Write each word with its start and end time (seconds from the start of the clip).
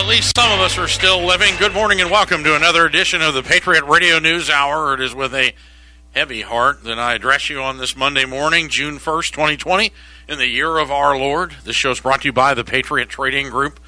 at 0.00 0.06
least 0.06 0.34
some 0.34 0.50
of 0.50 0.60
us 0.60 0.78
are 0.78 0.88
still 0.88 1.26
living. 1.26 1.54
Good 1.58 1.74
morning 1.74 2.00
and 2.00 2.10
welcome 2.10 2.42
to 2.44 2.56
another 2.56 2.86
edition 2.86 3.20
of 3.20 3.34
the 3.34 3.42
Patriot 3.42 3.84
Radio 3.84 4.18
News 4.18 4.48
Hour. 4.48 4.94
It 4.94 5.00
is 5.02 5.14
with 5.14 5.34
a 5.34 5.52
heavy 6.12 6.40
heart 6.40 6.84
that 6.84 6.98
I 6.98 7.12
address 7.12 7.50
you 7.50 7.60
on 7.60 7.76
this 7.76 7.94
Monday 7.94 8.24
morning, 8.24 8.70
June 8.70 8.96
1st, 8.96 9.32
2020, 9.32 9.92
in 10.26 10.38
the 10.38 10.46
year 10.46 10.78
of 10.78 10.90
our 10.90 11.18
Lord. 11.18 11.54
This 11.64 11.76
show 11.76 11.90
is 11.90 12.00
brought 12.00 12.22
to 12.22 12.28
you 12.28 12.32
by 12.32 12.54
the 12.54 12.64
Patriot 12.64 13.10
Trading 13.10 13.50
Group. 13.50 13.78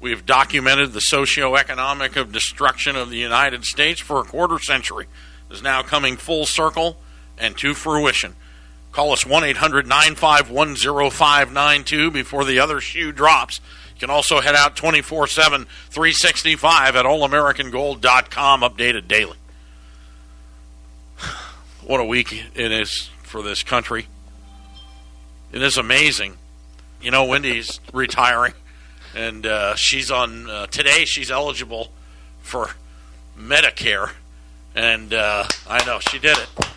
We've 0.00 0.24
documented 0.24 0.94
the 0.94 1.00
socio-economic 1.00 2.16
of 2.16 2.32
destruction 2.32 2.96
of 2.96 3.10
the 3.10 3.18
United 3.18 3.66
States 3.66 4.00
for 4.00 4.20
a 4.20 4.24
quarter 4.24 4.58
century. 4.58 5.06
It 5.50 5.52
is 5.52 5.62
now 5.62 5.82
coming 5.82 6.16
full 6.16 6.46
circle 6.46 6.96
and 7.36 7.54
to 7.58 7.74
fruition. 7.74 8.36
Call 8.90 9.12
us 9.12 9.26
1 9.26 9.44
800 9.44 9.86
951 9.86 10.76
0592 11.10 12.10
before 12.10 12.46
the 12.46 12.58
other 12.58 12.80
shoe 12.80 13.12
drops. 13.12 13.60
Can 13.98 14.10
also 14.10 14.40
head 14.40 14.54
out 14.54 14.76
24 14.76 15.26
7, 15.26 15.66
365 15.90 16.96
at 16.96 17.04
allamericangold.com, 17.04 18.60
updated 18.60 19.08
daily. 19.08 19.36
What 21.84 22.00
a 22.00 22.04
week 22.04 22.34
it 22.54 22.70
is 22.70 23.08
for 23.22 23.42
this 23.42 23.62
country. 23.62 24.08
It 25.52 25.62
is 25.62 25.78
amazing. 25.78 26.36
You 27.00 27.10
know, 27.10 27.24
Wendy's 27.24 27.80
retiring, 27.94 28.52
and 29.14 29.46
uh, 29.46 29.74
she's 29.74 30.10
on, 30.10 30.50
uh, 30.50 30.66
today 30.66 31.06
she's 31.06 31.30
eligible 31.30 31.90
for 32.40 32.72
Medicare. 33.38 34.10
And 34.74 35.14
uh, 35.14 35.46
I 35.66 35.84
know 35.86 35.98
she 35.98 36.18
did 36.18 36.36
it. 36.36 36.67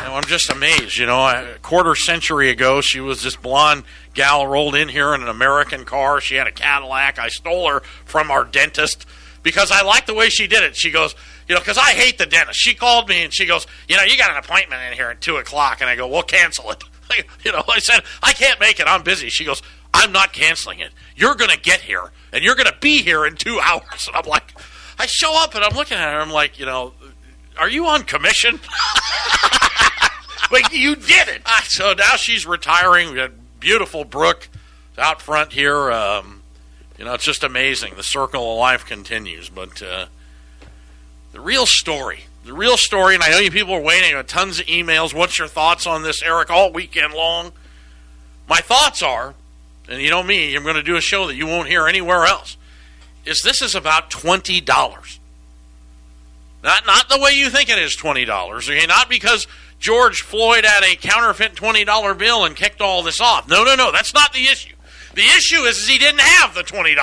I'm 0.00 0.24
just 0.24 0.50
amazed. 0.50 0.96
You 0.96 1.06
know, 1.06 1.20
a 1.20 1.58
quarter 1.62 1.94
century 1.94 2.50
ago, 2.50 2.80
she 2.80 3.00
was 3.00 3.22
this 3.22 3.36
blonde 3.36 3.84
gal 4.14 4.46
rolled 4.46 4.74
in 4.74 4.88
here 4.88 5.14
in 5.14 5.22
an 5.22 5.28
American 5.28 5.84
car. 5.84 6.20
She 6.20 6.34
had 6.34 6.46
a 6.46 6.52
Cadillac. 6.52 7.18
I 7.18 7.28
stole 7.28 7.68
her 7.68 7.80
from 8.04 8.30
our 8.30 8.44
dentist 8.44 9.06
because 9.42 9.70
I 9.70 9.82
liked 9.82 10.06
the 10.06 10.14
way 10.14 10.28
she 10.28 10.46
did 10.46 10.62
it. 10.62 10.76
She 10.76 10.90
goes, 10.90 11.14
you 11.48 11.54
know, 11.54 11.60
because 11.60 11.78
I 11.78 11.92
hate 11.92 12.18
the 12.18 12.26
dentist. 12.26 12.58
She 12.60 12.74
called 12.74 13.08
me 13.08 13.22
and 13.22 13.32
she 13.32 13.46
goes, 13.46 13.66
you 13.88 13.96
know, 13.96 14.02
you 14.02 14.16
got 14.18 14.30
an 14.30 14.36
appointment 14.36 14.82
in 14.82 14.92
here 14.92 15.08
at 15.08 15.20
two 15.20 15.36
o'clock, 15.36 15.80
and 15.80 15.88
I 15.88 15.96
go, 15.96 16.06
well, 16.06 16.22
cancel 16.22 16.70
it. 16.70 16.82
you 17.44 17.52
know, 17.52 17.64
I 17.68 17.78
said 17.78 18.02
I 18.22 18.32
can't 18.32 18.60
make 18.60 18.80
it. 18.80 18.86
I'm 18.86 19.02
busy. 19.02 19.28
She 19.28 19.44
goes, 19.44 19.62
I'm 19.94 20.12
not 20.12 20.32
canceling 20.32 20.80
it. 20.80 20.92
You're 21.16 21.34
going 21.34 21.50
to 21.50 21.58
get 21.58 21.80
here, 21.80 22.10
and 22.32 22.44
you're 22.44 22.54
going 22.54 22.66
to 22.66 22.76
be 22.80 23.02
here 23.02 23.24
in 23.24 23.36
two 23.36 23.58
hours. 23.64 24.06
And 24.06 24.16
I'm 24.16 24.26
like, 24.26 24.54
I 24.98 25.06
show 25.06 25.32
up 25.42 25.54
and 25.54 25.64
I'm 25.64 25.74
looking 25.74 25.96
at 25.96 26.12
her. 26.12 26.20
I'm 26.20 26.30
like, 26.30 26.58
you 26.58 26.66
know, 26.66 26.92
are 27.58 27.68
you 27.68 27.86
on 27.86 28.02
commission? 28.02 28.60
you 30.72 30.96
did 30.96 31.28
it. 31.28 31.42
So 31.64 31.92
now 31.92 32.16
she's 32.16 32.46
retiring. 32.46 33.10
We 33.10 33.16
got 33.16 33.32
beautiful 33.60 34.04
Brooke 34.04 34.48
out 34.96 35.22
front 35.22 35.52
here. 35.52 35.90
Um, 35.92 36.42
you 36.98 37.04
know, 37.04 37.14
it's 37.14 37.24
just 37.24 37.44
amazing. 37.44 37.94
The 37.94 38.02
circle 38.02 38.52
of 38.52 38.58
life 38.58 38.84
continues. 38.84 39.48
But 39.48 39.82
uh, 39.82 40.06
the 41.32 41.40
real 41.40 41.66
story, 41.66 42.24
the 42.44 42.52
real 42.52 42.76
story, 42.76 43.14
and 43.14 43.22
I 43.22 43.30
know 43.30 43.38
you 43.38 43.50
people 43.50 43.74
are 43.74 43.80
waiting 43.80 44.14
on 44.16 44.24
tons 44.26 44.58
of 44.58 44.66
emails. 44.66 45.14
What's 45.14 45.38
your 45.38 45.48
thoughts 45.48 45.86
on 45.86 46.02
this, 46.02 46.22
Eric, 46.22 46.50
all 46.50 46.72
weekend 46.72 47.14
long? 47.14 47.52
My 48.48 48.58
thoughts 48.58 49.02
are, 49.02 49.34
and 49.88 50.02
you 50.02 50.10
know 50.10 50.22
me, 50.22 50.56
I'm 50.56 50.62
going 50.62 50.74
to 50.74 50.82
do 50.82 50.96
a 50.96 51.00
show 51.00 51.26
that 51.28 51.36
you 51.36 51.46
won't 51.46 51.68
hear 51.68 51.86
anywhere 51.86 52.24
else, 52.24 52.56
is 53.24 53.42
this 53.42 53.62
is 53.62 53.74
about 53.74 54.10
$20. 54.10 55.17
Not, 56.62 56.86
not 56.86 57.08
the 57.08 57.18
way 57.18 57.32
you 57.32 57.50
think 57.50 57.70
it 57.70 57.78
is 57.78 57.96
$20. 57.96 58.28
Okay? 58.54 58.86
Not 58.86 59.08
because 59.08 59.46
George 59.78 60.22
Floyd 60.22 60.64
had 60.64 60.82
a 60.82 60.96
counterfeit 60.96 61.54
$20 61.54 62.18
bill 62.18 62.44
and 62.44 62.56
kicked 62.56 62.80
all 62.80 63.02
this 63.02 63.20
off. 63.20 63.48
No, 63.48 63.64
no, 63.64 63.74
no. 63.74 63.92
That's 63.92 64.14
not 64.14 64.32
the 64.32 64.44
issue. 64.44 64.74
The 65.14 65.22
issue 65.22 65.62
is, 65.62 65.78
is 65.78 65.88
he 65.88 65.98
didn't 65.98 66.20
have 66.20 66.54
the 66.54 66.62
$20. 66.62 66.96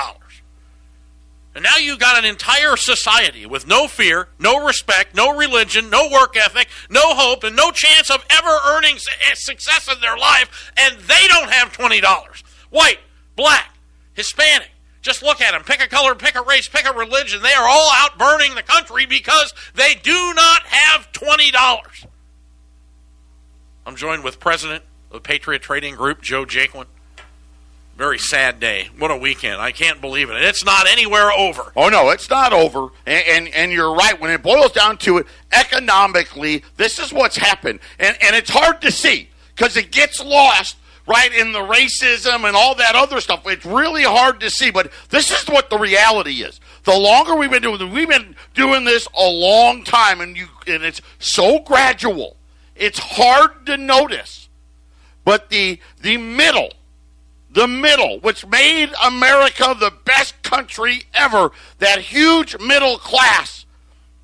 And 1.54 1.62
now 1.62 1.78
you've 1.78 1.98
got 1.98 2.18
an 2.18 2.26
entire 2.26 2.76
society 2.76 3.46
with 3.46 3.66
no 3.66 3.88
fear, 3.88 4.28
no 4.38 4.62
respect, 4.62 5.14
no 5.14 5.34
religion, 5.34 5.88
no 5.88 6.10
work 6.10 6.36
ethic, 6.36 6.68
no 6.90 7.14
hope, 7.14 7.44
and 7.44 7.56
no 7.56 7.70
chance 7.70 8.10
of 8.10 8.22
ever 8.28 8.58
earning 8.66 8.96
eh, 8.96 9.32
success 9.34 9.88
in 9.90 9.98
their 10.02 10.18
life, 10.18 10.70
and 10.76 10.98
they 10.98 11.26
don't 11.28 11.50
have 11.50 11.72
$20. 11.72 12.42
White, 12.68 12.98
black, 13.36 13.74
Hispanic. 14.12 14.68
Just 15.06 15.22
look 15.22 15.40
at 15.40 15.52
them. 15.52 15.62
Pick 15.62 15.80
a 15.80 15.86
color, 15.86 16.16
pick 16.16 16.34
a 16.34 16.42
race, 16.42 16.66
pick 16.66 16.84
a 16.84 16.92
religion. 16.92 17.40
They 17.40 17.52
are 17.52 17.68
all 17.68 17.90
out 17.94 18.18
burning 18.18 18.56
the 18.56 18.62
country 18.64 19.06
because 19.06 19.54
they 19.76 19.94
do 19.94 20.32
not 20.34 20.62
have 20.64 21.12
$20. 21.12 22.06
I'm 23.86 23.94
joined 23.94 24.24
with 24.24 24.40
President 24.40 24.82
of 25.12 25.22
Patriot 25.22 25.62
Trading 25.62 25.94
Group, 25.94 26.22
Joe 26.22 26.44
Jaquin. 26.44 26.86
Very 27.96 28.18
sad 28.18 28.58
day. 28.58 28.88
What 28.98 29.12
a 29.12 29.16
weekend. 29.16 29.60
I 29.60 29.70
can't 29.70 30.00
believe 30.00 30.28
it. 30.28 30.42
It's 30.42 30.64
not 30.64 30.88
anywhere 30.88 31.30
over. 31.30 31.72
Oh, 31.76 31.88
no, 31.88 32.10
it's 32.10 32.28
not 32.28 32.52
over. 32.52 32.88
And, 33.06 33.24
and, 33.28 33.48
and 33.54 33.72
you're 33.72 33.94
right. 33.94 34.20
When 34.20 34.32
it 34.32 34.42
boils 34.42 34.72
down 34.72 34.98
to 34.98 35.18
it, 35.18 35.26
economically, 35.52 36.64
this 36.78 36.98
is 36.98 37.12
what's 37.12 37.36
happened. 37.36 37.78
And, 38.00 38.16
and 38.20 38.34
it's 38.34 38.50
hard 38.50 38.80
to 38.80 38.90
see 38.90 39.28
because 39.54 39.76
it 39.76 39.92
gets 39.92 40.20
lost 40.20 40.76
right 41.06 41.32
in 41.32 41.52
the 41.52 41.60
racism 41.60 42.46
and 42.46 42.56
all 42.56 42.74
that 42.76 42.94
other 42.94 43.20
stuff. 43.20 43.46
It's 43.46 43.64
really 43.64 44.02
hard 44.02 44.40
to 44.40 44.50
see, 44.50 44.70
but 44.70 44.90
this 45.10 45.30
is 45.30 45.48
what 45.48 45.70
the 45.70 45.78
reality 45.78 46.42
is. 46.42 46.60
The 46.84 46.96
longer 46.96 47.36
we've 47.36 47.50
been 47.50 47.62
doing 47.62 47.92
we've 47.92 48.08
been 48.08 48.36
doing 48.54 48.84
this 48.84 49.08
a 49.16 49.28
long 49.28 49.84
time, 49.84 50.20
and 50.20 50.36
you 50.36 50.46
and 50.66 50.82
it's 50.82 51.00
so 51.18 51.60
gradual 51.60 52.36
it's 52.76 52.98
hard 52.98 53.66
to 53.66 53.76
notice. 53.76 54.48
But 55.24 55.48
the 55.48 55.80
the 56.00 56.18
middle, 56.18 56.70
the 57.50 57.66
middle, 57.66 58.20
which 58.20 58.46
made 58.46 58.92
America 59.04 59.74
the 59.78 59.92
best 60.04 60.40
country 60.42 61.04
ever, 61.14 61.50
that 61.78 61.98
huge 62.00 62.58
middle 62.60 62.98
class 62.98 63.64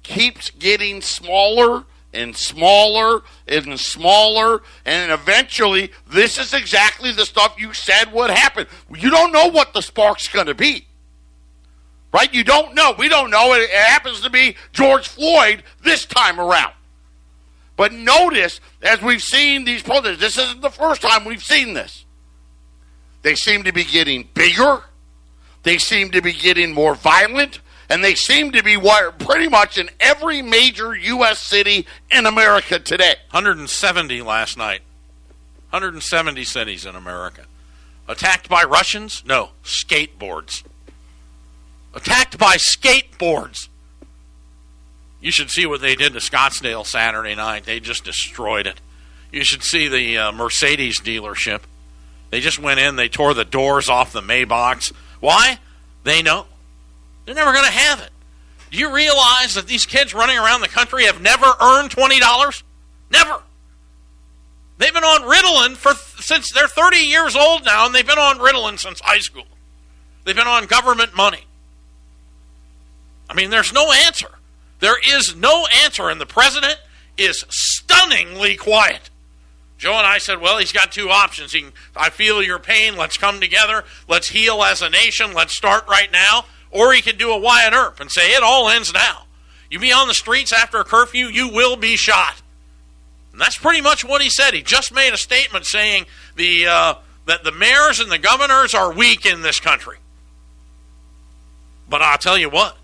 keeps 0.02 0.50
getting 0.50 1.00
smaller 1.00 1.84
and 2.12 2.36
smaller 2.36 3.22
and 3.48 3.78
smaller 3.78 4.62
and 4.84 5.12
eventually 5.12 5.90
this 6.10 6.38
is 6.38 6.52
exactly 6.52 7.12
the 7.12 7.24
stuff 7.24 7.56
you 7.58 7.72
said 7.72 8.12
would 8.12 8.30
happen. 8.30 8.66
You 8.94 9.10
don't 9.10 9.32
know 9.32 9.48
what 9.48 9.72
the 9.72 9.80
spark's 9.80 10.28
going 10.28 10.46
to 10.46 10.54
be. 10.54 10.86
Right? 12.12 12.32
You 12.34 12.44
don't 12.44 12.74
know. 12.74 12.94
We 12.98 13.08
don't 13.08 13.30
know. 13.30 13.54
It 13.54 13.70
happens 13.70 14.20
to 14.20 14.30
be 14.30 14.56
George 14.72 15.08
Floyd 15.08 15.62
this 15.82 16.04
time 16.04 16.38
around. 16.38 16.74
But 17.76 17.94
notice, 17.94 18.60
as 18.82 19.00
we've 19.00 19.22
seen 19.22 19.64
these 19.64 19.82
protests, 19.82 20.20
this 20.20 20.36
isn't 20.36 20.60
the 20.60 20.70
first 20.70 21.00
time 21.00 21.24
we've 21.24 21.42
seen 21.42 21.72
this. 21.72 22.04
They 23.22 23.34
seem 23.34 23.64
to 23.64 23.72
be 23.72 23.84
getting 23.84 24.28
bigger. 24.34 24.82
They 25.62 25.78
seem 25.78 26.10
to 26.10 26.20
be 26.20 26.32
getting 26.32 26.74
more 26.74 26.94
violent. 26.94 27.60
And 27.92 28.02
they 28.02 28.14
seem 28.14 28.52
to 28.52 28.62
be 28.62 28.78
wired 28.78 29.18
pretty 29.18 29.48
much 29.48 29.76
in 29.76 29.90
every 30.00 30.40
major 30.40 30.96
U.S. 30.96 31.38
city 31.38 31.86
in 32.10 32.24
America 32.24 32.78
today. 32.78 33.16
170 33.32 34.22
last 34.22 34.56
night. 34.56 34.80
170 35.68 36.42
cities 36.44 36.86
in 36.86 36.96
America. 36.96 37.44
Attacked 38.08 38.48
by 38.48 38.62
Russians? 38.62 39.22
No, 39.26 39.50
skateboards. 39.62 40.62
Attacked 41.92 42.38
by 42.38 42.56
skateboards. 42.56 43.68
You 45.20 45.30
should 45.30 45.50
see 45.50 45.66
what 45.66 45.82
they 45.82 45.94
did 45.94 46.14
to 46.14 46.18
Scottsdale 46.20 46.86
Saturday 46.86 47.34
night. 47.34 47.66
They 47.66 47.78
just 47.78 48.04
destroyed 48.04 48.66
it. 48.66 48.80
You 49.30 49.44
should 49.44 49.62
see 49.62 49.88
the 49.88 50.16
uh, 50.16 50.32
Mercedes 50.32 50.98
dealership. 50.98 51.60
They 52.30 52.40
just 52.40 52.58
went 52.58 52.80
in, 52.80 52.96
they 52.96 53.10
tore 53.10 53.34
the 53.34 53.44
doors 53.44 53.90
off 53.90 54.14
the 54.14 54.22
Maybach. 54.22 54.94
Why? 55.20 55.58
They 56.04 56.22
know. 56.22 56.46
They're 57.24 57.34
never 57.34 57.52
going 57.52 57.64
to 57.64 57.70
have 57.70 58.00
it. 58.00 58.10
Do 58.70 58.78
you 58.78 58.92
realize 58.92 59.54
that 59.54 59.66
these 59.66 59.84
kids 59.84 60.14
running 60.14 60.38
around 60.38 60.62
the 60.62 60.68
country 60.68 61.04
have 61.04 61.20
never 61.20 61.46
earned 61.60 61.90
$20? 61.90 62.62
Never. 63.10 63.42
They've 64.78 64.94
been 64.94 65.04
on 65.04 65.22
Ritalin 65.22 65.76
for 65.76 65.94
since 66.22 66.50
they're 66.52 66.66
30 66.66 66.96
years 66.96 67.36
old 67.36 67.64
now, 67.64 67.86
and 67.86 67.94
they've 67.94 68.06
been 68.06 68.18
on 68.18 68.38
Ritalin 68.38 68.78
since 68.78 69.00
high 69.00 69.18
school. 69.18 69.44
They've 70.24 70.34
been 70.34 70.48
on 70.48 70.66
government 70.66 71.14
money. 71.14 71.44
I 73.28 73.34
mean, 73.34 73.50
there's 73.50 73.72
no 73.72 73.92
answer. 73.92 74.28
There 74.80 74.96
is 75.16 75.36
no 75.36 75.66
answer, 75.84 76.08
and 76.08 76.20
the 76.20 76.26
president 76.26 76.78
is 77.16 77.44
stunningly 77.48 78.56
quiet. 78.56 79.10
Joe 79.78 79.94
and 79.94 80.06
I 80.06 80.18
said, 80.18 80.40
well, 80.40 80.58
he's 80.58 80.72
got 80.72 80.92
two 80.92 81.10
options. 81.10 81.52
He 81.52 81.62
can, 81.62 81.72
I 81.96 82.10
feel 82.10 82.42
your 82.42 82.58
pain. 82.58 82.96
Let's 82.96 83.16
come 83.16 83.40
together. 83.40 83.84
Let's 84.08 84.28
heal 84.28 84.62
as 84.62 84.80
a 84.80 84.88
nation. 84.88 85.34
Let's 85.34 85.56
start 85.56 85.88
right 85.88 86.10
now. 86.10 86.44
Or 86.72 86.92
he 86.92 87.02
could 87.02 87.18
do 87.18 87.30
a 87.30 87.38
Wyatt 87.38 87.74
Earp 87.74 88.00
and 88.00 88.10
say, 88.10 88.32
it 88.32 88.42
all 88.42 88.68
ends 88.68 88.92
now. 88.92 89.26
You 89.70 89.78
be 89.78 89.92
on 89.92 90.08
the 90.08 90.14
streets 90.14 90.52
after 90.52 90.78
a 90.78 90.84
curfew, 90.84 91.26
you 91.26 91.48
will 91.48 91.76
be 91.76 91.96
shot. 91.96 92.42
And 93.32 93.40
that's 93.40 93.56
pretty 93.56 93.80
much 93.80 94.04
what 94.04 94.20
he 94.20 94.28
said. 94.28 94.54
He 94.54 94.62
just 94.62 94.92
made 94.92 95.12
a 95.12 95.18
statement 95.18 95.66
saying 95.66 96.06
the, 96.36 96.66
uh, 96.66 96.94
that 97.26 97.44
the 97.44 97.52
mayors 97.52 98.00
and 98.00 98.10
the 98.10 98.18
governors 98.18 98.74
are 98.74 98.92
weak 98.92 99.24
in 99.24 99.42
this 99.42 99.60
country. 99.60 99.98
But 101.88 102.02
I'll 102.02 102.18
tell 102.18 102.38
you 102.38 102.50
what, 102.50 102.76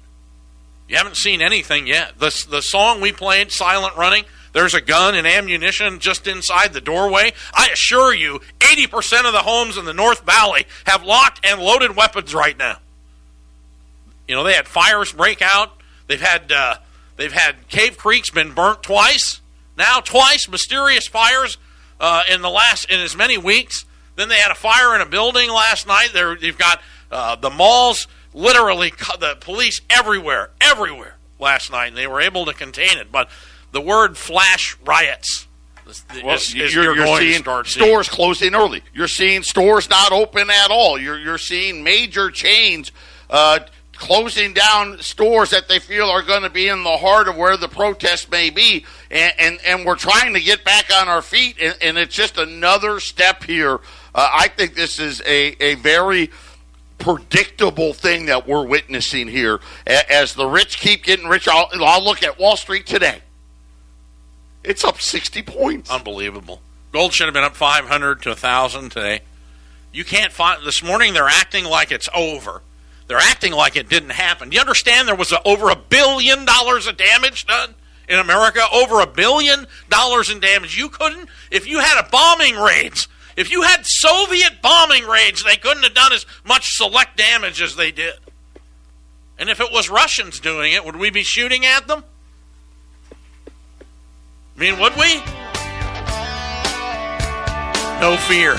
you 0.88 0.96
haven't 0.96 1.16
seen 1.16 1.42
anything 1.42 1.86
yet. 1.86 2.18
The, 2.18 2.46
the 2.50 2.62
song 2.62 3.00
we 3.00 3.12
played, 3.12 3.52
Silent 3.52 3.96
Running, 3.96 4.24
there's 4.52 4.74
a 4.74 4.80
gun 4.80 5.14
and 5.14 5.26
ammunition 5.26 5.98
just 5.98 6.26
inside 6.26 6.72
the 6.72 6.80
doorway. 6.80 7.32
I 7.52 7.68
assure 7.72 8.14
you, 8.14 8.40
80% 8.60 9.26
of 9.26 9.32
the 9.32 9.42
homes 9.42 9.76
in 9.76 9.84
the 9.84 9.94
North 9.94 10.24
Valley 10.24 10.66
have 10.86 11.04
locked 11.04 11.44
and 11.44 11.60
loaded 11.60 11.96
weapons 11.96 12.34
right 12.34 12.56
now. 12.58 12.78
You 14.28 14.34
know, 14.34 14.44
they 14.44 14.52
had 14.52 14.68
fires 14.68 15.12
break 15.12 15.42
out. 15.42 15.72
They've 16.06 16.20
had 16.20 16.52
uh, 16.52 16.76
they've 17.16 17.32
had 17.32 17.68
Cave 17.68 17.98
Creek's 17.98 18.30
been 18.30 18.52
burnt 18.52 18.82
twice. 18.82 19.40
Now 19.76 20.00
twice 20.00 20.48
mysterious 20.48 21.08
fires 21.08 21.56
uh, 21.98 22.22
in 22.30 22.42
the 22.42 22.50
last 22.50 22.90
in 22.90 23.00
as 23.00 23.16
many 23.16 23.38
weeks. 23.38 23.84
Then 24.16 24.28
they 24.28 24.36
had 24.36 24.50
a 24.50 24.56
fire 24.56 24.94
in 24.94 25.00
a 25.00 25.06
building 25.06 25.48
last 25.50 25.86
night. 25.86 26.10
There 26.12 26.36
you've 26.36 26.58
got 26.58 26.80
uh, 27.10 27.36
the 27.36 27.50
malls 27.50 28.06
literally 28.34 28.92
the 29.18 29.36
police 29.40 29.80
everywhere, 29.90 30.50
everywhere 30.60 31.16
last 31.38 31.70
night, 31.70 31.88
and 31.88 31.96
they 31.96 32.06
were 32.06 32.20
able 32.20 32.44
to 32.46 32.52
contain 32.52 32.98
it. 32.98 33.10
But 33.10 33.30
the 33.72 33.80
word 33.80 34.16
flash 34.16 34.76
riots. 34.84 35.46
Well, 36.22 36.34
is, 36.34 36.54
is 36.54 36.74
you're, 36.74 36.94
you're 36.94 37.18
seeing 37.18 37.42
stores 37.42 37.72
seeing. 37.72 38.14
closing 38.14 38.54
early. 38.54 38.82
You're 38.92 39.08
seeing 39.08 39.42
stores 39.42 39.88
not 39.88 40.12
open 40.12 40.50
at 40.50 40.70
all. 40.70 40.98
You're 40.98 41.18
you're 41.18 41.38
seeing 41.38 41.82
major 41.82 42.30
chains 42.30 42.92
uh, 43.30 43.60
closing 43.98 44.54
down 44.54 44.98
stores 45.00 45.50
that 45.50 45.68
they 45.68 45.78
feel 45.78 46.06
are 46.06 46.22
going 46.22 46.42
to 46.42 46.50
be 46.50 46.68
in 46.68 46.84
the 46.84 46.96
heart 46.96 47.28
of 47.28 47.36
where 47.36 47.56
the 47.56 47.68
protest 47.68 48.30
may 48.30 48.50
be, 48.50 48.84
and 49.10 49.32
and, 49.38 49.58
and 49.66 49.84
we're 49.84 49.96
trying 49.96 50.34
to 50.34 50.40
get 50.40 50.64
back 50.64 50.90
on 50.94 51.08
our 51.08 51.22
feet, 51.22 51.56
and, 51.60 51.76
and 51.82 51.98
it's 51.98 52.14
just 52.14 52.38
another 52.38 53.00
step 53.00 53.44
here. 53.44 53.80
Uh, 54.14 54.30
I 54.32 54.48
think 54.48 54.74
this 54.74 54.98
is 54.98 55.20
a 55.22 55.62
a 55.62 55.74
very 55.74 56.30
predictable 56.98 57.92
thing 57.92 58.26
that 58.26 58.46
we're 58.46 58.66
witnessing 58.66 59.28
here 59.28 59.60
as 59.86 60.34
the 60.34 60.46
rich 60.46 60.78
keep 60.78 61.04
getting 61.04 61.26
richer. 61.26 61.50
I'll, 61.52 61.68
I'll 61.80 62.04
look 62.04 62.22
at 62.22 62.38
Wall 62.38 62.56
Street 62.56 62.86
today. 62.86 63.22
It's 64.64 64.84
up 64.84 65.00
60 65.00 65.42
points. 65.42 65.90
Unbelievable. 65.90 66.60
Gold 66.92 67.14
should 67.14 67.26
have 67.26 67.34
been 67.34 67.44
up 67.44 67.54
500 67.54 68.22
to 68.22 68.30
1,000 68.30 68.90
today. 68.90 69.20
You 69.92 70.04
can't 70.04 70.32
find. 70.32 70.64
This 70.64 70.82
morning 70.82 71.14
they're 71.14 71.28
acting 71.28 71.64
like 71.64 71.92
it's 71.92 72.08
over. 72.14 72.62
They're 73.08 73.18
acting 73.18 73.52
like 73.52 73.74
it 73.74 73.88
didn't 73.88 74.10
happen. 74.10 74.50
Do 74.50 74.54
you 74.54 74.60
understand 74.60 75.08
there 75.08 75.14
was 75.14 75.32
a, 75.32 75.42
over 75.42 75.70
a 75.70 75.76
billion 75.76 76.44
dollars 76.44 76.86
of 76.86 76.98
damage 76.98 77.46
done 77.46 77.74
in 78.06 78.18
America? 78.18 78.60
Over 78.72 79.00
a 79.00 79.06
billion 79.06 79.66
dollars 79.88 80.30
in 80.30 80.40
damage. 80.40 80.76
You 80.76 80.90
couldn't, 80.90 81.28
if 81.50 81.66
you 81.66 81.80
had 81.80 81.98
a 81.98 82.08
bombing 82.10 82.56
raids, 82.56 83.08
if 83.34 83.50
you 83.50 83.62
had 83.62 83.86
Soviet 83.86 84.60
bombing 84.60 85.06
raids, 85.06 85.42
they 85.42 85.56
couldn't 85.56 85.84
have 85.84 85.94
done 85.94 86.12
as 86.12 86.26
much 86.44 86.76
select 86.76 87.16
damage 87.16 87.62
as 87.62 87.76
they 87.76 87.90
did. 87.90 88.14
And 89.38 89.48
if 89.48 89.60
it 89.60 89.72
was 89.72 89.88
Russians 89.88 90.38
doing 90.38 90.72
it, 90.72 90.84
would 90.84 90.96
we 90.96 91.08
be 91.10 91.22
shooting 91.22 91.64
at 91.64 91.86
them? 91.86 92.04
I 94.56 94.60
mean, 94.60 94.78
would 94.80 94.96
we? 94.96 95.22
No 98.00 98.16
fear. 98.16 98.56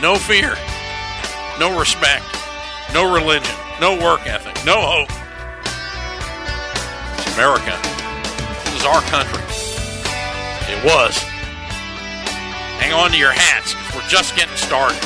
No 0.00 0.14
fear. 0.16 0.56
No 1.58 1.78
respect. 1.78 2.24
No 2.94 3.12
religion. 3.12 3.54
No 3.80 3.98
work 3.98 4.26
ethic. 4.26 4.56
No 4.64 4.80
hope. 4.80 5.10
It's 7.18 7.34
America. 7.34 7.78
This 8.64 8.80
is 8.80 8.84
our 8.86 9.00
country. 9.02 9.42
It 10.72 10.84
was. 10.84 11.16
Hang 12.80 12.92
on 12.92 13.10
to 13.10 13.16
your 13.18 13.32
hats. 13.32 13.74
We're 13.94 14.06
just 14.08 14.34
getting 14.36 14.56
started. 14.56 14.98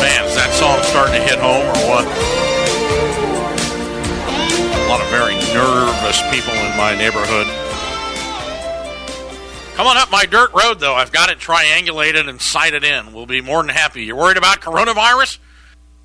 Man, 0.00 0.24
is 0.24 0.34
that 0.34 0.50
song 0.54 0.82
starting 0.84 1.14
to 1.14 1.20
hit 1.20 1.38
home 1.38 1.66
or 1.66 1.88
what? 1.88 2.19
People 6.30 6.52
in 6.52 6.76
my 6.76 6.94
neighborhood. 6.96 7.46
Come 9.74 9.86
on 9.86 9.96
up 9.96 10.10
my 10.10 10.26
dirt 10.26 10.52
road, 10.52 10.78
though. 10.78 10.94
I've 10.94 11.12
got 11.12 11.30
it 11.30 11.38
triangulated 11.38 12.28
and 12.28 12.40
sighted 12.40 12.84
in. 12.84 13.12
We'll 13.12 13.26
be 13.26 13.40
more 13.40 13.62
than 13.62 13.70
happy. 13.70 14.04
You're 14.04 14.16
worried 14.16 14.36
about 14.36 14.60
coronavirus? 14.60 15.38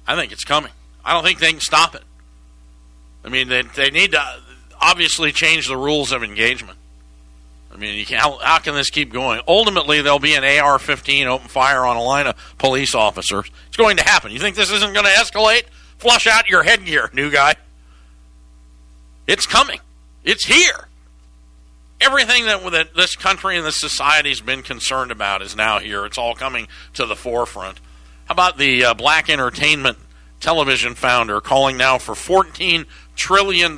I 0.07 0.15
think 0.15 0.31
it's 0.31 0.45
coming. 0.45 0.71
I 1.03 1.13
don't 1.13 1.23
think 1.23 1.39
they 1.39 1.51
can 1.51 1.59
stop 1.59 1.94
it. 1.94 2.03
I 3.25 3.29
mean, 3.29 3.50
they, 3.50 3.63
they 3.63 3.89
need 3.89 4.12
to 4.12 4.23
obviously 4.79 5.31
change 5.31 5.67
the 5.67 5.75
rules 5.75 6.12
of 6.12 6.23
engagement. 6.23 6.77
I 7.73 7.77
mean, 7.77 8.06
can, 8.06 8.17
how, 8.17 8.38
how 8.38 8.59
can 8.59 8.75
this 8.75 8.89
keep 8.89 9.12
going? 9.12 9.41
Ultimately, 9.47 10.01
there'll 10.01 10.19
be 10.19 10.35
an 10.35 10.45
AR 10.45 10.79
15 10.79 11.27
open 11.27 11.47
fire 11.50 11.85
on 11.85 11.97
a 11.97 12.01
line 12.01 12.27
of 12.27 12.56
police 12.57 12.95
officers. 12.95 13.51
It's 13.67 13.77
going 13.77 13.97
to 13.97 14.03
happen. 14.03 14.31
You 14.31 14.39
think 14.39 14.56
this 14.56 14.71
isn't 14.71 14.94
going 14.94 15.06
to 15.06 15.12
escalate? 15.12 15.63
Flush 15.97 16.27
out 16.27 16.47
your 16.47 16.63
headgear, 16.63 17.09
new 17.13 17.29
guy. 17.29 17.56
It's 19.27 19.45
coming. 19.45 19.79
It's 20.25 20.45
here 20.45 20.88
everything 22.01 22.45
that, 22.45 22.72
that 22.72 22.95
this 22.95 23.16
country 23.16 23.57
and 23.57 23.66
this 23.66 23.80
society 23.80 24.30
has 24.30 24.42
been 24.42 24.63
concerned 24.63 25.12
about 25.12 25.42
is 25.42 25.56
now 25.56 25.80
here. 25.80 26.06
It's 26.06 26.18
all 26.18 26.36
coming 26.36 26.68
to 26.94 27.06
the 27.06 27.16
forefront. 27.16 27.80
How 28.25 28.33
about 28.33 28.57
the 28.57 28.86
uh, 28.86 28.94
Black 28.94 29.30
Entertainment 29.30 29.98
Television 30.39 30.95
founder 30.95 31.42
calling 31.42 31.77
now 31.77 31.98
for 31.98 32.13
$14 32.13 32.86
trillion 33.16 33.77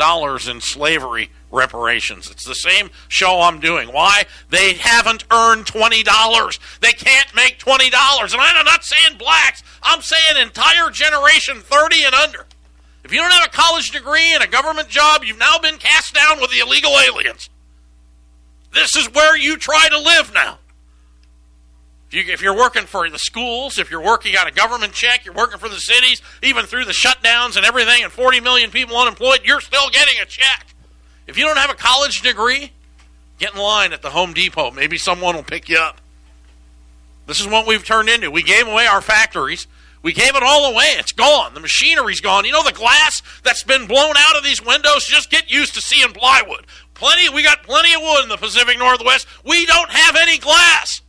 in 0.50 0.62
slavery 0.62 1.30
reparations? 1.52 2.32
It's 2.32 2.46
the 2.46 2.56
same 2.56 2.90
show 3.08 3.42
I'm 3.42 3.60
doing. 3.60 3.90
Why? 3.90 4.26
They 4.50 4.74
haven't 4.74 5.26
earned 5.32 5.66
$20. 5.66 6.80
They 6.80 6.94
can't 6.94 7.36
make 7.36 7.60
$20. 7.60 7.84
And 7.84 8.42
I'm 8.42 8.66
not 8.66 8.84
saying 8.84 9.18
blacks, 9.18 9.64
I'm 9.84 10.02
saying 10.02 10.42
entire 10.42 10.90
generation 10.90 11.60
30 11.60 12.04
and 12.04 12.16
under. 12.16 12.47
If 13.08 13.14
you 13.14 13.20
don't 13.20 13.32
have 13.32 13.48
a 13.48 13.52
college 13.52 13.92
degree 13.92 14.34
and 14.34 14.44
a 14.44 14.48
government 14.48 14.90
job, 14.90 15.24
you've 15.24 15.40
now 15.40 15.58
been 15.60 15.78
cast 15.78 16.14
down 16.14 16.42
with 16.42 16.52
the 16.52 16.60
illegal 16.60 16.92
aliens. 16.92 17.50
This 18.74 18.98
is 18.98 19.10
where 19.14 19.38
you 19.38 19.56
try 19.56 19.88
to 19.88 19.98
live 19.98 20.34
now. 20.34 20.58
If, 22.12 22.42
you, 22.42 22.52
are 22.52 22.58
working 22.58 22.84
for 22.84 23.10
the 23.10 23.18
schools, 23.18 23.80
if 23.80 23.90
you're 23.90 24.04
working 24.04 24.36
on 24.36 24.46
a 24.46 24.52
government 24.52 24.92
check, 24.92 25.24
you're 25.24 25.34
working 25.34 25.58
for 25.58 25.70
the 25.70 25.80
cities, 25.80 26.22
even 26.44 26.66
through 26.66 26.84
the 26.84 26.92
shutdowns 26.92 27.56
and 27.56 27.66
everything, 27.66 28.04
and 28.04 28.12
40 28.12 28.42
million 28.42 28.72
people 28.72 28.98
unemployed, 28.98 29.40
you're 29.46 29.62
still 29.62 29.90
getting 29.90 30.20
a 30.22 30.26
check. 30.26 30.68
If 31.28 31.38
you 31.38 31.46
don't 31.46 31.58
have 31.58 31.70
a 31.70 31.76
college 31.76 32.24
degree, 32.24 32.74
get 33.40 33.54
in 33.54 33.62
line 33.62 33.94
at 33.94 34.02
the 34.02 34.10
Home 34.10 34.34
Depot. 34.34 34.72
Maybe 34.72 34.98
someone 34.98 35.34
will 35.34 35.44
pick 35.44 35.70
you 35.70 35.78
up. 35.78 36.02
This 37.26 37.40
is 37.40 37.48
what 37.48 37.66
we've 37.66 37.86
turned 37.86 38.10
into. 38.10 38.32
We 38.32 38.44
gave 38.44 38.68
away 38.68 38.86
our 38.86 39.00
factories. 39.00 39.66
We 40.02 40.14
gave 40.14 40.36
it 40.36 40.44
all 40.44 40.72
away. 40.72 40.96
It's 40.98 41.12
gone. 41.12 41.54
The 41.54 41.60
machinery's 41.60 42.22
gone. 42.22 42.46
You 42.46 42.52
know 42.52 42.64
the 42.64 42.72
glass 42.72 43.22
that's 43.44 43.64
been 43.64 43.88
blown 43.88 44.16
out 44.18 44.38
of 44.38 44.44
these 44.44 44.64
windows? 44.64 45.06
Just 45.06 45.30
get 45.30 45.52
used 45.52 45.74
to 45.76 45.82
seeing 45.82 46.14
plywood. 46.14 46.66
Plenty, 46.94 47.30
we 47.30 47.44
got 47.44 47.64
plenty 47.64 47.94
of 47.94 48.02
wood 48.02 48.24
in 48.24 48.30
the 48.30 48.38
Pacific 48.38 48.78
Northwest. 48.78 49.28
We 49.44 49.66
don't 49.66 49.90
have 49.90 50.16
any 50.16 50.38
glass. 50.38 51.02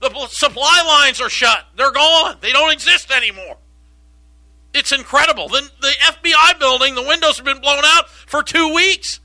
The 0.00 0.10
supply 0.28 0.82
lines 0.86 1.20
are 1.20 1.30
shut. 1.30 1.64
They're 1.76 1.92
gone. 1.92 2.36
They 2.40 2.52
don't 2.52 2.72
exist 2.72 3.10
anymore. 3.10 3.56
It's 4.74 4.92
incredible. 4.92 5.48
Then 5.48 5.64
the 5.80 5.92
FBI 6.02 6.58
building, 6.58 6.94
the 6.94 7.02
windows 7.02 7.36
have 7.36 7.46
been 7.46 7.60
blown 7.60 7.84
out 7.84 8.08
for 8.08 8.42
two 8.42 8.74
weeks. 8.74 9.20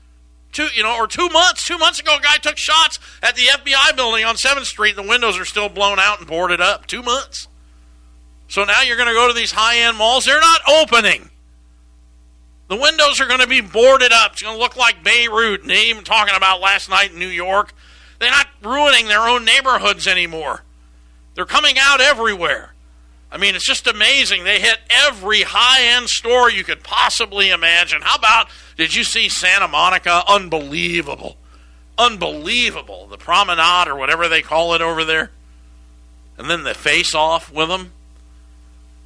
Two, 0.52 0.68
you 0.74 0.82
know, 0.82 0.96
or 0.96 1.06
two 1.06 1.28
months. 1.28 1.64
Two 1.66 1.78
months 1.78 2.00
ago, 2.00 2.16
a 2.16 2.20
guy 2.20 2.36
took 2.36 2.56
shots 2.56 2.98
at 3.22 3.36
the 3.36 3.42
FBI 3.42 3.94
building 3.96 4.24
on 4.24 4.36
7th 4.36 4.64
Street. 4.64 4.96
The 4.96 5.02
windows 5.02 5.38
are 5.38 5.44
still 5.44 5.68
blown 5.68 5.98
out 5.98 6.18
and 6.18 6.26
boarded 6.26 6.60
up. 6.60 6.86
Two 6.86 7.02
months. 7.02 7.46
So 8.50 8.64
now 8.64 8.82
you're 8.82 8.96
going 8.96 9.08
to 9.08 9.14
go 9.14 9.28
to 9.28 9.32
these 9.32 9.52
high 9.52 9.78
end 9.78 9.96
malls. 9.96 10.24
They're 10.24 10.40
not 10.40 10.60
opening. 10.68 11.30
The 12.66 12.74
windows 12.74 13.20
are 13.20 13.28
going 13.28 13.40
to 13.40 13.46
be 13.46 13.60
boarded 13.60 14.10
up. 14.12 14.32
It's 14.32 14.42
going 14.42 14.56
to 14.56 14.60
look 14.60 14.76
like 14.76 15.04
Beirut. 15.04 15.62
And 15.62 15.70
even 15.70 16.02
talking 16.02 16.34
about 16.36 16.60
last 16.60 16.90
night 16.90 17.12
in 17.12 17.18
New 17.20 17.28
York. 17.28 17.72
They're 18.18 18.30
not 18.30 18.48
ruining 18.62 19.06
their 19.06 19.20
own 19.20 19.44
neighborhoods 19.44 20.08
anymore. 20.08 20.64
They're 21.36 21.46
coming 21.46 21.76
out 21.78 22.00
everywhere. 22.00 22.74
I 23.30 23.38
mean, 23.38 23.54
it's 23.54 23.64
just 23.64 23.86
amazing. 23.86 24.42
They 24.42 24.60
hit 24.60 24.78
every 24.90 25.42
high 25.42 25.96
end 25.96 26.08
store 26.08 26.50
you 26.50 26.64
could 26.64 26.82
possibly 26.82 27.50
imagine. 27.50 28.02
How 28.02 28.16
about, 28.16 28.48
did 28.76 28.96
you 28.96 29.04
see 29.04 29.28
Santa 29.28 29.68
Monica? 29.68 30.24
Unbelievable. 30.28 31.36
Unbelievable. 31.96 33.06
The 33.06 33.16
promenade 33.16 33.86
or 33.86 33.94
whatever 33.94 34.28
they 34.28 34.42
call 34.42 34.74
it 34.74 34.82
over 34.82 35.04
there. 35.04 35.30
And 36.36 36.50
then 36.50 36.64
the 36.64 36.74
face 36.74 37.14
off 37.14 37.52
with 37.52 37.68
them. 37.68 37.92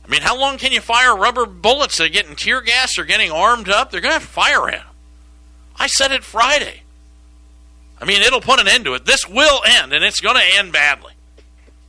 I 0.04 0.10
mean, 0.10 0.20
how 0.20 0.38
long 0.38 0.58
can 0.58 0.72
you 0.72 0.80
fire 0.80 1.16
rubber 1.16 1.46
bullets? 1.46 1.96
They're 1.96 2.08
getting 2.08 2.36
tear 2.36 2.60
gas, 2.60 2.96
they're 2.96 3.04
getting 3.04 3.30
armed 3.30 3.68
up, 3.68 3.90
they're 3.90 4.00
going 4.00 4.20
to 4.20 4.26
fire 4.26 4.68
at 4.68 4.80
them. 4.80 4.94
I 5.76 5.86
said 5.86 6.12
it 6.12 6.22
Friday. 6.22 6.82
I 8.00 8.04
mean, 8.04 8.20
it'll 8.20 8.40
put 8.40 8.60
an 8.60 8.68
end 8.68 8.84
to 8.84 8.94
it. 8.94 9.06
This 9.06 9.28
will 9.28 9.62
end, 9.66 9.92
and 9.92 10.04
it's 10.04 10.20
going 10.20 10.36
to 10.36 10.58
end 10.58 10.72
badly. 10.72 11.12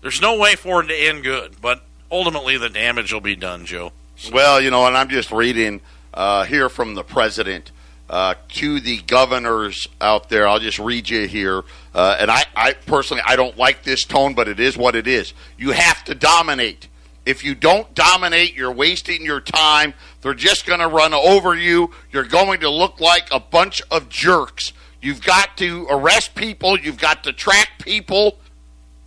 There's 0.01 0.22
no 0.22 0.38
way 0.39 0.55
for 0.55 0.84
it 0.84 0.88
to 0.88 0.95
end 0.95 1.24
good, 1.24 1.60
but 1.62 1.84
ultimately 2.12 2.57
the 2.57 2.69
damage 2.69 3.12
will 3.12 3.22
be 3.22 3.36
done, 3.36 3.65
Joe. 3.65 3.91
So. 4.15 4.34
Well, 4.34 4.62
you 4.62 4.72
know, 4.72 4.86
and 4.86 4.95
I'm 4.95 5.10
just 5.10 5.31
reading 5.31 5.81
uh, 6.13 6.45
here 6.45 6.69
from 6.69 6.95
the 6.95 7.03
president 7.03 7.72
uh, 8.10 8.36
to 8.50 8.79
the 8.79 9.00
governors 9.01 9.88
out 10.00 10.29
there. 10.29 10.48
I'll 10.48 10.60
just 10.60 10.79
read 10.79 11.10
you 11.10 11.27
here. 11.27 11.63
Uh, 11.93 12.17
and 12.19 12.31
I, 12.31 12.45
I 12.55 12.74
personally, 12.74 13.24
I 13.25 13.36
don't 13.36 13.57
like 13.57 13.84
this 13.84 14.03
tone, 14.03 14.36
but 14.36 14.48
it 14.48 14.60
is 14.60 14.77
what 14.77 14.95
it 14.95 15.07
is. 15.07 15.34
You 15.57 15.72
have 15.72 16.03
to 16.05 16.15
dominate 16.15 16.88
If 17.25 17.44
you 17.44 17.55
don't 17.55 17.94
dominate, 17.96 18.53
you're 18.53 18.72
wasting 18.72 19.25
your 19.25 19.41
time. 19.41 19.96
They're 20.22 20.36
just 20.36 20.65
going 20.65 20.79
to 20.79 20.88
run 20.88 21.13
over 21.13 21.55
you. 21.55 21.91
You're 22.12 22.24
going 22.24 22.60
to 22.60 22.70
look 22.70 23.00
like 23.00 23.27
a 23.32 23.39
bunch 23.39 23.82
of 23.89 24.10
jerks. 24.10 24.74
You've 25.01 25.24
got 25.24 25.58
to 25.58 25.88
arrest 25.89 26.36
people. 26.36 26.79
You've 26.79 27.00
got 27.00 27.24
to 27.24 27.34
track 27.34 27.79
people. 27.79 28.38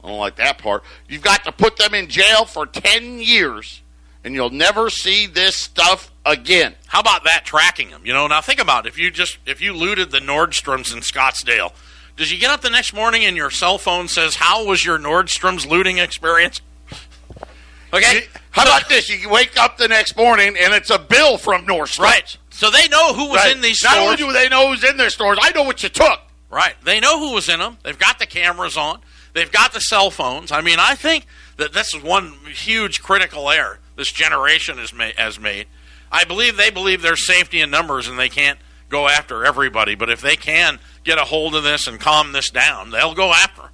I 0.02 0.08
don't 0.08 0.18
like 0.18 0.36
that 0.36 0.58
part. 0.58 0.82
You've 1.08 1.22
got 1.22 1.44
to 1.44 1.52
put 1.52 1.76
them 1.76 1.94
in 1.94 2.08
jail 2.08 2.44
for 2.44 2.66
10 2.66 3.20
years, 3.20 3.82
and 4.24 4.34
you'll 4.34 4.50
never 4.50 4.90
see 4.90 5.26
this 5.26 5.56
stuff 5.56 6.10
again. 6.24 6.74
How 6.86 7.00
about 7.00 7.24
that 7.24 7.44
tracking 7.44 7.90
them? 7.90 8.02
You 8.04 8.12
know, 8.12 8.26
now 8.26 8.40
think 8.40 8.60
about 8.60 8.86
it. 8.86 8.90
if 8.90 8.98
you 8.98 9.10
just 9.10 9.38
if 9.46 9.60
you 9.60 9.72
looted 9.72 10.10
the 10.10 10.20
Nordstroms 10.20 10.92
in 10.92 11.00
Scottsdale, 11.00 11.72
does 12.16 12.32
you 12.32 12.38
get 12.38 12.50
up 12.50 12.62
the 12.62 12.70
next 12.70 12.92
morning 12.92 13.24
and 13.24 13.36
your 13.36 13.50
cell 13.50 13.78
phone 13.78 14.08
says, 14.08 14.36
"How 14.36 14.64
was 14.64 14.84
your 14.84 14.98
Nordstrom's 14.98 15.66
looting 15.66 15.98
experience?" 15.98 16.60
Okay. 17.92 18.26
How 18.50 18.62
about 18.62 18.88
this? 18.88 19.08
You 19.08 19.28
wake 19.28 19.58
up 19.58 19.78
the 19.78 19.88
next 19.88 20.16
morning 20.16 20.56
and 20.60 20.74
it's 20.74 20.90
a 20.90 20.98
bill 20.98 21.38
from 21.38 21.64
Nordstrom. 21.66 22.00
Right. 22.00 22.36
So 22.50 22.70
they 22.70 22.88
know 22.88 23.14
who 23.14 23.28
was 23.28 23.36
Right. 23.38 23.52
in 23.54 23.60
these 23.60 23.78
stores. 23.78 23.94
Not 23.94 24.02
only 24.04 24.16
do 24.16 24.32
they 24.32 24.48
know 24.48 24.68
who's 24.70 24.84
in 24.84 24.96
their 24.96 25.10
stores, 25.10 25.38
I 25.40 25.50
know 25.52 25.62
what 25.62 25.82
you 25.82 25.88
took. 25.88 26.20
Right. 26.50 26.74
They 26.84 27.00
know 27.00 27.18
who 27.18 27.32
was 27.34 27.48
in 27.48 27.60
them. 27.60 27.78
They've 27.82 27.98
got 27.98 28.18
the 28.18 28.26
cameras 28.26 28.76
on. 28.76 29.00
They've 29.34 29.50
got 29.50 29.72
the 29.72 29.80
cell 29.80 30.10
phones. 30.10 30.50
I 30.50 30.60
mean, 30.60 30.78
I 30.80 30.94
think 30.94 31.26
that 31.56 31.72
this 31.72 31.94
is 31.94 32.02
one 32.02 32.34
huge 32.52 33.02
critical 33.02 33.50
error 33.50 33.78
this 33.96 34.10
generation 34.10 34.78
has 34.78 34.92
made. 34.92 35.14
Has 35.18 35.38
made. 35.38 35.66
I 36.10 36.24
believe 36.24 36.56
they 36.56 36.70
believe 36.70 37.02
there's 37.02 37.26
safety 37.26 37.60
in 37.60 37.70
numbers 37.70 38.08
and 38.08 38.18
they 38.18 38.28
can't 38.30 38.58
go 38.88 39.08
after 39.08 39.44
everybody. 39.44 39.94
But 39.94 40.08
if 40.10 40.20
they 40.20 40.36
can 40.36 40.78
get 41.04 41.18
a 41.18 41.24
hold 41.24 41.54
of 41.54 41.62
this 41.62 41.86
and 41.86 42.00
calm 42.00 42.32
this 42.32 42.48
down, 42.50 42.90
they'll 42.90 43.14
go 43.14 43.32
after 43.32 43.62
'em. 43.64 43.68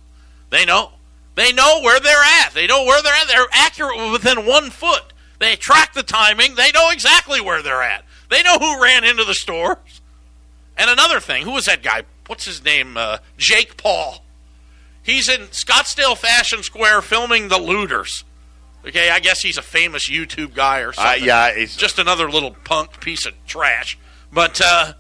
They 0.50 0.64
know. 0.64 0.92
They 1.34 1.52
know 1.52 1.80
where 1.82 1.98
they're 2.00 2.22
at. 2.42 2.50
They 2.54 2.66
know 2.66 2.84
where 2.84 3.02
they're 3.02 3.12
at. 3.12 3.28
They're 3.28 3.46
accurate 3.52 4.12
within 4.12 4.46
one 4.46 4.70
foot. 4.70 5.12
They 5.40 5.56
track 5.56 5.92
the 5.94 6.02
timing. 6.02 6.54
They 6.54 6.70
know 6.72 6.90
exactly 6.90 7.40
where 7.40 7.62
they're 7.62 7.82
at. 7.82 8.04
They 8.30 8.42
know 8.42 8.58
who 8.58 8.82
ran 8.82 9.04
into 9.04 9.24
the 9.24 9.34
stores. 9.34 10.00
And 10.76 10.88
another 10.90 11.20
thing, 11.20 11.42
who 11.44 11.52
was 11.52 11.66
that 11.66 11.82
guy? 11.82 12.02
What's 12.26 12.44
his 12.44 12.64
name? 12.64 12.96
Uh, 12.96 13.18
Jake 13.36 13.76
Paul. 13.76 14.22
He's 15.02 15.28
in 15.28 15.42
Scottsdale 15.48 16.16
Fashion 16.16 16.62
Square 16.62 17.02
filming 17.02 17.48
the 17.48 17.58
looters. 17.58 18.24
Okay, 18.86 19.10
I 19.10 19.18
guess 19.20 19.40
he's 19.40 19.56
a 19.58 19.62
famous 19.62 20.10
YouTube 20.10 20.54
guy 20.54 20.80
or 20.80 20.90
Uh, 20.90 20.92
something. 20.92 21.24
yeah, 21.24 21.46
it's 21.48 21.76
just 21.76 21.98
another 21.98 22.30
little 22.30 22.52
punk 22.64 23.00
piece 23.00 23.26
of 23.26 23.32
trash. 23.46 23.98
But 24.32 24.60
uh, 24.60 24.92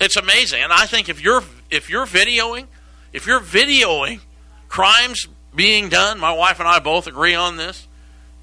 it's 0.00 0.16
amazing, 0.16 0.62
and 0.62 0.72
I 0.72 0.86
think 0.86 1.08
if 1.08 1.20
you're 1.22 1.42
if 1.70 1.88
you're 1.90 2.06
videoing, 2.06 2.66
if 3.12 3.26
you're 3.26 3.40
videoing 3.40 4.20
crimes 4.68 5.26
being 5.54 5.88
done, 5.88 6.18
my 6.18 6.32
wife 6.32 6.58
and 6.60 6.68
I 6.68 6.78
both 6.78 7.06
agree 7.06 7.34
on 7.34 7.56
this, 7.56 7.86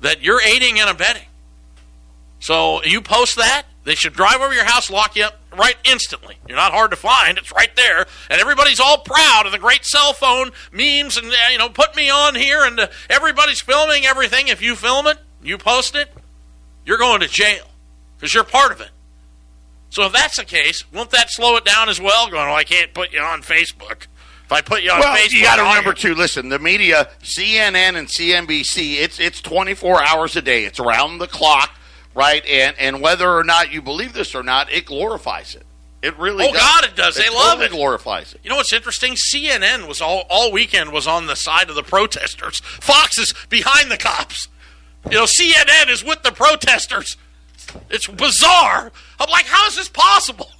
that 0.01 0.21
you're 0.21 0.41
aiding 0.41 0.79
and 0.79 0.89
abetting. 0.89 1.27
So 2.39 2.83
you 2.83 3.01
post 3.01 3.37
that, 3.37 3.63
they 3.83 3.95
should 3.95 4.13
drive 4.13 4.41
over 4.41 4.53
your 4.53 4.63
house, 4.63 4.89
lock 4.89 5.15
you 5.15 5.25
up 5.25 5.39
right 5.57 5.75
instantly. 5.83 6.37
You're 6.47 6.57
not 6.57 6.71
hard 6.71 6.91
to 6.91 6.97
find; 6.97 7.37
it's 7.37 7.51
right 7.51 7.75
there, 7.75 8.05
and 8.29 8.41
everybody's 8.41 8.79
all 8.79 8.99
proud 8.99 9.45
of 9.45 9.51
the 9.51 9.59
great 9.59 9.85
cell 9.85 10.13
phone 10.13 10.51
memes 10.71 11.17
and 11.17 11.31
you 11.51 11.57
know 11.57 11.69
put 11.69 11.95
me 11.95 12.09
on 12.09 12.35
here, 12.35 12.63
and 12.63 12.79
uh, 12.79 12.87
everybody's 13.09 13.61
filming 13.61 14.05
everything. 14.05 14.47
If 14.47 14.61
you 14.61 14.75
film 14.75 15.07
it, 15.07 15.17
you 15.41 15.57
post 15.57 15.95
it, 15.95 16.11
you're 16.85 16.97
going 16.97 17.21
to 17.21 17.27
jail 17.27 17.65
because 18.17 18.33
you're 18.33 18.43
part 18.43 18.71
of 18.71 18.81
it. 18.81 18.89
So 19.89 20.05
if 20.05 20.13
that's 20.13 20.37
the 20.37 20.45
case, 20.45 20.83
won't 20.93 21.09
that 21.11 21.29
slow 21.29 21.57
it 21.57 21.65
down 21.65 21.89
as 21.89 21.99
well? 21.99 22.29
Going, 22.29 22.47
oh, 22.47 22.53
I 22.53 22.63
can't 22.63 22.93
put 22.93 23.11
you 23.11 23.19
on 23.19 23.41
Facebook. 23.41 24.07
If 24.51 24.57
I 24.57 24.61
put 24.61 24.83
you 24.83 24.91
on 24.91 24.99
well, 24.99 25.15
Facebook, 25.15 25.31
you 25.31 25.43
got 25.43 25.55
to 25.55 25.61
remember 25.61 25.93
too. 25.93 26.13
Listen, 26.13 26.49
the 26.49 26.59
media, 26.59 27.09
CNN 27.21 27.97
and 27.97 28.05
CNBC, 28.05 28.95
it's 28.95 29.17
it's 29.17 29.41
24 29.41 30.03
hours 30.03 30.35
a 30.35 30.41
day. 30.41 30.65
It's 30.65 30.77
around 30.77 31.19
the 31.19 31.27
clock, 31.27 31.73
right? 32.13 32.45
And 32.45 32.75
and 32.77 32.99
whether 32.99 33.31
or 33.31 33.45
not 33.45 33.71
you 33.71 33.81
believe 33.81 34.11
this 34.11 34.35
or 34.35 34.43
not, 34.43 34.69
it 34.69 34.85
glorifies 34.85 35.55
it. 35.55 35.65
It 36.01 36.19
really. 36.19 36.43
Oh, 36.45 36.51
does. 36.51 36.61
God, 36.61 36.83
it 36.83 36.97
does. 36.97 37.15
They 37.15 37.29
love 37.29 37.59
totally 37.59 37.67
it. 37.67 37.71
Glorifies 37.71 38.33
it. 38.33 38.41
You 38.43 38.49
know 38.49 38.57
what's 38.57 38.73
interesting? 38.73 39.13
CNN 39.13 39.87
was 39.87 40.01
all 40.01 40.25
all 40.29 40.51
weekend 40.51 40.91
was 40.91 41.07
on 41.07 41.27
the 41.27 41.35
side 41.35 41.69
of 41.69 41.75
the 41.75 41.83
protesters. 41.83 42.59
Fox 42.59 43.17
is 43.19 43.33
behind 43.47 43.89
the 43.89 43.97
cops. 43.97 44.49
You 45.05 45.15
know, 45.15 45.23
CNN 45.23 45.87
is 45.87 46.03
with 46.03 46.23
the 46.23 46.31
protesters. 46.33 47.15
It's 47.89 48.05
bizarre. 48.05 48.91
I'm 49.17 49.29
like, 49.29 49.45
how 49.45 49.65
is 49.67 49.77
this 49.77 49.87
possible? 49.87 50.51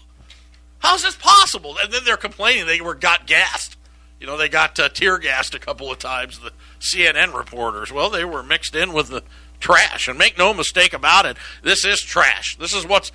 How 0.80 0.96
is 0.96 1.04
this 1.04 1.18
possible? 1.18 1.76
And 1.84 1.92
then 1.92 2.06
they're 2.06 2.16
complaining 2.16 2.68
they 2.68 2.80
were 2.80 2.96
got 2.96 3.28
gassed. 3.28 3.76
You 4.22 4.28
know, 4.28 4.38
they 4.38 4.50
got 4.50 4.80
uh, 4.80 4.88
tear 4.88 5.18
gassed 5.18 5.56
a 5.56 5.60
couple 5.60 5.92
of 5.92 5.98
times. 5.98 6.40
The 6.40 6.52
CNN 6.80 7.34
reporters. 7.34 7.92
Well, 7.92 8.12
they 8.12 8.24
were 8.24 8.44
mixed 8.44 8.76
in 8.76 8.94
with 8.94 9.08
the 9.08 9.24
trash. 9.60 10.08
And 10.08 10.16
make 10.16 10.38
no 10.38 10.54
mistake 10.54 10.94
about 10.94 11.26
it, 11.26 11.38
this 11.64 11.84
is 11.84 12.02
trash. 12.02 12.56
This 12.58 12.74
is 12.74 12.86
what's 12.86 13.12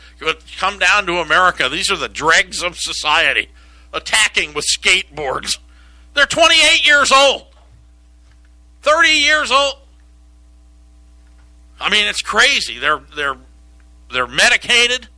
come 0.59 0.81
down 0.81 1.07
to 1.07 1.19
America. 1.19 1.69
These 1.69 1.93
are 1.93 1.97
the 1.97 2.09
dregs 2.09 2.61
of 2.61 2.77
society 2.77 3.51
attacking 3.93 4.53
with 4.53 4.65
skateboards. 4.67 5.59
They're 6.15 6.27
28 6.27 6.85
years 6.85 7.13
old, 7.13 7.47
30 8.83 9.09
years 9.09 9.53
old. 9.53 9.75
I 11.79 11.89
mean, 11.89 12.09
it's 12.09 12.23
crazy. 12.23 12.79
They're 12.79 13.03
they're 13.15 13.37
they're 14.11 14.27
medicated. 14.27 15.09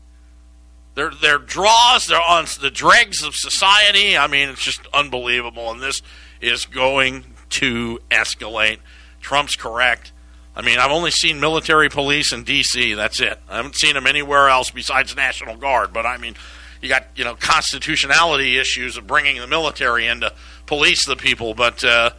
They're 0.94 1.12
they're 1.22 1.38
draws. 1.38 2.06
They're 2.06 2.20
on 2.20 2.46
the 2.60 2.70
dregs 2.70 3.22
of 3.22 3.34
society. 3.36 4.16
I 4.16 4.26
mean, 4.26 4.48
it's 4.48 4.64
just 4.64 4.80
unbelievable. 4.92 5.70
And 5.70 5.80
this 5.80 6.00
is 6.40 6.66
going 6.66 7.24
to 7.50 8.00
escalate. 8.10 8.78
Trump's 9.20 9.56
correct. 9.56 10.12
I 10.56 10.62
mean, 10.62 10.78
I've 10.78 10.90
only 10.90 11.12
seen 11.12 11.38
military 11.38 11.88
police 11.88 12.32
in 12.32 12.42
D.C. 12.42 12.94
That's 12.94 13.20
it. 13.20 13.38
I 13.48 13.56
haven't 13.56 13.76
seen 13.76 13.94
them 13.94 14.08
anywhere 14.08 14.48
else 14.48 14.70
besides 14.70 15.14
National 15.14 15.56
Guard. 15.56 15.92
But 15.92 16.04
I 16.04 16.16
mean, 16.16 16.34
you 16.80 16.88
got 16.88 17.06
you 17.14 17.24
know 17.24 17.34
constitutionality 17.34 18.58
issues 18.58 18.96
of 18.96 19.06
bringing 19.06 19.40
the 19.40 19.46
military 19.46 20.06
in 20.06 20.20
to 20.22 20.32
police 20.66 21.06
the 21.06 21.16
people. 21.16 21.54
But 21.54 21.84
uh, 21.84 22.10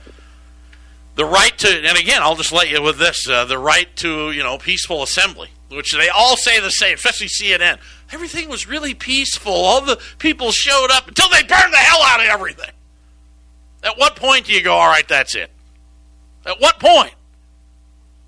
the 1.16 1.26
right 1.26 1.58
to, 1.58 1.68
and 1.68 1.98
again, 1.98 2.22
I'll 2.22 2.36
just 2.36 2.54
let 2.54 2.70
you 2.70 2.82
with 2.82 2.98
this: 2.98 3.28
uh, 3.28 3.46
the 3.46 3.58
right 3.58 3.94
to 3.98 4.32
you 4.32 4.42
know 4.42 4.58
peaceful 4.58 5.04
assembly, 5.04 5.50
which 5.70 5.94
they 5.94 6.08
all 6.10 6.38
say 6.38 6.60
the 6.62 6.72
same, 6.72 6.96
especially 6.96 7.28
CNN. 7.28 7.80
Everything 8.12 8.50
was 8.50 8.68
really 8.68 8.94
peaceful. 8.94 9.54
All 9.54 9.82
the 9.82 10.00
people 10.18 10.52
showed 10.52 10.88
up 10.92 11.08
until 11.08 11.30
they 11.30 11.44
burned 11.44 11.74
the 11.74 11.78
hell 11.78 12.02
out 12.02 12.20
of 12.20 12.26
everything. 12.26 12.72
At 13.84 13.98
what 13.98 14.16
point 14.16 14.46
do 14.46 14.54
you 14.54 14.64
go, 14.64 14.74
all 14.74 14.88
right, 14.88 15.08
that's 15.08 15.36
it? 15.36 15.52
At 16.46 16.60
what 16.60 16.80
point? 16.80 17.14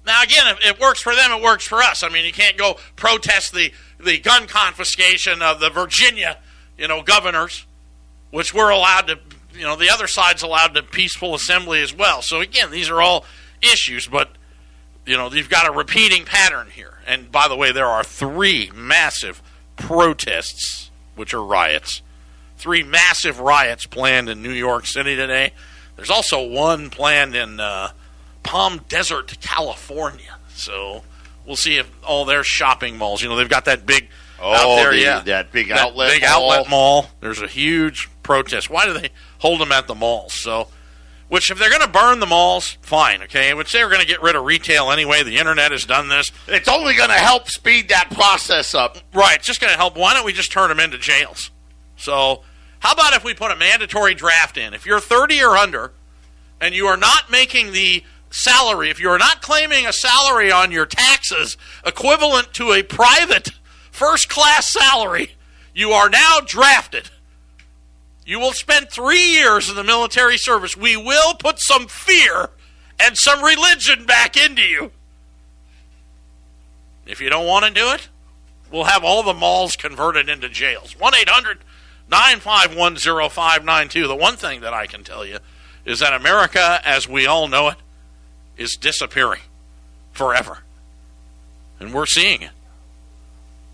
Now, 0.06 0.24
again, 0.24 0.44
if 0.48 0.66
it 0.66 0.80
works 0.80 1.02
for 1.02 1.16
them, 1.16 1.32
it 1.32 1.42
works 1.42 1.68
for 1.68 1.82
us. 1.82 2.04
I 2.04 2.10
mean, 2.10 2.26
you 2.26 2.32
can't 2.32 2.58
go 2.58 2.78
protest 2.96 3.54
the, 3.54 3.72
the 4.00 4.18
gun 4.20 4.48
confiscation 4.48 5.42
of 5.42 5.60
the 5.60 5.70
Virginia, 5.70 6.38
you 6.78 6.88
know, 6.88 7.04
governors, 7.04 7.66
which 8.32 8.54
we're 8.54 8.70
allowed 8.70 9.08
to, 9.08 9.20
you 9.54 9.64
know, 9.64 9.76
the 9.76 9.90
other 9.90 10.08
side's 10.08 10.42
allowed 10.42 10.74
to 10.76 10.84
peaceful 10.84 11.36
assembly 11.36 11.82
as 11.82 11.94
well. 11.94 12.22
So, 12.22 12.40
again, 12.40 12.72
these 12.72 12.90
are 12.90 13.02
all 13.02 13.26
issues, 13.62 14.08
but, 14.08 14.30
you 15.06 15.18
know, 15.18 15.30
you've 15.32 15.50
got 15.50 15.68
a 15.68 15.72
repeating 15.72 16.26
pattern 16.26 16.70
here. 16.72 16.98
And 17.06 17.32
by 17.32 17.48
the 17.48 17.56
way, 17.56 17.72
there 17.72 17.88
are 17.88 18.04
three 18.04 18.72
massive 18.74 19.42
protests, 19.78 20.90
which 21.16 21.34
are 21.34 21.44
riots, 21.44 22.02
three 22.58 22.84
massive 22.84 23.40
riots 23.40 23.86
planned 23.86 24.30
in 24.30 24.42
New 24.42 24.52
York 24.52 24.86
City 24.86 25.16
today. 25.16 25.52
There's 25.96 26.10
also 26.10 26.48
one 26.48 26.90
planned 26.90 27.36
in 27.36 27.60
uh, 27.60 27.92
Palm 28.44 28.82
Desert, 28.88 29.38
California. 29.42 30.38
So 30.54 31.04
we'll 31.46 31.56
see 31.56 31.78
if 31.78 31.90
all 32.04 32.26
their 32.26 32.44
shopping 32.44 32.98
malls, 32.98 33.22
you 33.22 33.30
know, 33.30 33.36
they've 33.36 33.50
got 33.50 33.66
that 33.66 33.86
big 33.86 34.10
out 34.42 34.56
Oh, 34.64 34.76
there, 34.78 34.92
the- 34.92 35.00
yeah, 35.00 35.20
that 35.22 35.52
big 35.52 35.70
That 35.70 35.78
outlet 35.80 36.12
big 36.12 36.22
mall. 36.24 36.52
outlet 36.52 36.70
mall. 36.70 37.06
There's 37.20 37.42
a 37.42 37.48
huge 37.48 38.10
protest. 38.24 38.70
Why 38.70 38.86
do 38.86 38.94
they 38.94 39.10
hold 39.40 39.60
them 39.62 39.72
at 39.72 39.88
the 39.88 39.94
malls? 39.96 40.34
So, 40.34 40.68
which 41.32 41.50
if 41.50 41.58
they're 41.58 41.70
going 41.70 41.82
to 41.82 41.88
burn 41.88 42.20
the 42.20 42.26
malls, 42.26 42.78
fine, 42.82 43.24
okay. 43.24 43.54
Which 43.54 43.72
they're 43.72 43.88
going 43.88 44.02
to 44.02 44.06
get 44.06 44.22
rid 44.22 44.36
of 44.36 44.44
retail 44.44 44.92
anyway. 44.92 45.24
The 45.24 45.38
internet 45.38 45.72
has 45.72 45.86
done 45.86 46.10
this, 46.10 46.30
It's 46.50 46.68
only 46.68 46.94
going 46.94 47.08
to 47.10 47.16
help 47.16 47.48
speed 47.48 47.88
that 47.88 48.10
process 48.12 48.76
up. 48.76 48.98
right? 49.14 49.38
It's 49.38 49.48
just 49.48 49.62
going 49.62 49.72
to 49.72 49.78
help. 49.78 49.96
Why 49.96 50.14
don't 50.14 50.26
we 50.26 50.34
just 50.34 50.52
turn 50.52 50.68
them 50.68 50.82
into 50.82 50.98
jails? 50.98 51.50
So, 51.96 52.42
how 52.80 52.92
about 52.92 53.14
if 53.14 53.24
we 53.24 53.34
put 53.34 53.50
a 53.50 53.56
mandatory 53.56 54.14
draft 54.14 54.58
in? 54.58 54.74
If 54.74 54.86
you're 54.86 55.00
30 55.00 55.42
or 55.42 55.56
under, 55.56 55.94
and 56.60 56.76
you 56.76 56.88
are 56.88 56.98
not 56.98 57.32
making 57.32 57.72
the 57.72 58.04
salary, 58.30 58.90
if 58.90 59.00
you 59.00 59.10
are 59.10 59.18
not 59.18 59.42
claiming 59.42 59.88
a 59.88 59.94
salary 59.94 60.52
on 60.52 60.70
your 60.74 60.86
taxes 60.86 61.56
equivalent 61.86 62.54
to 62.56 62.74
a 62.74 62.84
private 62.84 63.52
first 63.90 64.28
class 64.28 64.70
salary, 64.70 65.32
you 65.74 65.92
are 65.92 66.10
now 66.10 66.40
drafted. 66.46 67.10
You 68.32 68.40
will 68.40 68.54
spend 68.54 68.90
three 68.90 69.34
years 69.34 69.70
in 69.70 69.76
the 69.76 69.84
military 69.84 70.38
service. 70.38 70.78
We 70.78 70.96
will 70.96 71.34
put 71.34 71.60
some 71.60 71.88
fear 71.88 72.50
and 72.98 73.18
some 73.18 73.44
religion 73.44 74.06
back 74.06 74.38
into 74.38 74.62
you. 74.62 74.92
If 77.06 77.20
you 77.20 77.30
don't 77.30 77.46
want 77.46 77.66
to 77.66 77.72
do 77.72 77.92
it, 77.92 78.08
we'll 78.72 78.86
have 78.86 79.04
all 79.04 79.22
the 79.22 79.34
malls 79.34 79.76
converted 79.76 80.30
into 80.30 80.48
jails. 80.48 80.98
1 80.98 81.14
800 81.14 81.58
951 82.10 82.96
0592. 82.96 84.08
The 84.08 84.16
one 84.16 84.38
thing 84.38 84.62
that 84.62 84.74
I 84.74 84.88
can 84.88 85.04
tell 85.04 85.26
you 85.26 85.40
is 85.84 86.00
that 86.00 86.14
America, 86.14 86.80
as 86.86 87.10
we 87.10 87.26
all 87.26 87.50
know 87.50 87.68
it, 87.68 87.78
is 88.56 88.78
disappearing 88.78 89.42
forever. 90.14 90.60
and 91.82 91.94
we're 91.94 92.06
seeing 92.06 92.44
it. 92.44 92.52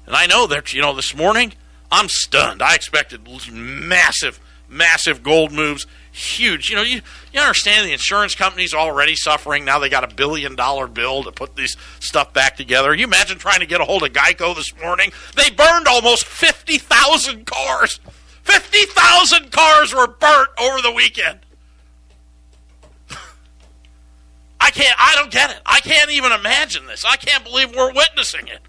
And 0.08 0.16
I 0.16 0.26
know 0.26 0.48
that 0.48 0.74
you 0.74 0.82
know 0.82 0.96
this 0.96 1.14
morning 1.14 1.54
I'm 1.92 2.10
stunned. 2.10 2.62
I 2.62 2.76
expected 2.76 3.22
massive, 3.52 4.40
massive 4.70 5.24
gold 5.24 5.52
moves, 5.52 5.86
huge. 6.12 6.70
You 6.70 6.76
know, 6.76 6.84
you 6.84 7.02
you 7.34 7.40
understand 7.40 7.88
the 7.88 7.94
insurance 7.94 8.36
companies 8.36 8.74
already 8.74 9.16
suffering. 9.16 9.66
Now 9.66 9.80
they 9.80 9.90
got 9.90 10.04
a 10.04 10.14
billion 10.14 10.56
dollar 10.56 10.88
bill 10.88 11.24
to 11.24 11.32
put 11.32 11.56
this 11.56 11.76
stuff 12.00 12.34
back 12.34 12.58
together. 12.58 12.94
You 12.94 13.06
imagine 13.06 13.38
trying 13.38 13.60
to 13.60 13.66
get 13.66 13.82
a 13.82 13.86
hold 13.86 14.04
of 14.04 14.14
Geico 14.14 14.56
this 14.56 14.74
morning? 14.82 15.12
They 15.36 15.50
burned 15.50 15.88
almost 15.88 16.26
fifty 16.26 16.78
thousand 16.78 17.46
cars. 17.46 18.00
Fifty 18.44 18.86
thousand 18.88 19.52
cars 19.52 19.94
were 19.94 20.08
burnt 20.08 20.50
over 20.60 20.82
the 20.82 20.92
weekend. 20.92 21.40
I 24.60 24.72
can't. 24.72 24.96
I 24.98 25.16
don't 25.16 25.32
get 25.32 25.52
it. 25.52 25.62
I 25.66 25.80
can't 25.80 26.12
even 26.12 26.32
imagine 26.32 26.88
this. 26.88 27.06
I 27.06 27.18
can't 27.18 27.44
believe 27.44 27.76
we're 27.76 27.94
witnessing 27.94 28.48
it. 28.48 28.60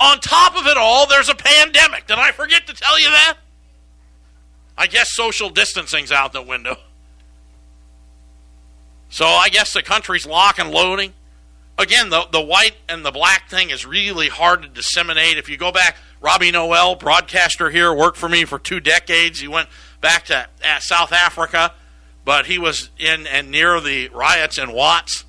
On 0.00 0.18
top 0.18 0.56
of 0.56 0.66
it 0.66 0.76
all, 0.76 1.06
there's 1.06 1.28
a 1.28 1.36
pandemic. 1.36 2.08
Did 2.08 2.18
I 2.18 2.32
forget 2.32 2.66
to 2.66 2.74
tell 2.74 2.98
you 2.98 3.08
that? 3.10 3.36
I 4.76 4.86
guess 4.86 5.14
social 5.14 5.50
distancing's 5.50 6.12
out 6.12 6.32
the 6.32 6.42
window. 6.42 6.76
So 9.08 9.26
I 9.26 9.48
guess 9.48 9.72
the 9.72 9.82
country's 9.82 10.26
lock 10.26 10.58
and 10.58 10.70
loading. 10.70 11.12
Again, 11.78 12.10
the 12.10 12.26
the 12.32 12.40
white 12.40 12.74
and 12.88 13.04
the 13.04 13.12
black 13.12 13.48
thing 13.48 13.70
is 13.70 13.86
really 13.86 14.28
hard 14.28 14.62
to 14.62 14.68
disseminate. 14.68 15.38
If 15.38 15.48
you 15.48 15.56
go 15.56 15.70
back, 15.70 15.96
Robbie 16.20 16.50
Noel, 16.50 16.96
broadcaster 16.96 17.70
here, 17.70 17.92
worked 17.92 18.16
for 18.16 18.28
me 18.28 18.44
for 18.44 18.58
two 18.58 18.80
decades. 18.80 19.40
He 19.40 19.48
went 19.48 19.68
back 20.00 20.24
to 20.26 20.48
South 20.80 21.12
Africa, 21.12 21.74
but 22.24 22.46
he 22.46 22.58
was 22.58 22.90
in 22.98 23.26
and 23.26 23.50
near 23.50 23.80
the 23.80 24.08
riots 24.08 24.58
in 24.58 24.72
Watts. 24.72 25.24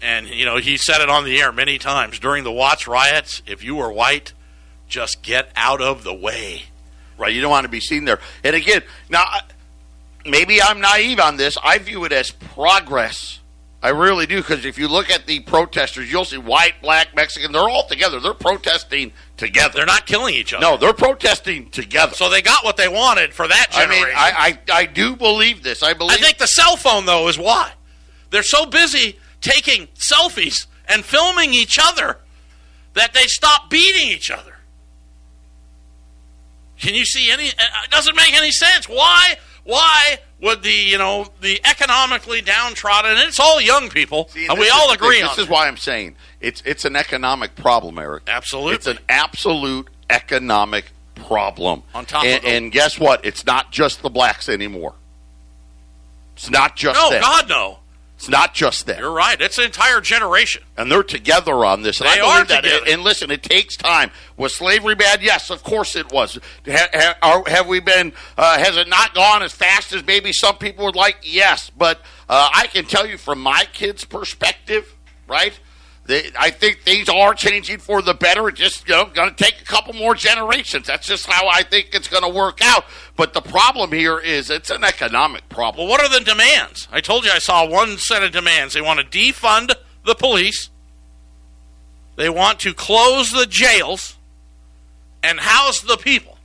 And, 0.00 0.26
you 0.26 0.44
know, 0.44 0.56
he 0.56 0.76
said 0.76 1.00
it 1.00 1.08
on 1.08 1.24
the 1.24 1.40
air 1.40 1.52
many 1.52 1.78
times 1.78 2.18
during 2.18 2.42
the 2.44 2.52
Watts 2.52 2.88
riots 2.88 3.40
if 3.46 3.62
you 3.62 3.76
were 3.76 3.92
white, 3.92 4.32
just 4.88 5.22
get 5.22 5.50
out 5.54 5.80
of 5.80 6.02
the 6.02 6.12
way. 6.12 6.64
Right, 7.22 7.32
you 7.32 7.40
don't 7.40 7.50
want 7.50 7.64
to 7.64 7.70
be 7.70 7.78
seen 7.80 8.04
there. 8.04 8.18
And 8.42 8.56
again, 8.56 8.82
now 9.08 9.24
maybe 10.26 10.60
I'm 10.60 10.80
naive 10.80 11.20
on 11.20 11.36
this. 11.36 11.56
I 11.62 11.78
view 11.78 12.04
it 12.04 12.10
as 12.12 12.32
progress. 12.32 13.38
I 13.80 13.90
really 13.90 14.26
do 14.26 14.36
because 14.38 14.64
if 14.64 14.76
you 14.76 14.88
look 14.88 15.08
at 15.10 15.26
the 15.26 15.38
protesters, 15.40 16.10
you'll 16.10 16.24
see 16.24 16.36
white, 16.38 16.74
black, 16.82 17.14
Mexican. 17.14 17.52
They're 17.52 17.68
all 17.68 17.86
together. 17.86 18.18
They're 18.20 18.34
protesting 18.34 19.12
together. 19.36 19.74
They're 19.74 19.86
not 19.86 20.06
killing 20.06 20.34
each 20.34 20.52
other. 20.52 20.62
No, 20.62 20.76
they're 20.76 20.92
protesting 20.92 21.70
together. 21.70 22.14
So 22.14 22.28
they 22.28 22.42
got 22.42 22.64
what 22.64 22.76
they 22.76 22.88
wanted 22.88 23.34
for 23.34 23.46
that 23.48 23.66
I 23.72 23.80
generation. 23.82 24.06
mean, 24.06 24.14
I, 24.16 24.58
I 24.70 24.78
I 24.82 24.86
do 24.86 25.16
believe 25.16 25.62
this. 25.62 25.82
I 25.82 25.94
believe. 25.94 26.18
I 26.18 26.20
think 26.20 26.38
the 26.38 26.46
cell 26.46 26.76
phone, 26.76 27.06
though, 27.06 27.28
is 27.28 27.38
why. 27.38 27.72
They're 28.30 28.42
so 28.44 28.66
busy 28.66 29.18
taking 29.40 29.86
selfies 29.94 30.66
and 30.88 31.04
filming 31.04 31.52
each 31.52 31.78
other 31.80 32.18
that 32.94 33.14
they 33.14 33.26
stop 33.26 33.68
beating 33.70 34.08
each 34.08 34.30
other. 34.30 34.54
Can 36.82 36.94
you 36.94 37.04
see 37.06 37.30
any? 37.30 37.46
It 37.46 37.56
doesn't 37.90 38.14
make 38.16 38.34
any 38.34 38.50
sense. 38.50 38.88
Why? 38.88 39.36
Why 39.64 40.18
would 40.40 40.62
the 40.64 40.72
you 40.72 40.98
know 40.98 41.28
the 41.40 41.60
economically 41.64 42.40
downtrodden? 42.42 43.12
And 43.12 43.20
it's 43.20 43.38
all 43.40 43.60
young 43.60 43.88
people, 43.88 44.28
See, 44.30 44.46
and 44.46 44.58
this 44.58 44.64
we 44.66 44.68
all 44.70 44.88
is 44.90 44.96
agree 44.96 45.16
thing. 45.20 45.24
on 45.24 45.30
This 45.36 45.44
is 45.44 45.48
why 45.48 45.68
I'm 45.68 45.76
saying 45.76 46.16
it's 46.40 46.60
it's 46.66 46.84
an 46.84 46.96
economic 46.96 47.54
problem, 47.54 47.98
Eric. 47.98 48.24
Absolutely. 48.26 48.74
It's 48.74 48.88
an 48.88 48.98
absolute 49.08 49.88
economic 50.10 50.86
problem. 51.14 51.84
On 51.94 52.04
top 52.04 52.24
of 52.24 52.28
and, 52.28 52.42
the- 52.42 52.48
and 52.48 52.72
guess 52.72 52.98
what? 52.98 53.24
It's 53.24 53.46
not 53.46 53.70
just 53.70 54.02
the 54.02 54.10
blacks 54.10 54.48
anymore. 54.48 54.94
It's 56.34 56.50
not 56.50 56.74
just 56.74 56.98
No. 56.98 57.20
God, 57.20 57.48
no. 57.48 57.78
It's 58.22 58.28
not 58.28 58.54
just 58.54 58.86
them. 58.86 59.00
You're 59.00 59.10
right. 59.10 59.40
It's 59.40 59.58
an 59.58 59.64
entire 59.64 60.00
generation. 60.00 60.62
and 60.76 60.92
they're 60.92 61.02
together 61.02 61.64
on 61.64 61.82
this. 61.82 62.00
And 62.00 62.08
They 62.08 62.12
I 62.12 62.16
believe 62.18 62.32
are 62.36 62.44
that. 62.44 62.62
together. 62.62 62.84
And 62.88 63.02
listen, 63.02 63.32
it 63.32 63.42
takes 63.42 63.76
time. 63.76 64.12
Was 64.36 64.54
slavery 64.54 64.94
bad? 64.94 65.22
Yes, 65.24 65.50
of 65.50 65.64
course 65.64 65.96
it 65.96 66.12
was. 66.12 66.38
Ha, 66.64 66.88
ha, 66.94 67.14
are, 67.20 67.50
have 67.50 67.66
we 67.66 67.80
been? 67.80 68.12
Uh, 68.38 68.58
has 68.58 68.76
it 68.76 68.86
not 68.88 69.12
gone 69.12 69.42
as 69.42 69.50
fast 69.50 69.92
as 69.92 70.06
maybe 70.06 70.32
some 70.32 70.56
people 70.56 70.84
would 70.84 70.94
like? 70.94 71.16
Yes, 71.24 71.68
but 71.76 71.98
uh, 72.28 72.48
I 72.54 72.68
can 72.68 72.84
tell 72.84 73.08
you 73.08 73.18
from 73.18 73.40
my 73.40 73.64
kids' 73.72 74.04
perspective, 74.04 74.94
right? 75.26 75.58
They, 76.04 76.30
I 76.36 76.50
think 76.50 76.80
things 76.80 77.08
are 77.08 77.32
changing 77.32 77.78
for 77.78 78.02
the 78.02 78.14
better. 78.14 78.48
It's 78.48 78.58
just 78.58 78.88
you 78.88 78.94
know 78.94 79.06
going 79.06 79.30
to 79.30 79.36
take 79.36 79.60
a 79.60 79.64
couple 79.64 79.94
more 79.94 80.14
generations. 80.14 80.88
That's 80.88 81.06
just 81.06 81.26
how 81.26 81.48
I 81.48 81.62
think 81.62 81.90
it's 81.92 82.08
going 82.08 82.24
to 82.24 82.28
work 82.28 82.58
out. 82.60 82.84
But 83.16 83.34
the 83.34 83.40
problem 83.40 83.92
here 83.92 84.18
is 84.18 84.50
it's 84.50 84.70
an 84.70 84.82
economic 84.82 85.48
problem. 85.48 85.86
Well, 85.86 85.90
what 85.90 86.02
are 86.02 86.18
the 86.18 86.24
demands? 86.24 86.88
I 86.90 87.00
told 87.00 87.24
you 87.24 87.30
I 87.30 87.38
saw 87.38 87.68
one 87.68 87.98
set 87.98 88.24
of 88.24 88.32
demands. 88.32 88.74
They 88.74 88.80
want 88.80 88.98
to 88.98 89.06
defund 89.06 89.74
the 90.04 90.16
police. 90.16 90.70
They 92.16 92.28
want 92.28 92.58
to 92.60 92.74
close 92.74 93.30
the 93.30 93.46
jails 93.46 94.16
and 95.22 95.38
house 95.38 95.80
the 95.82 95.96
people. 95.96 96.36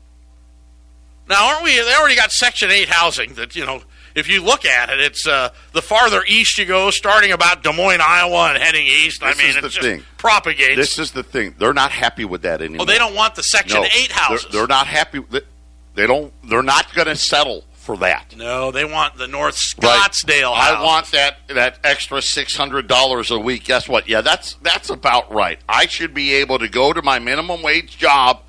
Now, 1.28 1.50
aren't 1.50 1.64
we? 1.64 1.76
They 1.76 1.94
already 1.96 2.16
got 2.16 2.32
Section 2.32 2.72
Eight 2.72 2.90
housing. 2.90 3.34
That 3.34 3.56
you 3.56 3.66
know, 3.66 3.82
if 4.18 4.28
you 4.30 4.44
look 4.44 4.66
at 4.66 4.90
it, 4.90 5.00
it's 5.00 5.26
uh, 5.28 5.50
the 5.74 5.82
farther 5.82 6.24
east 6.28 6.58
you 6.58 6.66
go, 6.66 6.90
starting 6.92 7.32
about 7.32 7.64
Des 7.64 7.72
Moines, 7.74 8.02
Iowa, 8.02 8.50
and 8.54 8.58
heading 8.62 8.86
east. 8.86 9.22
I 9.24 9.30
This 9.30 9.38
mean, 9.38 9.48
is 9.50 9.56
it 9.58 9.62
the 9.62 9.70
just 9.70 9.82
thing. 9.82 10.04
propagates. 10.18 10.76
This 10.76 11.00
is 11.00 11.12
the 11.12 11.24
thing; 11.24 11.56
they're 11.58 11.74
not 11.74 11.92
happy 11.92 12.26
with 12.26 12.42
that 12.42 12.62
anymore. 12.62 12.82
oh, 12.82 12.86
they 12.86 12.98
don't 12.98 13.16
want 13.16 13.36
the 13.36 13.44
Section 13.44 13.82
No, 13.82 13.88
Eight 13.88 14.12
houses. 14.12 14.48
They're, 14.52 14.62
they're 14.62 14.68
not 14.68 14.88
happy. 14.88 15.22
They 15.96 16.08
don't. 16.08 16.34
They're 16.50 16.62
not 16.64 16.94
going 16.94 17.08
to 17.08 17.16
settle 17.16 17.64
for 17.74 17.96
that. 17.98 18.36
no, 18.36 18.70
they 18.72 18.84
want 18.84 19.16
the 19.18 19.28
North 19.28 19.58
Right. 19.82 20.12
Scottsdale. 20.12 20.54
I 20.54 20.84
want 20.84 21.10
that 21.12 21.38
that 21.48 21.80
extra 21.86 22.22
six 22.22 22.56
hundred 22.56 22.88
dollars 22.88 23.32
a 23.32 23.40
week. 23.40 23.64
Guess 23.64 23.88
what? 23.88 24.10
Yeah, 24.10 24.22
that's 24.22 24.56
that's 24.62 24.90
about 24.90 25.32
right. 25.34 25.58
I 25.70 25.86
should 25.88 26.14
be 26.14 26.34
able 26.36 26.60
to 26.60 26.68
go 26.68 26.92
to 26.92 27.02
my 27.02 27.20
minimum 27.20 27.62
wage 27.62 27.98
job 27.98 28.42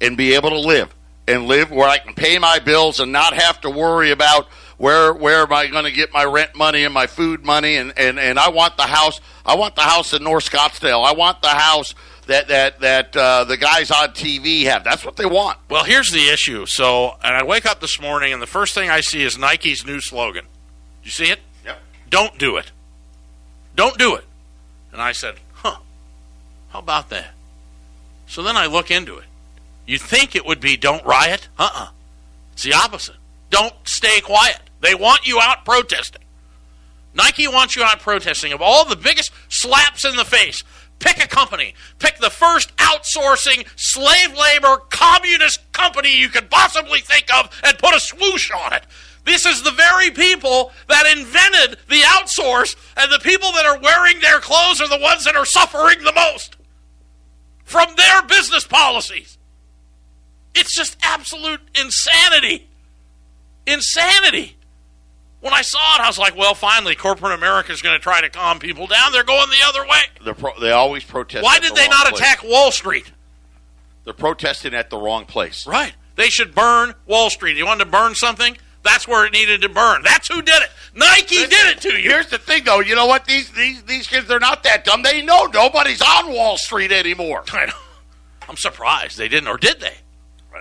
and 0.00 0.16
be 0.16 0.34
able 0.34 0.50
to 0.50 0.60
live 0.60 0.94
and 1.26 1.46
live 1.46 1.70
where 1.72 1.88
I 1.88 1.98
can 1.98 2.14
pay 2.14 2.38
my 2.38 2.60
bills 2.60 3.00
and 3.00 3.10
not 3.10 3.34
have 3.34 3.60
to 3.62 3.70
worry 3.70 4.12
about 4.12 4.46
where 4.78 5.12
where 5.12 5.42
am 5.42 5.52
I 5.52 5.66
going 5.66 5.84
to 5.84 5.92
get 5.92 6.12
my 6.12 6.24
rent 6.24 6.56
money 6.56 6.84
and 6.84 6.94
my 6.94 7.06
food 7.06 7.44
money 7.44 7.76
and, 7.76 7.92
and, 7.98 8.18
and 8.18 8.38
I 8.38 8.48
want 8.48 8.76
the 8.76 8.84
house 8.84 9.20
I 9.44 9.56
want 9.56 9.76
the 9.76 9.82
house 9.82 10.12
in 10.12 10.22
North 10.24 10.50
Scottsdale. 10.50 11.04
I 11.04 11.12
want 11.12 11.42
the 11.42 11.48
house 11.48 11.94
that 12.26 12.48
that 12.48 12.80
that 12.80 13.16
uh, 13.16 13.44
the 13.44 13.56
guys 13.56 13.90
on 13.90 14.10
TV 14.10 14.64
have. 14.64 14.84
That's 14.84 15.04
what 15.04 15.16
they 15.16 15.26
want. 15.26 15.58
Well, 15.68 15.84
here's 15.84 16.10
the 16.10 16.28
issue. 16.28 16.66
So, 16.66 17.16
and 17.22 17.34
I 17.34 17.42
wake 17.42 17.66
up 17.66 17.80
this 17.80 18.00
morning, 18.00 18.32
and 18.32 18.40
the 18.40 18.46
first 18.46 18.74
thing 18.74 18.90
I 18.90 19.00
see 19.00 19.22
is 19.22 19.38
Nike's 19.38 19.84
new 19.84 20.00
slogan. 20.00 20.44
You 21.02 21.10
see 21.10 21.30
it? 21.30 21.40
Yep. 21.64 21.78
Don't 22.10 22.38
do 22.38 22.56
it. 22.58 22.70
Don't 23.74 23.96
do 23.98 24.14
it. 24.16 24.24
And 24.92 25.00
I 25.00 25.12
said, 25.12 25.36
huh, 25.54 25.78
how 26.68 26.80
about 26.80 27.08
that? 27.08 27.30
So 28.26 28.42
then 28.42 28.56
I 28.56 28.66
look 28.66 28.90
into 28.90 29.16
it. 29.16 29.24
You 29.86 29.98
think 29.98 30.36
it 30.36 30.44
would 30.44 30.60
be 30.60 30.76
don't 30.76 31.04
riot? 31.06 31.48
Uh 31.58 31.70
uh 31.72 31.88
It's 32.52 32.64
the 32.64 32.74
opposite. 32.74 33.16
Don't 33.48 33.74
stay 33.84 34.20
quiet. 34.20 34.60
They 34.80 34.94
want 34.94 35.26
you 35.26 35.40
out 35.40 35.64
protesting. 35.64 36.22
Nike 37.14 37.48
wants 37.48 37.74
you 37.74 37.82
out 37.82 38.00
protesting. 38.00 38.52
Of 38.52 38.62
all 38.62 38.84
the 38.84 38.96
biggest 38.96 39.32
slaps 39.48 40.04
in 40.04 40.16
the 40.16 40.24
face, 40.24 40.62
pick 40.98 41.22
a 41.22 41.26
company. 41.26 41.74
Pick 41.98 42.18
the 42.18 42.30
first 42.30 42.74
outsourcing 42.76 43.66
slave 43.76 44.36
labor 44.36 44.82
communist 44.90 45.60
company 45.72 46.16
you 46.16 46.28
could 46.28 46.50
possibly 46.50 47.00
think 47.00 47.26
of 47.34 47.50
and 47.64 47.78
put 47.78 47.94
a 47.94 48.00
swoosh 48.00 48.50
on 48.50 48.72
it. 48.72 48.84
This 49.24 49.44
is 49.44 49.62
the 49.62 49.72
very 49.72 50.10
people 50.10 50.72
that 50.88 51.06
invented 51.06 51.78
the 51.88 52.00
outsource, 52.00 52.76
and 52.96 53.12
the 53.12 53.18
people 53.18 53.52
that 53.52 53.66
are 53.66 53.78
wearing 53.78 54.20
their 54.20 54.40
clothes 54.40 54.80
are 54.80 54.88
the 54.88 54.98
ones 54.98 55.24
that 55.24 55.36
are 55.36 55.44
suffering 55.44 55.98
the 56.02 56.14
most 56.14 56.56
from 57.64 57.88
their 57.96 58.22
business 58.22 58.66
policies. 58.66 59.36
It's 60.54 60.74
just 60.74 60.96
absolute 61.02 61.60
insanity. 61.78 62.68
Insanity. 63.66 64.56
When 65.40 65.52
I 65.52 65.62
saw 65.62 65.94
it, 65.96 66.00
I 66.00 66.08
was 66.08 66.18
like, 66.18 66.36
well, 66.36 66.54
finally, 66.54 66.96
corporate 66.96 67.32
America 67.32 67.70
is 67.72 67.80
going 67.80 67.94
to 67.94 68.02
try 68.02 68.20
to 68.20 68.28
calm 68.28 68.58
people 68.58 68.86
down. 68.88 69.12
They're 69.12 69.22
going 69.22 69.48
the 69.50 69.64
other 69.66 69.82
way. 69.82 70.00
They're 70.24 70.34
pro- 70.34 70.58
they 70.58 70.72
always 70.72 71.04
protest. 71.04 71.44
Why 71.44 71.60
did 71.60 71.70
the 71.70 71.76
they 71.76 71.88
not 71.88 72.08
place. 72.08 72.20
attack 72.20 72.42
Wall 72.42 72.72
Street? 72.72 73.12
They're 74.04 74.14
protesting 74.14 74.74
at 74.74 74.90
the 74.90 74.96
wrong 74.98 75.26
place. 75.26 75.66
Right. 75.66 75.92
They 76.16 76.28
should 76.28 76.54
burn 76.54 76.94
Wall 77.06 77.30
Street. 77.30 77.56
You 77.56 77.66
wanted 77.66 77.84
to 77.84 77.90
burn 77.90 78.14
something? 78.16 78.56
That's 78.82 79.06
where 79.06 79.26
it 79.26 79.32
needed 79.32 79.60
to 79.62 79.68
burn. 79.68 80.02
That's 80.02 80.28
who 80.28 80.42
did 80.42 80.62
it. 80.62 80.70
Nike 80.94 81.36
did 81.36 81.52
it 81.52 81.80
to 81.82 81.92
you. 81.92 82.10
Here's 82.10 82.28
the 82.28 82.38
thing, 82.38 82.64
though. 82.64 82.80
You 82.80 82.94
know 82.94 83.06
what? 83.06 83.24
These 83.26 83.52
these 83.52 83.82
these 83.84 84.06
kids, 84.06 84.26
they're 84.26 84.40
not 84.40 84.62
that 84.64 84.84
dumb. 84.84 85.02
They 85.02 85.22
know 85.22 85.46
nobody's 85.46 86.00
on 86.00 86.32
Wall 86.32 86.56
Street 86.56 86.90
anymore. 86.90 87.44
I 87.52 87.66
know. 87.66 87.72
I'm 88.48 88.56
surprised 88.56 89.18
they 89.18 89.28
didn't, 89.28 89.48
or 89.48 89.58
did 89.58 89.80
they? 89.80 89.94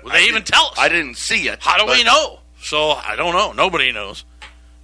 Will 0.04 0.12
they 0.12 0.26
I 0.26 0.28
even 0.28 0.44
tell 0.44 0.68
us? 0.68 0.78
I 0.78 0.90
didn't 0.90 1.18
see 1.18 1.48
it. 1.48 1.60
How 1.62 1.78
do 1.84 1.90
we 1.92 2.04
know? 2.04 2.40
So 2.62 2.92
I 2.92 3.16
don't 3.16 3.34
know. 3.34 3.54
Nobody 3.54 3.92
knows. 3.92 4.26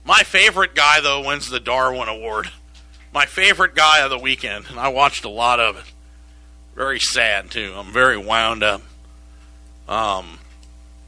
My 0.05 0.23
favorite 0.23 0.75
guy 0.75 0.99
though 1.01 1.25
wins 1.25 1.49
the 1.49 1.59
Darwin 1.59 2.09
Award. 2.09 2.49
My 3.13 3.25
favorite 3.25 3.75
guy 3.75 3.99
of 3.99 4.09
the 4.09 4.17
weekend, 4.17 4.65
and 4.69 4.79
I 4.79 4.87
watched 4.87 5.23
a 5.23 5.29
lot 5.29 5.59
of 5.59 5.77
it. 5.77 5.83
Very 6.75 6.99
sad 6.99 7.51
too. 7.51 7.73
I'm 7.75 7.91
very 7.91 8.17
wound 8.17 8.63
up. 8.63 8.81
Um, 9.87 10.39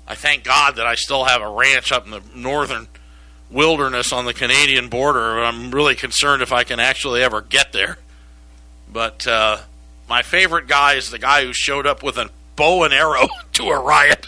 I 0.08 0.16
thank 0.16 0.44
God 0.44 0.76
that 0.76 0.86
I 0.86 0.96
still 0.96 1.26
have 1.26 1.42
a 1.42 1.50
ranch 1.50 1.92
up 1.92 2.06
in 2.06 2.12
the 2.12 2.22
northern 2.36 2.88
wilderness 3.50 4.14
on 4.14 4.26
the 4.26 4.34
Canadian 4.34 4.90
border. 4.90 5.44
I'm 5.44 5.72
really 5.72 5.96
concerned 5.96 6.42
if 6.42 6.52
I 6.52 6.64
can 6.64 6.80
actually 6.80 7.24
ever 7.24 7.42
get 7.42 7.74
there. 7.74 7.98
But 8.92 9.26
uh, 9.26 9.60
my 10.08 10.22
favorite 10.22 10.68
guy 10.68 10.94
is 10.94 11.10
the 11.10 11.20
guy 11.20 11.44
who 11.44 11.54
showed 11.54 11.88
up 11.88 12.04
with 12.04 12.18
a 12.18 12.30
bow 12.56 12.84
and 12.84 12.94
arrow 12.94 13.28
to 13.54 13.64
a 13.70 13.82
riot. 13.82 14.28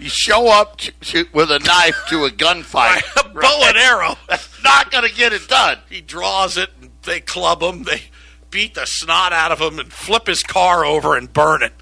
You 0.00 0.08
show 0.08 0.48
up 0.48 0.78
to, 0.78 0.92
to, 0.92 1.26
with 1.34 1.50
a 1.50 1.58
knife 1.58 1.96
to 2.08 2.24
a 2.24 2.30
gunfight. 2.30 3.02
a 3.24 3.28
bow 3.28 3.60
and 3.64 3.76
arrow. 3.76 4.16
That's 4.28 4.62
not 4.64 4.90
going 4.90 5.06
to 5.06 5.14
get 5.14 5.34
it 5.34 5.46
done. 5.46 5.78
He 5.90 6.00
draws 6.00 6.56
it, 6.56 6.70
and 6.80 6.90
they 7.02 7.20
club 7.20 7.62
him. 7.62 7.82
They 7.82 8.04
beat 8.50 8.74
the 8.74 8.86
snot 8.86 9.32
out 9.32 9.52
of 9.52 9.60
him 9.60 9.78
and 9.78 9.92
flip 9.92 10.26
his 10.26 10.42
car 10.42 10.84
over 10.84 11.16
and 11.16 11.30
burn 11.30 11.62
it. 11.62 11.74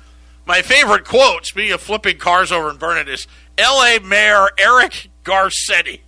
My 0.46 0.62
favorite 0.62 1.04
quote, 1.04 1.46
speaking 1.46 1.72
of 1.72 1.80
flipping 1.80 2.18
cars 2.18 2.50
over 2.50 2.70
and 2.70 2.78
burning 2.78 3.06
it, 3.06 3.08
is 3.08 3.26
L.A. 3.56 4.00
Mayor 4.00 4.48
Eric 4.58 5.10
Garcetti. 5.24 6.00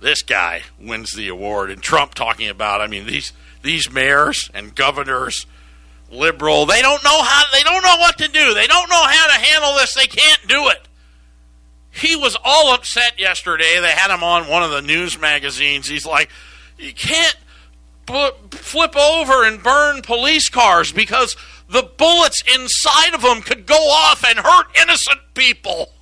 This 0.00 0.22
guy 0.22 0.62
wins 0.78 1.14
the 1.14 1.28
award, 1.28 1.70
and 1.70 1.82
Trump 1.82 2.14
talking 2.14 2.48
about. 2.48 2.80
I 2.80 2.86
mean, 2.86 3.06
these 3.06 3.32
these 3.62 3.90
mayors 3.90 4.50
and 4.54 4.74
governors, 4.74 5.46
liberal, 6.10 6.66
they 6.66 6.82
don't 6.82 7.02
know 7.04 7.22
how. 7.22 7.44
They 7.52 7.62
don't 7.62 7.82
know 7.82 7.96
what 7.96 8.18
to 8.18 8.28
do. 8.28 8.54
They 8.54 8.66
don't 8.66 8.88
know 8.88 9.04
how 9.04 9.26
to 9.26 9.32
handle 9.32 9.74
this. 9.74 9.94
They 9.94 10.06
can't 10.06 10.46
do 10.46 10.68
it. 10.68 10.86
He 11.90 12.14
was 12.16 12.36
all 12.44 12.74
upset 12.74 13.18
yesterday. 13.18 13.80
They 13.80 13.90
had 13.90 14.14
him 14.14 14.22
on 14.22 14.48
one 14.48 14.62
of 14.62 14.70
the 14.70 14.82
news 14.82 15.18
magazines. 15.18 15.88
He's 15.88 16.06
like, 16.06 16.30
"You 16.78 16.92
can't 16.92 17.36
flip 18.06 18.96
over 18.96 19.44
and 19.44 19.62
burn 19.62 20.02
police 20.02 20.48
cars 20.48 20.92
because 20.92 21.36
the 21.68 21.82
bullets 21.82 22.42
inside 22.54 23.14
of 23.14 23.22
them 23.22 23.42
could 23.42 23.66
go 23.66 23.90
off 23.90 24.24
and 24.24 24.38
hurt 24.38 24.66
innocent 24.80 25.20
people." 25.34 25.92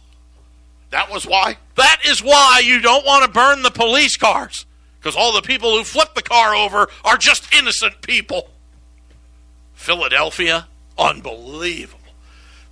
That 0.90 1.10
was 1.10 1.26
why? 1.26 1.58
That 1.76 2.00
is 2.04 2.22
why 2.22 2.60
you 2.64 2.80
don't 2.80 3.04
want 3.04 3.24
to 3.24 3.30
burn 3.30 3.62
the 3.62 3.70
police 3.70 4.16
cars. 4.16 4.66
Because 4.98 5.16
all 5.16 5.32
the 5.32 5.42
people 5.42 5.76
who 5.76 5.84
flip 5.84 6.14
the 6.14 6.22
car 6.22 6.54
over 6.54 6.88
are 7.04 7.16
just 7.16 7.52
innocent 7.52 8.00
people. 8.00 8.48
Philadelphia, 9.84 10.66
unbelievable. 10.96 12.00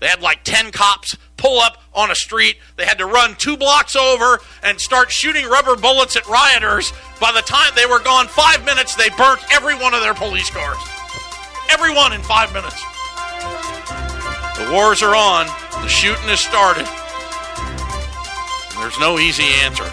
They 0.01 0.07
had 0.07 0.23
like 0.23 0.45
10 0.45 0.73
cops 0.73 1.15
pull 1.37 1.61
up 1.61 1.77
on 1.93 2.11
a 2.11 2.15
street. 2.15 2.57
They 2.77 2.87
had 2.87 2.97
to 2.99 3.07
run 3.07 3.35
two 3.37 3.59
blocks 3.59 3.95
over 3.95 4.41
and 4.63 4.81
start 4.81 5.11
shooting 5.11 5.47
rubber 5.47 5.77
bullets 5.77 6.17
at 6.17 6.27
rioters. 6.27 6.95
By 7.21 7.33
the 7.33 7.43
time 7.43 7.73
they 7.77 7.85
were 7.85 8.01
gone 8.01 8.29
five 8.29 8.65
minutes, 8.65 8.95
they 8.95 9.11
burnt 9.11 9.43
every 9.53 9.75
one 9.75 9.93
of 9.93 10.01
their 10.01 10.15
police 10.15 10.49
cars. 10.49 10.79
Everyone 11.69 12.15
in 12.15 12.23
five 12.23 12.51
minutes. 12.55 12.83
The 14.57 14.73
wars 14.73 15.03
are 15.03 15.15
on. 15.15 15.47
The 15.83 15.89
shooting 15.89 16.29
has 16.33 16.41
started. 16.41 16.87
There's 18.81 18.99
no 18.99 19.19
easy 19.19 19.45
answer. 19.65 19.85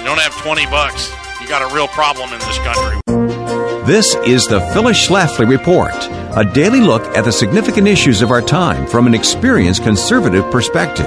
You 0.00 0.04
don't 0.04 0.18
have 0.18 0.34
20 0.42 0.66
bucks, 0.66 1.08
you 1.40 1.46
got 1.46 1.62
a 1.62 1.72
real 1.72 1.86
problem 1.86 2.32
in 2.32 2.40
this 2.40 2.58
country. 2.58 2.98
This 3.86 4.14
is 4.26 4.44
the 4.46 4.60
Phyllis 4.72 5.08
Schlafly 5.08 5.48
Report, 5.48 5.92
a 6.34 6.44
daily 6.44 6.80
look 6.80 7.02
at 7.16 7.24
the 7.24 7.32
significant 7.32 7.86
issues 7.86 8.22
of 8.22 8.30
our 8.30 8.40
time 8.40 8.86
from 8.86 9.06
an 9.06 9.14
experienced 9.14 9.82
conservative 9.82 10.50
perspective. 10.50 11.06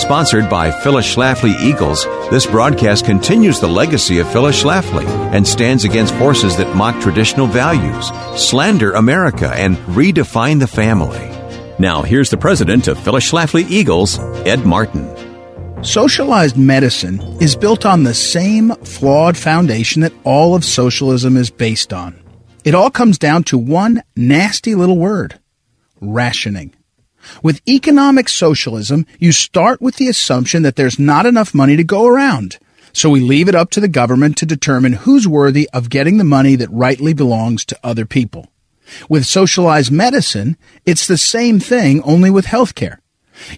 Sponsored 0.00 0.50
by 0.50 0.72
Phyllis 0.82 1.14
Schlafly 1.14 1.54
Eagles, 1.60 2.04
this 2.30 2.46
broadcast 2.46 3.04
continues 3.04 3.60
the 3.60 3.68
legacy 3.68 4.18
of 4.18 4.30
Phyllis 4.32 4.60
Schlafly 4.60 5.06
and 5.32 5.46
stands 5.46 5.84
against 5.84 6.14
forces 6.14 6.56
that 6.56 6.74
mock 6.74 7.00
traditional 7.00 7.46
values, 7.46 8.10
slander 8.36 8.92
America, 8.92 9.52
and 9.54 9.76
redefine 9.94 10.58
the 10.58 10.66
family. 10.66 11.30
Now, 11.78 12.02
here's 12.02 12.30
the 12.30 12.36
president 12.36 12.88
of 12.88 12.98
Phyllis 12.98 13.30
Schlafly 13.30 13.70
Eagles, 13.70 14.18
Ed 14.44 14.66
Martin. 14.66 15.08
Socialized 15.84 16.56
medicine 16.56 17.20
is 17.40 17.54
built 17.54 17.86
on 17.86 18.02
the 18.02 18.14
same 18.14 18.70
flawed 18.76 19.36
foundation 19.36 20.02
that 20.02 20.14
all 20.24 20.56
of 20.56 20.64
socialism 20.64 21.36
is 21.36 21.50
based 21.50 21.92
on. 21.92 22.23
It 22.64 22.74
all 22.74 22.90
comes 22.90 23.18
down 23.18 23.44
to 23.44 23.58
one 23.58 24.02
nasty 24.16 24.74
little 24.74 24.98
word 24.98 25.38
rationing. 26.00 26.74
With 27.42 27.66
economic 27.68 28.28
socialism, 28.28 29.06
you 29.18 29.32
start 29.32 29.80
with 29.80 29.96
the 29.96 30.08
assumption 30.08 30.62
that 30.62 30.76
there's 30.76 30.98
not 30.98 31.26
enough 31.26 31.54
money 31.54 31.76
to 31.76 31.84
go 31.84 32.06
around. 32.06 32.58
So 32.92 33.10
we 33.10 33.20
leave 33.20 33.48
it 33.48 33.54
up 33.54 33.70
to 33.70 33.80
the 33.80 33.88
government 33.88 34.36
to 34.38 34.46
determine 34.46 34.92
who's 34.92 35.26
worthy 35.28 35.68
of 35.72 35.90
getting 35.90 36.16
the 36.16 36.24
money 36.24 36.56
that 36.56 36.70
rightly 36.70 37.12
belongs 37.12 37.64
to 37.66 37.78
other 37.82 38.06
people. 38.06 38.48
With 39.08 39.26
socialized 39.26 39.90
medicine, 39.90 40.56
it's 40.86 41.06
the 41.06 41.18
same 41.18 41.60
thing 41.60 42.02
only 42.02 42.30
with 42.30 42.46
healthcare. 42.46 42.98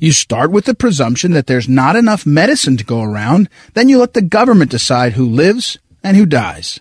You 0.00 0.12
start 0.12 0.50
with 0.50 0.64
the 0.64 0.74
presumption 0.74 1.32
that 1.32 1.46
there's 1.46 1.68
not 1.68 1.96
enough 1.96 2.24
medicine 2.24 2.76
to 2.78 2.84
go 2.84 3.02
around, 3.02 3.48
then 3.74 3.88
you 3.88 3.98
let 3.98 4.14
the 4.14 4.22
government 4.22 4.70
decide 4.70 5.12
who 5.12 5.26
lives 5.26 5.78
and 6.02 6.16
who 6.16 6.24
dies. 6.24 6.80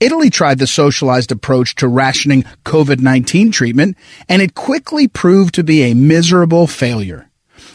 Italy 0.00 0.30
tried 0.30 0.58
the 0.58 0.66
socialized 0.66 1.30
approach 1.30 1.74
to 1.76 1.86
rationing 1.86 2.44
COVID-19 2.64 3.52
treatment, 3.52 3.98
and 4.30 4.40
it 4.40 4.54
quickly 4.54 5.06
proved 5.06 5.54
to 5.54 5.62
be 5.62 5.82
a 5.82 5.94
miserable 5.94 6.66
failure. 6.66 7.28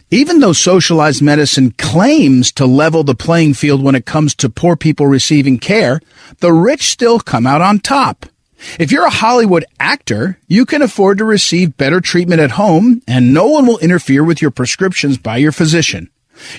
Even 0.09 0.39
though 0.39 0.53
socialized 0.53 1.21
medicine 1.21 1.71
claims 1.77 2.51
to 2.53 2.65
level 2.65 3.03
the 3.03 3.13
playing 3.13 3.53
field 3.53 3.83
when 3.83 3.93
it 3.93 4.07
comes 4.07 4.33
to 4.35 4.49
poor 4.49 4.75
people 4.75 5.05
receiving 5.05 5.59
care, 5.59 5.99
the 6.39 6.51
rich 6.51 6.89
still 6.89 7.19
come 7.19 7.45
out 7.45 7.61
on 7.61 7.77
top. 7.79 8.25
If 8.79 8.91
you're 8.91 9.05
a 9.05 9.11
Hollywood 9.11 9.65
actor, 9.79 10.39
you 10.47 10.65
can 10.65 10.81
afford 10.81 11.19
to 11.19 11.25
receive 11.25 11.77
better 11.77 12.01
treatment 12.01 12.41
at 12.41 12.51
home 12.51 13.01
and 13.07 13.33
no 13.33 13.47
one 13.47 13.67
will 13.67 13.77
interfere 13.79 14.23
with 14.23 14.41
your 14.41 14.51
prescriptions 14.51 15.17
by 15.17 15.38
your 15.38 15.51
physician. 15.51 16.09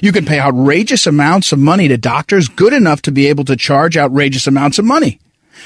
You 0.01 0.13
can 0.13 0.25
pay 0.25 0.39
outrageous 0.39 1.07
amounts 1.07 1.53
of 1.53 1.59
money 1.59 1.89
to 1.89 1.97
doctors 1.97 2.49
good 2.49 2.73
enough 2.73 3.03
to 3.03 3.13
be 3.13 3.27
able 3.27 3.45
to 3.45 3.57
charge 3.57 3.97
outrageous 3.97 4.47
amounts 4.47 4.79
of 4.79 4.85
money. 4.85 5.19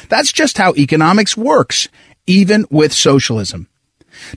That's 0.08 0.32
just 0.32 0.58
how 0.58 0.74
economics 0.74 1.36
works, 1.36 1.88
even 2.26 2.66
with 2.70 2.92
socialism. 2.92 3.68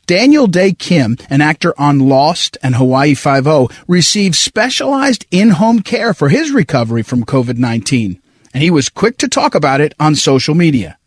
Daniel 0.05 0.47
Dae 0.47 0.73
Kim, 0.73 1.17
an 1.29 1.41
actor 1.41 1.73
on 1.79 2.07
Lost 2.07 2.57
and 2.61 2.75
Hawaii 2.75 3.15
Five-O, 3.15 3.69
received 3.87 4.35
specialized 4.35 5.25
in-home 5.31 5.81
care 5.81 6.13
for 6.13 6.29
his 6.29 6.51
recovery 6.51 7.03
from 7.03 7.25
COVID-19, 7.25 8.19
and 8.53 8.63
he 8.63 8.69
was 8.69 8.89
quick 8.89 9.17
to 9.17 9.27
talk 9.27 9.55
about 9.55 9.81
it 9.81 9.93
on 9.99 10.15
social 10.15 10.55
media. 10.55 10.97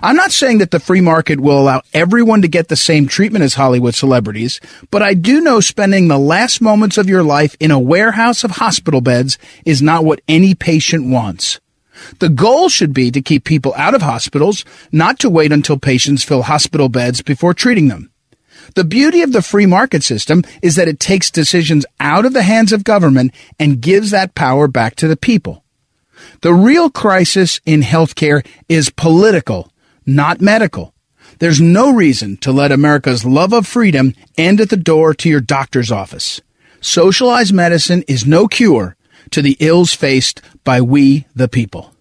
I'm 0.00 0.16
not 0.16 0.32
saying 0.32 0.58
that 0.58 0.70
the 0.70 0.80
free 0.80 1.02
market 1.02 1.40
will 1.40 1.58
allow 1.58 1.82
everyone 1.92 2.40
to 2.42 2.48
get 2.48 2.68
the 2.68 2.76
same 2.76 3.06
treatment 3.06 3.44
as 3.44 3.54
Hollywood 3.54 3.94
celebrities, 3.94 4.60
but 4.90 5.02
I 5.02 5.12
do 5.12 5.40
know 5.40 5.60
spending 5.60 6.08
the 6.08 6.18
last 6.18 6.62
moments 6.62 6.96
of 6.96 7.08
your 7.08 7.22
life 7.22 7.54
in 7.60 7.70
a 7.70 7.78
warehouse 7.78 8.44
of 8.44 8.52
hospital 8.52 9.02
beds 9.02 9.36
is 9.66 9.82
not 9.82 10.04
what 10.04 10.22
any 10.26 10.54
patient 10.54 11.06
wants. 11.06 11.60
The 12.18 12.28
goal 12.28 12.68
should 12.68 12.92
be 12.92 13.10
to 13.10 13.22
keep 13.22 13.44
people 13.44 13.74
out 13.76 13.94
of 13.94 14.02
hospitals, 14.02 14.64
not 14.92 15.18
to 15.20 15.30
wait 15.30 15.52
until 15.52 15.78
patients 15.78 16.24
fill 16.24 16.42
hospital 16.42 16.88
beds 16.88 17.22
before 17.22 17.54
treating 17.54 17.88
them. 17.88 18.10
The 18.74 18.84
beauty 18.84 19.22
of 19.22 19.32
the 19.32 19.42
free 19.42 19.66
market 19.66 20.02
system 20.02 20.42
is 20.62 20.76
that 20.76 20.88
it 20.88 20.98
takes 20.98 21.30
decisions 21.30 21.84
out 22.00 22.24
of 22.24 22.32
the 22.32 22.42
hands 22.42 22.72
of 22.72 22.84
government 22.84 23.32
and 23.58 23.80
gives 23.80 24.10
that 24.10 24.34
power 24.34 24.68
back 24.68 24.96
to 24.96 25.08
the 25.08 25.16
people. 25.16 25.64
The 26.40 26.54
real 26.54 26.90
crisis 26.90 27.60
in 27.66 27.82
healthcare 27.82 28.46
is 28.68 28.90
political 28.90 29.70
not 30.06 30.40
medical. 30.40 30.94
There's 31.38 31.60
no 31.60 31.92
reason 31.92 32.36
to 32.38 32.52
let 32.52 32.72
America's 32.72 33.24
love 33.24 33.52
of 33.52 33.66
freedom 33.66 34.14
end 34.36 34.60
at 34.60 34.70
the 34.70 34.76
door 34.76 35.14
to 35.14 35.28
your 35.28 35.40
doctor's 35.40 35.90
office. 35.90 36.40
Socialized 36.80 37.52
medicine 37.52 38.04
is 38.06 38.26
no 38.26 38.46
cure 38.46 38.96
to 39.30 39.42
the 39.42 39.56
ills 39.60 39.94
faced 39.94 40.40
by 40.64 40.80
we, 40.80 41.26
the 41.34 41.48
people. 41.48 41.93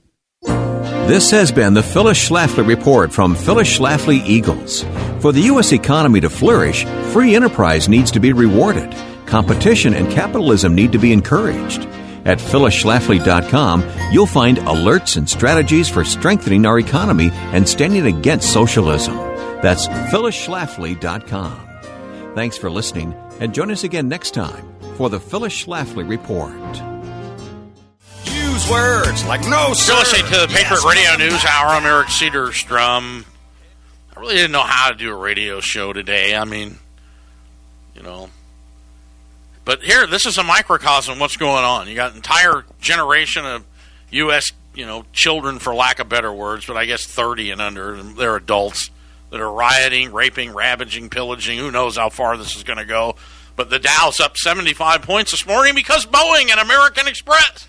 This 1.07 1.31
has 1.31 1.51
been 1.51 1.73
the 1.73 1.83
Phyllis 1.83 2.29
Schlafly 2.29 2.65
Report 2.65 3.11
from 3.11 3.35
Phyllis 3.35 3.77
Schlafly 3.77 4.25
Eagles. 4.25 4.85
For 5.19 5.33
the 5.33 5.41
U.S. 5.41 5.73
economy 5.73 6.21
to 6.21 6.29
flourish, 6.29 6.85
free 7.11 7.35
enterprise 7.35 7.89
needs 7.89 8.09
to 8.11 8.21
be 8.21 8.31
rewarded. 8.31 8.95
Competition 9.25 9.93
and 9.93 10.09
capitalism 10.09 10.73
need 10.73 10.93
to 10.93 10.97
be 10.97 11.11
encouraged. 11.11 11.81
At 12.25 12.37
phyllisschlafly.com, 12.39 13.83
you'll 14.13 14.25
find 14.25 14.57
alerts 14.59 15.17
and 15.17 15.29
strategies 15.29 15.89
for 15.89 16.05
strengthening 16.05 16.65
our 16.65 16.79
economy 16.79 17.31
and 17.51 17.67
standing 17.67 18.05
against 18.05 18.53
socialism. 18.53 19.17
That's 19.61 19.87
phyllisschlafly.com. 19.87 21.69
Thanks 22.33 22.57
for 22.57 22.71
listening, 22.71 23.13
and 23.41 23.53
join 23.53 23.71
us 23.71 23.83
again 23.83 24.07
next 24.07 24.31
time 24.31 24.73
for 24.95 25.09
the 25.09 25.19
Phyllis 25.19 25.53
Schlafly 25.53 26.07
Report. 26.07 26.92
Use 28.63 28.71
words 28.71 29.25
like 29.25 29.41
no, 29.41 29.73
sir. 29.73 29.93
You're 29.93 29.99
listening 29.99 30.31
to 30.31 30.39
the 30.41 30.47
Patriot 30.47 30.83
Radio 30.85 31.15
News 31.17 31.43
Hour. 31.45 31.67
I'm 31.67 31.85
Eric 31.85 32.07
Cedarstrom. 32.07 33.25
I 34.15 34.19
really 34.19 34.35
didn't 34.35 34.51
know 34.51 34.61
how 34.61 34.89
to 34.89 34.95
do 34.95 35.11
a 35.11 35.15
radio 35.15 35.59
show 35.59 35.91
today. 35.91 36.35
I 36.35 36.45
mean, 36.45 36.77
you 37.95 38.03
know, 38.03 38.29
but 39.65 39.83
here, 39.83 40.07
this 40.07 40.25
is 40.25 40.37
a 40.37 40.43
microcosm 40.43 41.19
what's 41.19 41.35
going 41.35 41.63
on. 41.63 41.87
You 41.87 41.95
got 41.95 42.11
an 42.11 42.17
entire 42.17 42.63
generation 42.79 43.45
of 43.45 43.65
U.S. 44.11 44.51
you 44.75 44.85
know 44.85 45.05
children, 45.13 45.59
for 45.59 45.73
lack 45.73 45.99
of 45.99 46.07
better 46.07 46.31
words, 46.31 46.65
but 46.65 46.77
I 46.77 46.85
guess 46.85 47.05
30 47.05 47.51
and 47.51 47.61
under, 47.61 48.01
they're 48.01 48.35
adults 48.35 48.91
that 49.31 49.41
are 49.41 49.51
rioting, 49.51 50.13
raping, 50.13 50.53
ravaging, 50.53 51.09
pillaging. 51.09 51.57
Who 51.57 51.71
knows 51.71 51.97
how 51.97 52.09
far 52.09 52.37
this 52.37 52.55
is 52.55 52.63
going 52.63 52.79
to 52.79 52.85
go? 52.85 53.15
But 53.55 53.69
the 53.69 53.79
Dow's 53.79 54.19
up 54.19 54.37
75 54.37 55.01
points 55.01 55.31
this 55.31 55.45
morning 55.45 55.75
because 55.75 56.05
Boeing 56.05 56.49
and 56.49 56.59
American 56.59 57.07
Express. 57.07 57.67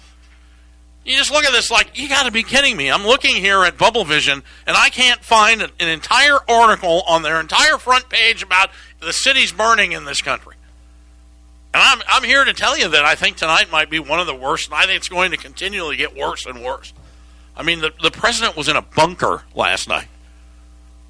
You 1.05 1.17
just 1.17 1.31
look 1.31 1.45
at 1.45 1.53
this 1.53 1.71
like, 1.71 1.99
you 1.99 2.09
got 2.09 2.25
to 2.25 2.33
be 2.33 2.43
kidding 2.43 2.77
me. 2.77 2.91
I'm 2.91 3.05
looking 3.05 3.37
here 3.37 3.63
at 3.65 3.77
Bubble 3.77 4.05
Vision, 4.05 4.43
and 4.67 4.77
I 4.77 4.89
can't 4.89 5.23
find 5.23 5.61
an, 5.61 5.71
entire 5.79 6.39
article 6.49 7.03
on 7.07 7.23
their 7.23 7.41
entire 7.41 7.77
front 7.77 8.09
page 8.09 8.43
about 8.43 8.71
the 9.01 9.13
cities 9.13 9.53
burning 9.53 9.93
in 9.93 10.07
this 10.07 10.23
country. 10.23 10.55
And 11.75 11.83
I'm, 11.83 12.01
I'm 12.09 12.23
here 12.23 12.45
to 12.45 12.55
tell 12.55 12.79
you 12.79 12.89
that 12.89 13.05
I 13.05 13.17
think 13.17 13.37
tonight 13.37 13.71
might 13.71 13.91
be 13.91 13.99
one 13.99 14.19
of 14.19 14.27
the 14.27 14.35
worst, 14.35 14.69
and 14.69 14.75
I 14.75 14.87
think 14.87 14.97
it's 14.97 15.09
going 15.09 15.31
to 15.33 15.37
continually 15.37 15.97
get 15.97 16.17
worse 16.17 16.47
and 16.47 16.65
worse. 16.65 16.95
I 17.55 17.63
mean, 17.63 17.81
the, 17.81 17.93
the 18.03 18.11
president 18.11 18.57
was 18.57 18.69
in 18.69 18.77
a 18.77 18.83
bunker 18.83 19.43
last 19.55 19.89
night. 19.89 20.09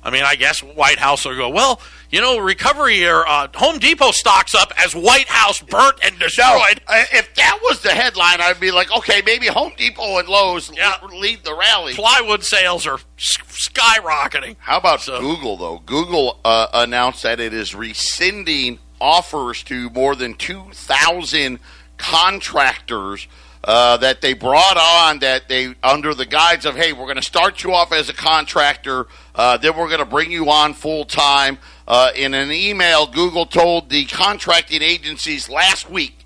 I 0.05 0.11
mean, 0.11 0.23
I 0.23 0.37
guess 0.37 0.63
White 0.63 0.99
House 0.99 1.25
will 1.25 1.35
go, 1.35 1.49
well, 1.49 1.81
you 2.11 2.21
know, 2.21 2.39
recovery 2.39 3.07
or 3.07 3.27
uh, 3.27 3.49
Home 3.55 3.79
Depot 3.79 4.11
stocks 4.11 4.55
up 4.55 4.73
as 4.79 4.95
White 4.95 5.29
House 5.29 5.61
burnt 5.61 5.99
and 6.03 6.19
destroyed. 6.19 6.83
No, 6.89 7.03
if 7.13 7.35
that 7.35 7.59
was 7.63 7.81
the 7.81 7.91
headline, 7.91 8.41
I'd 8.41 8.61
be 8.61 8.71
like, 8.71 8.95
okay, 8.95 9.23
maybe 9.25 9.47
Home 9.47 9.73
Depot 9.77 10.19
and 10.19 10.29
Lowe's 10.29 10.71
yeah. 10.77 10.97
lead 11.11 11.43
the 11.43 11.55
rally. 11.55 11.95
Plywood 11.95 12.45
sales 12.45 12.87
are 12.87 12.99
skyrocketing. 13.17 14.57
How 14.59 14.79
about 14.79 15.01
so. 15.01 15.21
Google, 15.21 15.57
though? 15.57 15.83
Google 15.87 16.39
uh, 16.45 16.69
announced 16.75 17.23
that 17.23 17.41
it 17.41 17.55
is 17.55 17.75
rescinding 17.75 18.79
offers 19.01 19.63
to 19.65 19.89
more 19.91 20.15
than 20.15 20.35
2,000 20.35 21.59
contractors– 21.97 23.27
uh, 23.65 23.97
that 23.97 24.21
they 24.21 24.35
brought 24.35 24.77
on 24.77 25.21
that 25.21 25.49
they 25.49 25.75
under 25.83 26.15
the 26.15 26.27
guise 26.27 26.65
of 26.65 26.77
hey 26.77 26.93
we're 26.93 27.07
going 27.07 27.17
to 27.17 27.23
start 27.23 27.65
you 27.65 27.73
off 27.73 27.93
as 27.93 28.09
a 28.09 28.13
contractor 28.13 29.07
uh, 29.35 29.57
then 29.57 29.77
we're 29.77 29.89
going 29.89 30.01
to 30.01 30.07
bring 30.07 30.31
you 30.31 30.51
on 30.51 30.75
full 30.75 31.05
time 31.05 31.59
uh, 31.87 32.11
in 32.15 32.35
an 32.35 32.51
email 32.53 33.07
google 33.07 33.47
told 33.47 33.91
the 33.91 34.05
contracting 34.07 34.83
agencies 34.83 35.49
last 35.49 35.91
week 35.91 36.25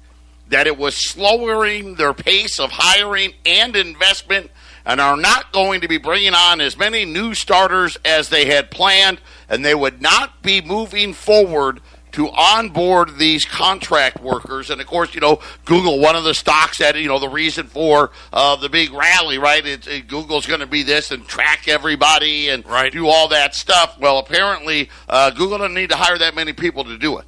that 0.49 0.67
it 0.67 0.79
was 0.79 0.95
slowing 0.95 1.95
their 1.97 2.15
pace 2.15 2.59
of 2.59 2.71
hiring 2.71 3.33
and 3.45 3.77
investment 3.77 4.51
and 4.85 5.01
are 5.01 5.17
not 5.17 5.53
going 5.53 5.83
to 5.83 5.89
be 5.89 5.99
bringing 5.99 6.33
on 6.33 6.61
as 6.61 6.79
many 6.79 7.05
new 7.05 7.35
starters 7.35 7.99
as 8.05 8.31
they 8.31 8.47
had 8.47 8.71
planned 8.71 9.21
and 9.49 9.65
they 9.65 9.75
would 9.75 10.01
not 10.01 10.43
be 10.43 10.61
moving 10.63 11.13
forward 11.13 11.81
to 12.13 12.29
onboard 12.31 13.19
these 13.19 13.45
contract 13.45 14.23
workers. 14.23 14.71
And 14.71 14.81
of 14.81 14.87
course, 14.87 15.15
you 15.15 15.21
know, 15.21 15.41
Google, 15.65 16.01
one 16.01 16.17
of 16.17 16.25
the 16.25 16.35
stocks 16.35 16.79
that, 16.79 16.97
you 16.97 17.09
know, 17.09 17.19
the 17.19 17.29
reason 17.29 17.67
for 17.67 18.11
uh, 18.33 18.57
the 18.57 18.69
big 18.69 18.93
rally, 18.93 19.39
right? 19.39 19.65
It's, 19.65 19.87
it, 19.87 20.09
Google's 20.09 20.47
going 20.47 20.61
to 20.61 20.67
be 20.67 20.83
this 20.83 21.11
and 21.11 21.27
track 21.27 21.69
everybody 21.69 22.49
and 22.49 22.67
right. 22.67 22.93
do 22.93 23.07
all 23.07 23.29
that 23.29 23.55
stuff. 23.55 23.99
Well, 23.99 24.19
apparently, 24.19 24.91
uh, 25.09 25.31
Google 25.31 25.59
doesn't 25.59 25.75
need 25.75 25.91
to 25.91 25.97
hire 25.97 26.19
that 26.19 26.35
many 26.35 26.53
people 26.53 26.85
to 26.85 26.99
do 26.99 27.19
it. 27.19 27.25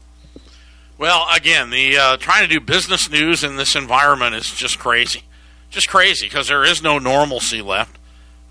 Well, 0.98 1.26
again, 1.34 1.70
the 1.70 1.96
uh, 1.96 2.16
trying 2.18 2.46
to 2.46 2.52
do 2.52 2.60
business 2.60 3.08
news 3.08 3.42
in 3.42 3.56
this 3.56 3.74
environment 3.74 4.34
is 4.34 4.50
just 4.50 4.78
crazy, 4.78 5.22
just 5.70 5.88
crazy 5.88 6.26
because 6.26 6.48
there 6.48 6.62
is 6.62 6.82
no 6.82 6.98
normalcy 6.98 7.62
left. 7.62 7.96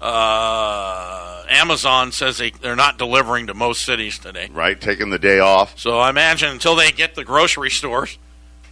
Uh, 0.01 1.43
Amazon 1.49 2.11
says 2.11 2.37
they, 2.37 2.51
they're 2.51 2.75
not 2.75 2.97
delivering 2.97 3.47
to 3.47 3.53
most 3.53 3.83
cities 3.83 4.17
today. 4.17 4.49
Right, 4.51 4.79
taking 4.79 5.09
the 5.09 5.19
day 5.19 5.39
off. 5.39 5.77
So 5.77 5.99
I 5.99 6.09
imagine 6.09 6.49
until 6.49 6.75
they 6.75 6.91
get 6.91 7.15
the 7.15 7.25
grocery 7.25 7.69
stores, 7.69 8.17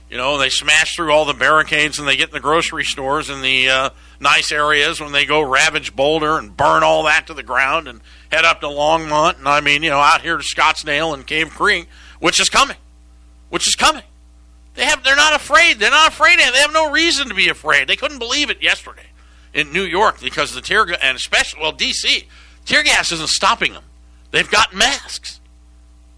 you 0.09 0.15
know, 0.15 0.37
they 0.37 0.49
smash 0.49 0.95
through 0.95 1.11
all 1.11 1.25
the 1.25 1.33
barricades 1.33 1.99
and 1.99 2.07
they 2.07 2.15
get 2.15 2.29
in 2.29 2.33
the 2.33 2.39
grocery 2.39 2.85
stores 2.85 3.29
in 3.29 3.41
the 3.41 3.69
uh, 3.69 3.89
nice 4.21 4.53
areas 4.53 5.01
when 5.01 5.11
they 5.11 5.25
go 5.25 5.41
ravage 5.41 5.95
Boulder 5.95 6.37
and 6.37 6.55
burn 6.55 6.81
all 6.83 7.03
that 7.03 7.27
to 7.27 7.33
the 7.33 7.43
ground 7.43 7.89
and 7.89 7.99
head 8.31 8.45
up 8.45 8.61
to 8.61 8.67
Longmont 8.67 9.39
and 9.39 9.49
I 9.49 9.59
mean, 9.59 9.83
you 9.83 9.89
know, 9.89 9.99
out 9.99 10.21
here 10.21 10.37
to 10.37 10.43
Scottsdale 10.43 11.13
and 11.13 11.27
Cave 11.27 11.49
Creek, 11.49 11.89
which 12.19 12.39
is 12.39 12.47
coming, 12.47 12.77
which 13.49 13.67
is 13.67 13.75
coming. 13.75 14.03
They 14.75 14.85
have, 14.85 15.03
they're 15.03 15.15
not 15.15 15.35
afraid. 15.35 15.79
They're 15.79 15.91
not 15.91 16.09
afraid. 16.09 16.39
They 16.39 16.59
have 16.59 16.71
no 16.71 16.91
reason 16.91 17.27
to 17.27 17.33
be 17.33 17.49
afraid. 17.49 17.89
They 17.89 17.95
couldn't 17.97 18.19
believe 18.19 18.49
it 18.49 18.61
yesterday 18.61 19.07
in 19.53 19.71
New 19.71 19.83
York 19.83 20.19
because 20.21 20.53
the 20.53 20.62
tear 20.62 20.86
gas, 20.86 20.99
and 21.01 21.15
especially, 21.15 21.62
well, 21.62 21.71
D.C., 21.71 22.27
tear 22.65 22.83
gas 22.83 23.12
isn't 23.12 23.29
stopping 23.29 23.73
them. 23.73 23.83
They've 24.31 24.49
got 24.49 24.73
masks. 24.73 25.39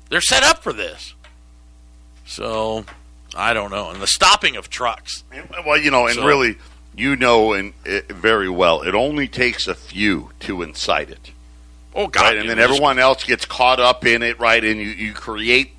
They're 0.09 0.21
set 0.21 0.43
up 0.43 0.63
for 0.63 0.73
this. 0.73 1.13
So, 2.25 2.85
I 3.35 3.53
don't 3.53 3.71
know. 3.71 3.89
And 3.89 4.01
the 4.01 4.07
stopping 4.07 4.55
of 4.55 4.69
trucks. 4.69 5.23
Well, 5.65 5.77
you 5.77 5.91
know, 5.91 6.07
and 6.07 6.15
so, 6.15 6.25
really, 6.25 6.57
you 6.95 7.15
know 7.15 7.53
and 7.53 7.73
eh, 7.85 8.01
very 8.09 8.49
well, 8.49 8.81
it 8.81 8.95
only 8.95 9.27
takes 9.27 9.67
a 9.67 9.75
few 9.75 10.31
to 10.41 10.61
incite 10.61 11.09
it. 11.09 11.31
Oh, 11.95 12.07
God. 12.07 12.21
Right? 12.21 12.37
And 12.37 12.49
then 12.49 12.59
everyone 12.59 12.99
else 12.99 13.23
gets 13.23 13.45
caught 13.45 13.79
up 13.79 14.05
in 14.05 14.21
it, 14.21 14.39
right? 14.39 14.63
And 14.63 14.79
you, 14.79 14.89
you 14.89 15.13
create 15.13 15.71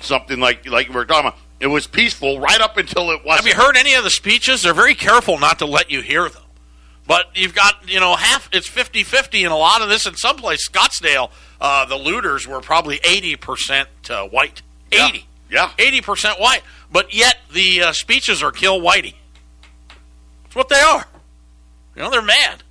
something 0.00 0.38
like, 0.38 0.66
like 0.66 0.88
we 0.88 0.94
were 0.94 1.04
talking 1.04 1.28
about. 1.28 1.38
It 1.58 1.68
was 1.68 1.86
peaceful 1.86 2.38
right 2.38 2.60
up 2.60 2.76
until 2.76 3.10
it 3.10 3.24
was 3.24 3.36
Have 3.36 3.46
you 3.46 3.54
heard 3.54 3.76
any 3.76 3.94
of 3.94 4.04
the 4.04 4.10
speeches? 4.10 4.62
They're 4.62 4.74
very 4.74 4.94
careful 4.94 5.38
not 5.38 5.58
to 5.60 5.66
let 5.66 5.90
you 5.90 6.02
hear 6.02 6.28
them. 6.28 6.42
But 7.06 7.26
you've 7.34 7.54
got, 7.54 7.88
you 7.88 8.00
know, 8.00 8.16
half, 8.16 8.48
it's 8.52 8.66
50 8.66 9.04
50 9.04 9.44
in 9.44 9.52
a 9.52 9.56
lot 9.56 9.80
of 9.80 9.88
this. 9.88 10.06
In 10.06 10.16
some 10.16 10.36
place, 10.36 10.68
Scottsdale, 10.68 11.30
uh, 11.60 11.84
the 11.86 11.96
looters 11.96 12.46
were 12.46 12.60
probably 12.60 12.98
80% 12.98 13.86
uh, 14.10 14.28
white. 14.28 14.62
80. 14.90 15.26
Yeah. 15.50 15.70
yeah. 15.78 16.00
80% 16.00 16.40
white. 16.40 16.62
But 16.90 17.14
yet 17.14 17.36
the 17.52 17.82
uh, 17.82 17.92
speeches 17.92 18.42
are 18.42 18.50
kill 18.50 18.80
whitey. 18.80 19.14
That's 20.44 20.56
what 20.56 20.68
they 20.68 20.80
are. 20.80 21.04
You 21.94 22.02
know, 22.02 22.10
they're 22.10 22.22
mad. 22.22 22.62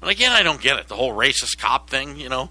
And 0.00 0.10
again, 0.10 0.32
I 0.32 0.42
don't 0.42 0.60
get 0.60 0.78
it. 0.78 0.88
The 0.88 0.96
whole 0.96 1.12
racist 1.12 1.58
cop 1.58 1.90
thing, 1.90 2.16
you 2.16 2.28
know. 2.28 2.50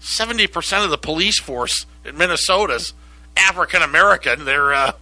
70% 0.00 0.84
of 0.84 0.90
the 0.90 0.98
police 0.98 1.40
force 1.40 1.86
in 2.04 2.16
Minnesota's 2.16 2.92
African 3.36 3.82
American. 3.82 4.44
They're, 4.44 4.72
uh, 4.72 4.92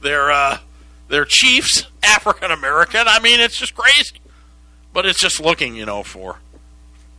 they're, 0.00 0.30
uh, 0.30 0.58
their 1.08 1.24
chiefs 1.24 1.86
African 2.02 2.50
American. 2.50 3.02
I 3.06 3.20
mean, 3.20 3.40
it's 3.40 3.58
just 3.58 3.74
crazy. 3.74 4.18
But 4.96 5.04
it's 5.04 5.20
just 5.20 5.40
looking, 5.40 5.76
you 5.76 5.84
know, 5.84 6.02
for 6.02 6.38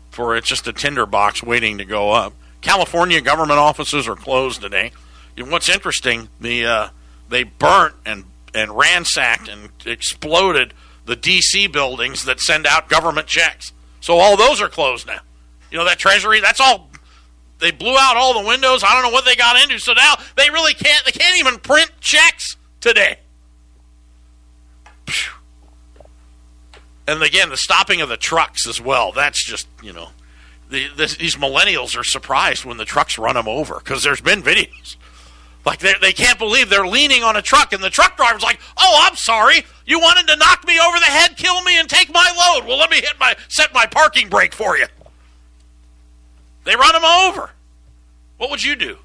for 0.10 0.36
it's 0.36 0.48
just 0.48 0.68
a 0.68 0.74
tinderbox 0.74 1.44
waiting 1.44 1.78
to 1.78 1.86
go 1.86 2.10
up. 2.10 2.34
California 2.60 3.22
government 3.22 3.60
offices 3.60 4.08
are 4.08 4.16
closed 4.16 4.62
today. 4.62 4.94
And 5.38 5.52
what's 5.52 5.70
interesting, 5.70 6.28
the 6.42 6.66
uh, 6.66 6.90
they 7.30 7.44
burnt 7.44 7.94
and 8.04 8.24
and 8.56 8.76
ransacked 8.76 9.48
and 9.48 9.70
exploded 9.86 10.74
the 11.06 11.16
D.C. 11.16 11.68
buildings 11.68 12.26
that 12.26 12.40
send 12.40 12.66
out 12.66 12.90
government 12.90 13.28
checks. 13.28 13.74
So 14.02 14.18
all 14.18 14.36
those 14.38 14.60
are 14.60 14.70
closed 14.70 15.06
now. 15.06 15.20
You 15.70 15.78
know 15.78 15.86
that 15.86 16.00
Treasury, 16.00 16.40
that's 16.40 16.60
all. 16.60 16.90
They 17.60 17.70
blew 17.70 17.96
out 17.96 18.18
all 18.18 18.42
the 18.42 18.48
windows. 18.48 18.84
I 18.84 18.92
don't 18.96 19.04
know 19.04 19.13
what 19.13 19.24
they 19.24 19.36
got 19.36 19.62
into. 19.62 19.78
So 19.78 19.94
now 19.94 20.16
they 20.36 20.50
really 20.50 20.74
can't. 20.74 21.06
They 21.06 21.12
can't 21.12 21.38
even 21.38 21.60
print 21.60 21.92
checks 22.02 22.58
today. 22.82 23.20
And 27.08 27.24
again, 27.24 27.50
the 27.50 27.58
stopping 27.58 28.02
of 28.02 28.10
the 28.10 28.17
trucks 28.17 28.67
as 28.67 28.82
well. 28.82 29.12
That's 29.12 29.43
just 29.43 29.67
you 29.82 29.93
know, 29.93 30.10
the, 30.70 30.89
these 31.20 31.36
millennials 31.36 31.98
are 31.98 32.04
surprised 32.04 32.65
when 32.65 32.78
the 32.78 32.86
trucks 32.86 33.17
run 33.17 33.36
them 33.36 33.48
over 33.48 33.76
because 33.76 34.04
there's 34.04 34.22
been 34.22 34.43
videos. 34.43 34.98
Like 35.65 35.80
they 35.80 35.93
they 36.00 36.13
can't 36.13 36.38
believe 36.38 36.70
they're 36.70 36.88
leaning 36.88 37.24
on 37.24 37.36
a 37.36 37.41
truck 37.41 37.74
and 37.74 37.84
the 37.84 37.89
truck 37.89 38.17
driver's 38.17 38.43
like, 38.43 38.60
"Oh, 38.78 39.06
I'm 39.08 39.15
sorry. 39.15 39.65
You 39.86 40.00
wanted 40.00 40.28
to 40.28 40.36
knock 40.38 40.65
me 40.67 40.80
over 40.80 41.00
the 41.00 41.06
head, 41.06 41.38
kill 41.38 41.62
me, 41.63 41.80
and 41.80 41.89
take 41.89 42.12
my 42.13 42.56
load. 42.56 42.67
Well, 42.67 42.78
let 42.78 42.89
me 42.89 42.98
hit 42.98 43.20
my 43.20 43.36
set 43.48 43.74
my 43.74 43.86
parking 43.86 44.30
brake 44.30 44.54
for 44.54 44.78
you." 44.78 44.86
They 46.63 46.76
run 46.76 46.93
them 46.93 47.06
over. 47.06 47.52
What 48.38 48.50
would 48.50 48.63
you 48.63 48.76
do? 48.76 48.98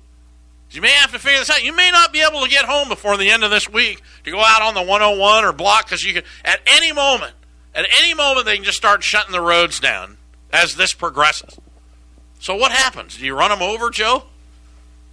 You 0.70 0.80
may 0.80 0.90
have 0.90 1.12
to 1.12 1.18
figure 1.18 1.38
this 1.38 1.50
out. 1.50 1.62
You 1.62 1.74
may 1.74 1.90
not 1.90 2.12
be 2.12 2.22
able 2.22 2.42
to 2.42 2.48
get 2.48 2.64
home 2.64 2.88
before 2.88 3.16
the 3.16 3.30
end 3.30 3.44
of 3.44 3.50
this 3.50 3.68
week 3.68 4.02
to 4.24 4.30
go 4.30 4.40
out 4.40 4.62
on 4.62 4.74
the 4.74 4.82
101 4.82 5.44
or 5.44 5.52
block 5.52 5.84
because 5.84 6.02
you 6.02 6.14
can 6.14 6.22
at 6.44 6.60
any 6.66 6.92
moment 6.92 7.34
at 7.74 7.86
any 7.98 8.14
moment, 8.14 8.46
they 8.46 8.56
can 8.56 8.64
just 8.64 8.76
start 8.76 9.02
shutting 9.02 9.32
the 9.32 9.40
roads 9.40 9.80
down 9.80 10.18
as 10.52 10.74
this 10.74 10.92
progresses. 10.92 11.58
So 12.38 12.56
what 12.56 12.72
happens? 12.72 13.16
Do 13.16 13.24
you 13.24 13.34
run 13.34 13.50
them 13.50 13.62
over, 13.62 13.90
Joe? 13.90 14.24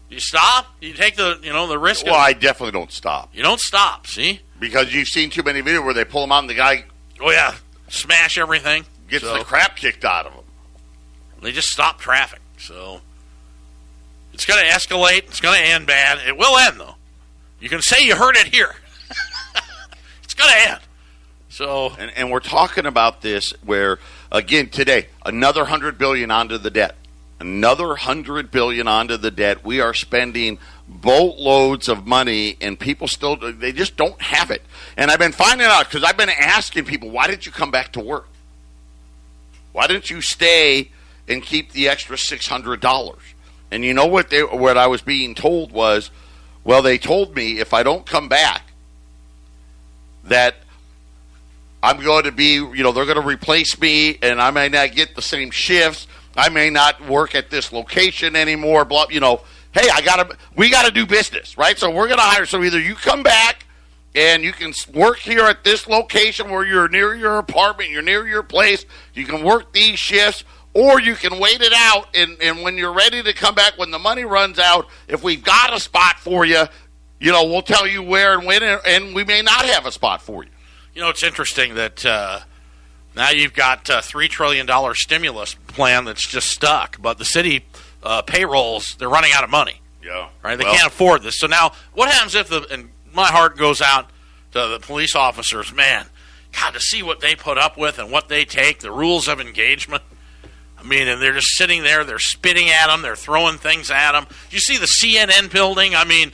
Do 0.10 0.16
you 0.16 0.22
stop? 0.22 0.66
Do 0.82 0.88
you 0.88 0.94
take 0.94 1.16
the 1.16 1.40
you 1.44 1.54
know 1.54 1.68
the 1.68 1.78
risk? 1.78 2.06
Well, 2.06 2.16
of, 2.16 2.22
I 2.22 2.34
definitely 2.34 2.72
don't 2.72 2.92
stop. 2.92 3.30
You 3.34 3.44
don't 3.44 3.60
stop. 3.60 4.08
See, 4.08 4.42
because 4.60 4.94
you've 4.94 5.08
seen 5.08 5.30
too 5.30 5.44
many 5.44 5.62
videos 5.62 5.86
where 5.86 5.94
they 5.94 6.06
pull 6.06 6.22
them 6.22 6.32
out 6.32 6.40
and 6.40 6.50
the 6.50 6.56
guy. 6.56 6.86
Oh 7.22 7.30
yeah, 7.30 7.56
smash 7.88 8.38
everything. 8.40 8.86
Gets 9.08 9.24
so, 9.24 9.38
the 9.38 9.44
crap 9.44 9.76
kicked 9.76 10.04
out 10.04 10.26
of 10.26 10.34
them. 10.34 10.44
They 11.42 11.52
just 11.52 11.70
stop 11.70 12.00
traffic. 12.00 12.40
So 12.58 13.02
it's 14.34 14.46
going 14.46 14.60
to 14.66 14.72
escalate. 14.72 15.24
It's 15.28 15.42
going 15.42 15.62
to 15.62 15.68
end 15.68 15.86
bad. 15.86 16.28
It 16.28 16.38
will 16.38 16.58
end 16.58 16.80
though. 16.80 16.96
You 17.60 17.70
can 17.70 17.82
say 17.82 18.04
you 18.04 18.16
heard 18.16 18.36
it 18.36 18.48
here. 18.48 18.74
it's 20.24 20.34
going 20.34 20.50
to 20.50 20.72
end. 20.72 20.80
So 21.60 21.92
and, 22.00 22.10
and 22.16 22.32
we're 22.32 22.40
talking 22.40 22.86
about 22.86 23.20
this 23.20 23.52
where 23.66 24.00
again 24.32 24.70
today 24.70 25.08
another 25.26 25.66
hundred 25.66 25.98
billion 25.98 26.32
onto 26.32 26.58
the 26.58 26.70
debt, 26.70 26.96
another 27.38 27.96
hundred 27.96 28.50
billion 28.50 28.88
onto 28.88 29.18
the 29.18 29.30
debt. 29.30 29.66
We 29.66 29.82
are 29.82 29.94
spending 29.94 30.58
boatloads 30.88 31.90
of 31.90 32.08
money, 32.08 32.56
and 32.62 32.80
people 32.80 33.10
still 33.10 33.36
they 33.36 33.74
just 33.74 33.98
don't 33.98 34.22
have 34.22 34.52
it. 34.52 34.62
And 34.96 35.12
I've 35.12 35.20
been 35.20 35.34
finding 35.34 35.68
out 35.68 35.84
because 35.84 36.02
I've 36.02 36.16
been 36.16 36.30
asking 36.30 36.86
people, 36.86 37.10
why 37.10 37.28
didn't 37.28 37.46
you 37.46 37.52
come 37.52 37.72
back 37.72 37.92
to 37.92 38.00
work? 38.00 38.30
Why 39.74 39.86
didn't 39.86 40.10
you 40.10 40.22
stay 40.22 40.92
and 41.28 41.44
keep 41.44 41.74
the 41.74 41.90
extra 41.90 42.18
six 42.18 42.48
hundred 42.48 42.80
dollars? 42.80 43.22
And 43.70 43.84
you 43.84 43.94
know 43.94 44.08
what 44.08 44.30
they 44.30 44.44
what 44.44 44.78
I 44.78 44.88
was 44.88 45.02
being 45.02 45.36
told 45.36 45.74
was, 45.74 46.10
well, 46.64 46.82
they 46.82 46.98
told 46.98 47.36
me 47.36 47.60
if 47.60 47.74
I 47.74 47.84
don't 47.84 48.06
come 48.06 48.30
back, 48.30 48.72
that 50.24 50.56
I'm 51.82 52.02
going 52.04 52.26
to 52.26 52.32
be, 52.32 52.54
you 52.54 52.84
know, 52.84 52.92
they're 52.92 53.06
going 53.06 53.22
to 53.22 53.28
replace 53.28 53.80
me, 53.80 54.18
and 54.22 54.42
I 54.42 54.52
may 54.52 54.70
not 54.70 54.94
get 54.94 55.16
the 55.16 55.22
same 55.22 55.52
shifts. 55.52 56.08
I 56.36 56.50
may 56.50 56.70
not 56.70 57.08
work 57.08 57.36
at 57.36 57.50
this 57.50 57.72
location 57.72 58.36
anymore. 58.36 58.86
Blah, 58.86 59.08
you 59.10 59.20
know. 59.20 59.42
Hey, 59.72 59.88
I 59.94 60.02
gotta, 60.02 60.36
we 60.56 60.72
got 60.72 60.88
to 60.88 60.92
do 60.92 61.06
business, 61.06 61.56
right? 61.56 61.78
So 61.78 61.92
we're 61.92 62.08
going 62.08 62.18
to 62.18 62.24
hire. 62.24 62.48
So 62.48 62.64
either 62.64 62.80
you 62.80 62.96
come 62.96 63.22
back 63.22 63.68
and 64.16 64.44
you 64.44 64.52
can 64.52 64.74
work 64.96 65.20
here 65.20 65.46
at 65.46 65.64
this 65.64 65.88
location 65.88 66.50
where 66.50 66.66
you're 66.66 66.90
near 66.90 67.14
your 67.14 67.38
apartment, 67.38 67.92
you're 67.92 68.02
near 68.02 68.28
your 68.28 68.42
place. 68.42 68.86
You 69.14 69.26
can 69.26 69.44
work 69.44 69.72
these 69.72 70.00
shifts, 70.00 70.44
or 70.74 71.00
you 71.00 71.14
can 71.14 71.40
wait 71.40 71.62
it 71.62 71.74
out. 71.74 72.08
And, 72.16 72.42
and 72.42 72.64
when 72.64 72.78
you're 72.78 72.94
ready 72.94 73.22
to 73.22 73.34
come 73.34 73.54
back, 73.54 73.78
when 73.78 73.92
the 73.92 74.00
money 74.00 74.26
runs 74.26 74.58
out, 74.58 74.88
if 75.08 75.24
we've 75.24 75.44
got 75.44 75.72
a 75.72 75.80
spot 75.80 76.20
for 76.20 76.46
you, 76.46 76.64
you 77.20 77.32
know, 77.32 77.44
we'll 77.44 77.62
tell 77.62 77.86
you 77.86 78.02
where 78.02 78.38
and 78.38 78.48
when, 78.48 78.64
and 78.64 79.14
we 79.14 79.24
may 79.24 79.42
not 79.42 79.66
have 79.66 79.86
a 79.86 79.92
spot 79.92 80.22
for 80.22 80.44
you. 80.44 80.50
You 80.94 81.02
know, 81.02 81.10
it's 81.10 81.24
interesting 81.24 81.76
that 81.76 82.06
uh, 82.06 82.40
now 83.16 83.30
you've 83.30 83.54
got 83.54 83.90
a 83.90 84.02
three 84.02 84.28
trillion 84.28 84.66
dollar 84.66 84.94
stimulus 84.96 85.56
plan 85.68 86.06
that's 86.06 86.28
just 86.28 86.50
stuck, 86.50 87.02
but 87.02 87.18
the 87.18 87.26
city 87.26 87.66
uh, 88.04 88.22
payrolls 88.22 88.96
they're 88.98 89.10
running 89.10 89.32
out 89.34 89.44
of 89.44 89.50
money. 89.50 89.82
Yeah, 90.04 90.30
right. 90.44 90.58
They 90.58 90.64
well, 90.64 90.74
can't 90.74 90.88
afford 90.88 91.24
this. 91.24 91.40
So 91.40 91.48
now, 91.48 91.74
what 91.94 92.10
happens 92.10 92.36
if 92.36 92.48
the 92.48 92.66
and 92.72 92.90
my 93.14 93.28
heart 93.28 93.58
goes 93.58 93.82
out 93.82 94.10
to 94.54 94.68
the 94.68 94.80
police 94.80 95.16
officers? 95.16 95.74
Man, 95.74 96.06
God, 96.60 96.74
to 96.74 96.80
see 96.80 97.04
what 97.04 97.20
they 97.20 97.36
put 97.36 97.58
up 97.58 97.78
with 97.78 98.00
and 98.00 98.12
what 98.12 98.30
they 98.30 98.46
take, 98.46 98.80
the 98.80 98.92
rules 98.92 99.28
of 99.28 99.40
engagement. 99.40 100.04
I 100.78 100.84
mean, 100.84 101.10
and 101.10 101.22
they're 101.22 101.34
just 101.34 101.58
sitting 101.58 101.84
there, 101.84 102.06
they're 102.06 102.20
spitting 102.20 102.70
at 102.70 102.88
them, 102.88 103.02
they're 103.02 103.18
throwing 103.18 103.58
things 103.58 103.92
at 103.92 104.14
them. 104.14 104.28
You 104.50 104.60
see 104.60 104.78
the 104.78 104.88
CNN 104.88 105.52
building? 105.52 105.94
I 105.94 106.06
mean, 106.06 106.32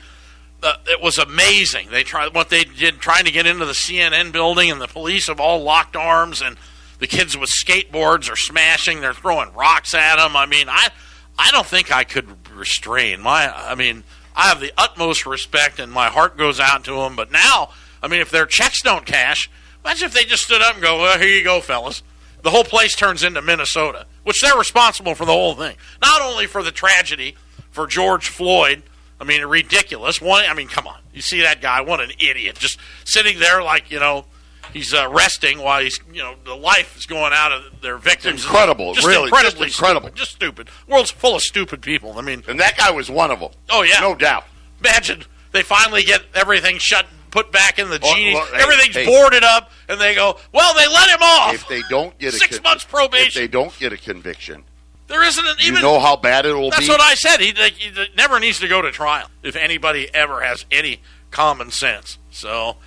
the, 0.66 0.92
it 0.92 1.00
was 1.00 1.20
amazing. 1.20 1.90
They 1.92 2.04
tried 2.04 2.34
what 2.34 2.50
they 2.50 2.64
did 2.64 3.00
trying 3.00 3.26
to 3.26 3.32
get 3.32 3.46
into 3.46 3.66
the 3.66 3.74
CNN 3.74 4.32
building, 4.32 4.72
and 4.72 4.82
the 4.82 4.88
police 4.88 5.28
have 5.28 5.40
all 5.40 5.62
locked 5.62 5.96
arms, 5.96 6.42
and 6.42 6.58
the 6.98 7.06
kids 7.06 7.38
with 7.38 7.52
skateboards 7.52 8.32
are 8.32 8.36
smashing. 8.36 9.00
They're 9.00 9.14
throwing 9.14 9.54
rocks 9.54 9.94
at 9.94 10.16
them. 10.16 10.36
I 10.36 10.48
mean, 10.48 10.68
I 10.68 10.90
I 11.38 11.52
don't 11.52 11.68
think 11.68 11.92
I 11.92 12.04
could 12.04 12.50
restrain 12.50 13.22
my. 13.22 13.54
I 13.56 13.76
mean, 13.76 14.04
I 14.36 14.48
have 14.48 14.60
the 14.60 14.74
utmost 14.76 15.28
respect, 15.28 15.80
and 15.80 15.92
my 15.92 16.08
heart 16.08 16.36
goes 16.36 16.60
out 16.60 16.84
to 16.86 16.96
them. 16.96 17.16
But 17.16 17.32
now, 17.32 17.70
I 18.02 18.08
mean, 18.08 18.22
if 18.22 18.32
their 18.32 18.48
checks 18.48 18.82
don't 18.82 19.06
cash, 19.06 19.50
imagine 19.84 20.08
if 20.08 20.14
they 20.14 20.24
just 20.24 20.44
stood 20.44 20.64
up 20.64 20.74
and 20.74 20.84
go, 20.84 20.98
"Well, 20.98 21.20
here 21.20 21.30
you 21.30 21.44
go, 21.44 21.62
fellas." 21.62 22.02
The 22.42 22.50
whole 22.50 22.64
place 22.64 22.96
turns 22.96 23.24
into 23.24 23.42
Minnesota, 23.42 24.08
which 24.24 24.42
they're 24.42 24.58
responsible 24.58 25.14
for 25.14 25.26
the 25.26 25.32
whole 25.32 25.56
thing. 25.56 25.76
Not 26.02 26.22
only 26.22 26.48
for 26.48 26.64
the 26.64 26.72
tragedy 26.72 27.36
for 27.70 27.86
George 27.86 28.30
Floyd 28.30 28.84
I 29.20 29.24
mean, 29.24 29.44
ridiculous. 29.46 30.22
One, 30.22 30.44
I 30.46 30.54
mean, 30.54 30.68
come 30.68 30.88
on. 30.88 31.00
You 31.14 31.22
see 31.22 31.42
that 31.42 31.62
guy? 31.62 31.82
What 31.82 32.02
an 32.02 32.12
idiot! 32.20 32.58
Just 32.58 32.80
sitting 33.06 33.40
there 33.40 33.64
like 33.64 33.90
you 33.90 34.00
know 34.00 34.26
he's 34.74 34.94
uh, 34.94 35.08
resting 35.10 35.60
while 35.60 35.82
he's 35.82 36.00
you 36.12 36.22
know 36.22 36.36
the 36.44 36.56
life 36.56 36.98
is 36.98 37.06
going 37.06 37.32
out 37.34 37.52
of 37.52 37.82
their 37.82 37.98
victims. 37.98 38.42
It's 38.42 38.46
incredible, 38.46 38.94
just 38.94 39.08
really, 39.08 39.24
incredibly 39.24 39.68
just 39.68 39.80
incredible, 39.80 40.08
stupid, 40.08 40.18
just 40.18 40.32
stupid. 40.32 40.70
World's 40.88 41.12
full 41.12 41.36
of 41.36 41.42
stupid 41.42 41.82
people. 41.82 42.18
I 42.18 42.22
mean, 42.22 42.44
and 42.48 42.60
that 42.60 42.78
guy 42.78 42.92
was 42.92 43.10
one 43.10 43.32
of 43.32 43.40
them. 43.40 43.52
Oh 43.70 43.84
yeah, 43.84 44.00
no 44.02 44.16
doubt. 44.16 44.46
Imagine 44.82 45.24
they 45.52 45.64
finally 45.64 46.04
get 46.04 46.24
everything 46.34 46.78
shut, 46.78 47.06
put 47.32 47.52
back 47.52 47.80
in 47.80 47.90
the 47.90 48.00
genies. 48.00 48.36
well, 48.36 48.46
hey, 48.48 48.62
Everything's 48.62 48.96
hey. 48.96 49.06
boarded 49.06 49.44
up, 49.44 49.72
and 49.88 50.00
they 50.00 50.14
go, 50.14 50.38
"Well, 50.52 50.74
they 50.76 50.88
let 50.88 51.10
him 51.10 51.22
off." 51.22 51.54
If 51.56 51.68
they 51.68 51.82
don't 51.90 52.18
get 52.20 52.34
six 52.34 52.58
a 52.58 52.62
months 52.62 52.84
probation, 52.84 53.28
if 53.28 53.34
they 53.34 53.48
don't 53.48 53.78
get 53.80 53.94
a 53.94 53.98
conviction, 53.98 54.64
there 55.08 55.24
isn't 55.24 55.46
an, 55.46 55.56
even 55.62 55.76
you 55.76 55.82
know 55.82 56.00
how 56.00 56.16
bad 56.16 56.46
it 56.46 56.54
will 56.54 56.70
That's 56.72 56.82
be. 56.82 56.88
That's 56.88 57.00
what 57.00 57.12
I 57.12 57.14
said. 57.16 57.40
He, 57.40 57.52
he 57.52 58.06
never 58.16 58.40
needs 58.40 58.60
to 58.60 58.68
go 58.68 58.82
to 58.82 58.92
trial 58.92 59.28
if 59.44 59.56
anybody 59.56 60.10
ever 60.14 60.42
has 60.42 60.66
any 60.72 61.02
common 61.32 61.72
sense. 61.72 62.18
So, 62.32 62.78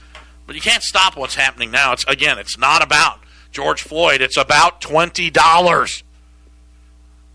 but 0.46 0.56
you 0.56 0.60
can't 0.62 0.82
stop 0.82 1.16
what's 1.16 1.34
happening 1.34 1.70
now. 1.70 1.92
It's 1.92 2.04
again, 2.04 2.38
it's 2.38 2.58
not 2.58 2.82
about 2.82 3.20
George 3.52 3.82
Floyd. 3.82 4.20
It's 4.20 4.36
about 4.36 4.80
twenty 4.80 5.30
dollars. 5.30 6.02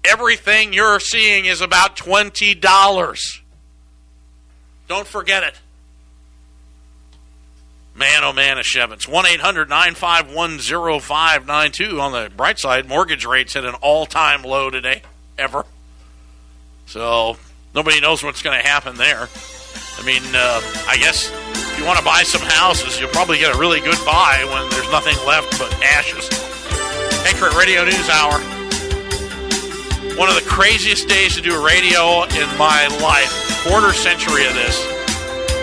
Everything 0.06 0.74
you're 0.74 1.00
seeing 1.00 1.46
is 1.46 1.62
about 1.62 1.96
twenty 1.96 2.54
dollars. 2.54 3.42
Don't 4.90 5.08
forget 5.08 5.44
it. 5.44 5.56
Man, 7.96 8.24
oh 8.24 8.34
man, 8.34 8.58
Shevins. 8.64 9.08
1 9.08 9.26
800 9.26 9.70
951 9.70 10.58
0592. 11.00 12.02
On 12.02 12.12
the 12.12 12.32
bright 12.36 12.58
side, 12.58 12.88
mortgage 12.88 13.26
rates 13.26 13.54
hit 13.54 13.66
an 13.66 13.76
all 13.76 14.08
time 14.08 14.42
low 14.42 14.72
today, 14.72 15.04
ever. 15.38 15.66
So 16.88 17.38
nobody 17.76 18.02
knows 18.02 18.24
what's 18.24 18.42
going 18.42 18.60
to 18.60 18.68
happen 18.68 18.96
there. 18.96 19.30
I 20.00 20.06
mean, 20.06 20.24
uh, 20.34 20.62
I 20.88 20.98
guess 20.98 21.32
if 21.32 21.80
you 21.80 21.86
want 21.86 22.00
to 22.00 22.06
buy 22.06 22.24
some 22.24 22.42
houses, 22.42 23.00
you'll 23.00 23.10
probably 23.10 23.38
get 23.38 23.56
a 23.56 23.60
really 23.60 23.80
good 23.80 23.98
buy 24.06 24.44
when 24.50 24.70
there's 24.72 24.92
nothing 24.92 25.16
left 25.28 25.60
but 25.60 25.72
ashes. 25.84 26.28
Patriot 27.24 27.56
Radio 27.56 27.86
News 27.86 28.10
Hour. 28.10 28.40
One 30.18 30.30
of 30.30 30.36
the 30.36 30.46
craziest 30.48 31.08
days 31.08 31.36
to 31.36 31.42
do 31.42 31.56
a 31.56 31.64
radio 31.64 32.24
in 32.24 32.58
my 32.58 32.88
life. 33.02 33.32
Quarter 33.68 33.94
century 33.94 34.46
of 34.46 34.54
this. 34.56 34.84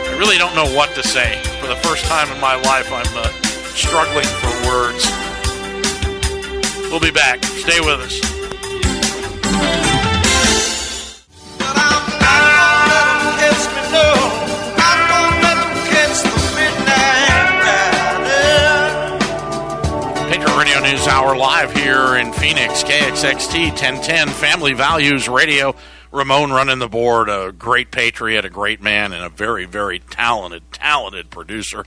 I 0.06 0.16
really 0.16 0.38
don't 0.38 0.54
know 0.54 0.72
what 0.76 0.94
to 0.94 1.02
say. 1.02 1.40
For 1.60 1.66
the 1.66 1.76
first 1.76 2.04
time 2.06 2.30
in 2.32 2.40
my 2.40 2.54
life, 2.54 2.90
I'm 2.90 3.06
uh, 3.16 3.28
struggling 3.74 4.24
for 4.24 4.66
words. 4.66 5.04
We'll 6.90 7.00
be 7.00 7.10
back. 7.10 7.44
Stay 7.44 7.80
with 7.80 8.00
us. 8.00 8.18
Patriot 20.30 20.58
Radio 20.58 20.80
News 20.80 21.06
Hour 21.06 21.36
live 21.36 21.72
here 21.74 22.16
in 22.16 22.32
Phoenix, 22.32 22.82
KXXT 22.82 23.68
1010 23.68 24.28
Family 24.28 24.72
Values 24.72 25.28
Radio. 25.28 25.74
Ramon 26.12 26.50
running 26.50 26.80
the 26.80 26.88
board, 26.88 27.28
a 27.28 27.52
great 27.52 27.90
patriot, 27.90 28.44
a 28.44 28.50
great 28.50 28.82
man, 28.82 29.12
and 29.12 29.24
a 29.24 29.28
very, 29.28 29.64
very 29.64 30.00
talented, 30.00 30.62
talented 30.72 31.30
producer. 31.30 31.84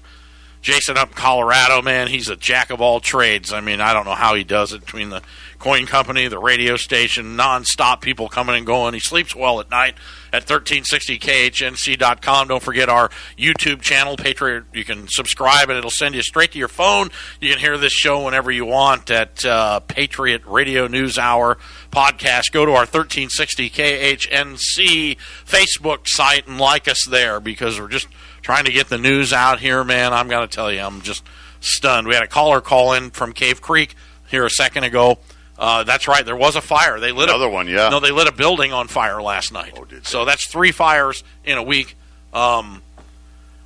Jason 0.62 0.98
up 0.98 1.10
in 1.10 1.16
Colorado, 1.16 1.82
man, 1.82 2.08
he's 2.08 2.30
a 2.30 2.38
jack 2.38 2.70
of 2.70 2.80
all 2.80 3.02
trades. 3.02 3.52
I 3.52 3.60
mean, 3.60 3.82
I 3.82 3.92
don't 3.92 4.06
know 4.06 4.16
how 4.16 4.34
he 4.34 4.46
does 4.46 4.72
it 4.72 4.80
between 4.80 5.10
the 5.10 5.22
coin 5.64 5.86
company, 5.86 6.28
the 6.28 6.38
radio 6.38 6.76
station, 6.76 7.38
nonstop 7.38 8.02
people 8.02 8.28
coming 8.28 8.58
and 8.58 8.66
going. 8.66 8.94
He 8.94 9.00
sleeps 9.00 9.34
well 9.34 9.62
at 9.62 9.72
night 9.72 9.96
at 10.34 10.46
1360khnc.com. 10.46 12.50
Don't 12.50 12.62
forget 12.62 12.90
our 12.90 13.10
YouTube 13.38 13.80
channel, 13.80 14.18
Patriot. 14.18 14.66
You 14.74 14.84
can 14.84 15.08
subscribe 15.08 15.70
and 15.70 15.78
it'll 15.78 15.90
send 15.90 16.16
you 16.16 16.22
straight 16.22 16.52
to 16.52 16.60
your 16.60 16.68
phone. 16.68 17.12
You 17.40 17.50
can 17.50 17.60
hear 17.60 17.78
this 17.78 17.94
show 17.94 18.26
whenever 18.26 18.52
you 18.52 18.66
want 18.66 19.10
at 19.10 19.46
uh, 19.46 19.80
Patriot 19.80 20.42
Radio 20.46 20.88
News 20.88 21.18
Hour 21.18 21.58
podcast. 21.92 22.52
Go 22.52 22.66
to 22.66 22.74
our 22.74 22.86
1360khnc 22.86 25.18
Facebook 25.46 26.10
site 26.10 26.46
and 26.46 26.60
like 26.60 26.90
us 26.90 27.08
there 27.08 27.40
because 27.40 27.80
we're 27.80 27.88
just 27.88 28.10
trying 28.42 28.66
to 28.66 28.72
get 28.74 28.90
the 28.90 28.98
news 28.98 29.32
out 29.32 29.62
here, 29.62 29.86
man. 29.86 30.12
I'm 30.12 30.28
going 30.28 30.46
to 30.46 30.54
tell 30.54 30.70
you, 30.70 30.82
I'm 30.82 31.00
just 31.00 31.24
stunned. 31.62 32.06
We 32.06 32.16
had 32.16 32.24
a 32.24 32.28
caller 32.28 32.60
call 32.60 32.92
in 32.92 33.12
from 33.12 33.32
Cave 33.32 33.62
Creek 33.62 33.96
here 34.28 34.46
a 34.46 34.50
second 34.50 34.84
ago. 34.84 35.20
Uh, 35.58 35.84
that's 35.84 36.08
right. 36.08 36.26
There 36.26 36.36
was 36.36 36.56
a 36.56 36.62
fire. 36.62 37.00
They 37.00 37.12
lit 37.12 37.30
Another 37.30 37.46
a, 37.46 37.50
one, 37.50 37.68
yeah. 37.68 37.90
No, 37.90 38.00
they 38.00 38.12
lit 38.12 38.28
a 38.28 38.32
building 38.32 38.74
on 38.74 38.88
fire 38.88 39.22
last 39.22 39.52
night. 39.52 39.74
Oh, 39.78 39.86
did 39.86 40.00
they? 40.00 40.06
so 40.06 40.26
that's 40.26 40.48
three 40.48 40.72
fires 40.72 41.24
in 41.46 41.58
a 41.58 41.64
week. 41.64 41.96
Um, 42.34 42.82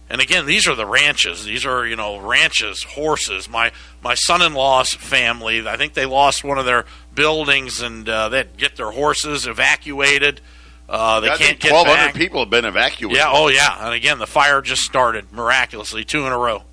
and 0.10 0.22
again, 0.22 0.46
these 0.46 0.68
are 0.68 0.76
the 0.76 0.86
ranches. 0.86 1.46
These 1.46 1.66
are 1.66 1.86
you 1.86 1.96
know 1.96 2.20
ranches, 2.20 2.84
horses. 2.84 3.50
My 3.50 3.72
my 4.02 4.16
son-in-law's 4.16 4.94
family. 4.94 5.68
I 5.68 5.78
think 5.78 5.94
they 5.94 6.06
lost 6.06 6.44
one 6.44 6.58
of 6.58 6.66
their 6.66 6.86
buildings, 7.14 7.82
and 7.82 8.08
uh, 8.08 8.30
they 8.30 8.38
had 8.38 8.58
get 8.58 8.76
their 8.76 8.92
horses 8.92 9.48
evacuated. 9.48 10.42
Uh, 10.88 11.20
they 11.20 11.30
I 11.30 11.36
can't 11.36 11.60
get 11.60 11.74
1,200 11.74 12.08
back. 12.08 12.16
people 12.16 12.40
have 12.40 12.50
been 12.50 12.64
evacuated. 12.64 13.18
Yeah, 13.18 13.30
oh 13.32 13.50
yeah. 13.50 13.86
And 13.86 13.94
again, 13.94 14.20
the 14.20 14.28
fire 14.28 14.62
just 14.62 14.84
started 14.84 15.34
miraculously, 15.34 16.06
two 16.06 16.26
in 16.26 16.32
a 16.32 16.38
row. 16.38 16.64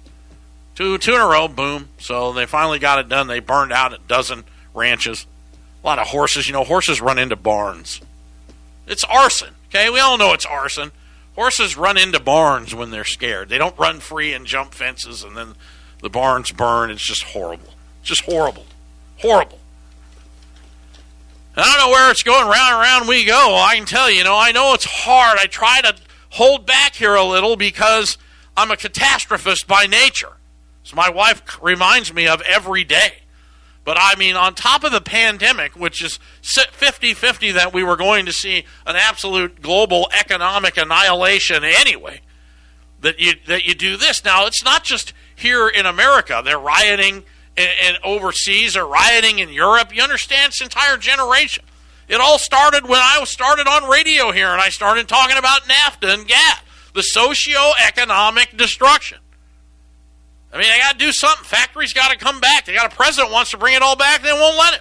Two 0.76 0.98
two 0.98 1.14
in 1.14 1.20
a 1.20 1.26
row, 1.26 1.48
boom. 1.48 1.88
So 1.98 2.32
they 2.32 2.46
finally 2.46 2.78
got 2.78 3.00
it 3.00 3.08
done. 3.08 3.26
They 3.26 3.40
burned 3.40 3.72
out 3.72 3.92
a 3.92 3.98
dozen 4.06 4.44
ranches. 4.74 5.26
A 5.82 5.86
lot 5.86 5.98
of 5.98 6.08
horses, 6.08 6.46
you 6.46 6.52
know, 6.52 6.64
horses 6.64 7.00
run 7.00 7.18
into 7.18 7.36
barns. 7.36 8.00
It's 8.86 9.04
arson. 9.04 9.54
Okay, 9.68 9.90
we 9.90 10.00
all 10.00 10.18
know 10.18 10.32
it's 10.32 10.46
arson. 10.46 10.92
Horses 11.34 11.76
run 11.76 11.96
into 11.96 12.20
barns 12.20 12.74
when 12.74 12.90
they're 12.90 13.04
scared. 13.04 13.48
They 13.48 13.58
don't 13.58 13.78
run 13.78 14.00
free 14.00 14.32
and 14.32 14.46
jump 14.46 14.72
fences 14.72 15.22
and 15.22 15.36
then 15.36 15.54
the 16.00 16.10
barns 16.10 16.52
burn. 16.52 16.90
It's 16.90 17.06
just 17.06 17.22
horrible. 17.22 17.70
Just 18.02 18.22
horrible. 18.22 18.66
Horrible. 19.18 19.58
And 21.56 21.64
I 21.64 21.72
don't 21.72 21.86
know 21.86 21.92
where 21.92 22.10
it's 22.10 22.22
going. 22.22 22.46
Round 22.46 22.74
and 22.74 22.80
round 22.80 23.08
we 23.08 23.24
go. 23.24 23.56
I 23.56 23.76
can 23.76 23.86
tell 23.86 24.10
you, 24.10 24.18
you 24.18 24.24
know, 24.24 24.36
I 24.36 24.52
know 24.52 24.74
it's 24.74 24.84
hard. 24.84 25.38
I 25.38 25.46
try 25.46 25.80
to 25.80 25.94
hold 26.30 26.66
back 26.66 26.94
here 26.94 27.14
a 27.14 27.24
little 27.24 27.56
because 27.56 28.18
I'm 28.56 28.70
a 28.70 28.76
catastrophist 28.76 29.66
by 29.66 29.86
nature. 29.86 30.32
So 30.82 30.96
my 30.96 31.08
wife 31.08 31.58
reminds 31.62 32.12
me 32.12 32.26
of 32.28 32.42
every 32.42 32.84
day. 32.84 33.23
But 33.84 33.98
I 34.00 34.16
mean, 34.16 34.34
on 34.34 34.54
top 34.54 34.82
of 34.82 34.92
the 34.92 35.00
pandemic, 35.00 35.76
which 35.76 36.02
is 36.02 36.18
50 36.42 37.14
50 37.14 37.52
that 37.52 37.72
we 37.74 37.82
were 37.82 37.96
going 37.96 38.24
to 38.26 38.32
see 38.32 38.64
an 38.86 38.96
absolute 38.96 39.60
global 39.60 40.08
economic 40.18 40.78
annihilation 40.78 41.62
anyway, 41.64 42.22
that 43.00 43.20
you, 43.20 43.34
that 43.46 43.64
you 43.66 43.74
do 43.74 43.96
this. 43.96 44.24
Now, 44.24 44.46
it's 44.46 44.64
not 44.64 44.84
just 44.84 45.12
here 45.36 45.68
in 45.68 45.84
America. 45.84 46.40
They're 46.42 46.58
rioting 46.58 47.24
in, 47.56 47.68
in 47.86 47.96
overseas. 48.02 48.74
They're 48.74 48.86
rioting 48.86 49.38
in 49.38 49.50
Europe. 49.50 49.94
You 49.94 50.02
understand? 50.02 50.52
This 50.52 50.62
entire 50.62 50.96
generation. 50.96 51.64
It 52.08 52.20
all 52.20 52.38
started 52.38 52.84
when 52.84 53.00
I 53.02 53.22
started 53.24 53.66
on 53.66 53.88
radio 53.88 54.30
here, 54.30 54.48
and 54.48 54.60
I 54.60 54.68
started 54.68 55.08
talking 55.08 55.36
about 55.38 55.62
NAFTA 55.62 56.12
and 56.12 56.28
GATT, 56.28 56.60
the 56.94 57.02
socio-economic 57.02 58.56
destruction. 58.56 59.18
I 60.54 60.58
mean, 60.58 60.70
they 60.70 60.78
got 60.78 60.92
to 60.92 60.98
do 60.98 61.10
something. 61.10 61.44
Factories 61.44 61.92
got 61.92 62.12
to 62.12 62.16
come 62.16 62.38
back. 62.38 62.64
They 62.64 62.74
got 62.74 62.90
a 62.90 62.94
president 62.94 63.32
wants 63.32 63.50
to 63.50 63.58
bring 63.58 63.74
it 63.74 63.82
all 63.82 63.96
back. 63.96 64.22
They 64.22 64.32
won't 64.32 64.56
let 64.56 64.74
it. 64.74 64.80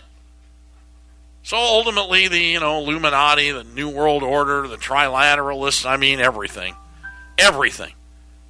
So 1.41 1.57
ultimately, 1.57 2.28
the 2.28 2.39
you 2.39 2.59
know 2.59 2.78
Illuminati, 2.78 3.51
the 3.51 3.63
New 3.63 3.89
World 3.89 4.24
Order, 4.24 4.67
the 4.67 4.78
Trilateralists, 4.78 5.86
I 5.86 5.97
mean 5.97 6.21
everything, 6.21 6.76
everything, 7.38 7.93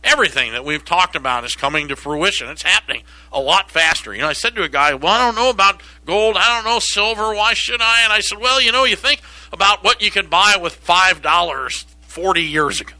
everything 0.03 0.51
that 0.51 0.63
we've 0.63 0.83
talked 0.85 1.15
about 1.15 1.43
is 1.43 1.55
coming 1.55 1.87
to 1.87 1.95
fruition. 1.95 2.49
It's 2.49 2.61
happening 2.61 3.01
a 3.31 3.39
lot 3.39 3.71
faster. 3.71 4.13
You 4.13 4.21
know, 4.21 4.27
I 4.27 4.33
said 4.33 4.53
to 4.55 4.63
a 4.63 4.69
guy, 4.69 4.93
"Well, 4.93 5.11
I 5.11 5.25
don't 5.25 5.35
know 5.35 5.49
about 5.49 5.81
gold. 6.05 6.35
I 6.37 6.55
don't 6.55 6.65
know 6.65 6.77
silver. 6.79 7.33
Why 7.33 7.53
should 7.55 7.81
I?" 7.81 8.01
And 8.03 8.13
I 8.13 8.19
said, 8.19 8.37
"Well, 8.37 8.61
you 8.61 8.71
know, 8.71 8.83
you 8.83 8.95
think 8.95 9.21
about 9.51 9.83
what 9.83 10.03
you 10.03 10.11
could 10.11 10.29
buy 10.29 10.57
with 10.61 10.75
five 10.75 11.23
dollars 11.23 11.87
forty 12.01 12.43
years 12.43 12.79
ago. 12.79 12.93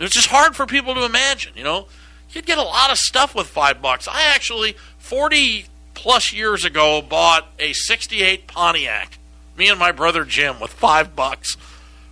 It's 0.00 0.14
just 0.14 0.28
hard 0.28 0.56
for 0.56 0.66
people 0.66 0.94
to 0.94 1.04
imagine. 1.04 1.52
You 1.54 1.64
know, 1.64 1.86
you'd 2.30 2.46
get 2.46 2.58
a 2.58 2.62
lot 2.62 2.90
of 2.90 2.98
stuff 2.98 3.34
with 3.34 3.46
five 3.46 3.80
bucks. 3.82 4.08
I 4.08 4.32
actually 4.34 4.76
forty 4.98 5.66
plus 5.94 6.32
years 6.32 6.64
ago 6.64 7.02
bought 7.02 7.48
a 7.58 7.72
68 7.72 8.46
Pontiac. 8.46 9.18
Me 9.56 9.68
and 9.68 9.80
my 9.80 9.90
brother 9.90 10.24
Jim 10.24 10.60
with 10.60 10.72
five 10.72 11.16
bucks. 11.16 11.56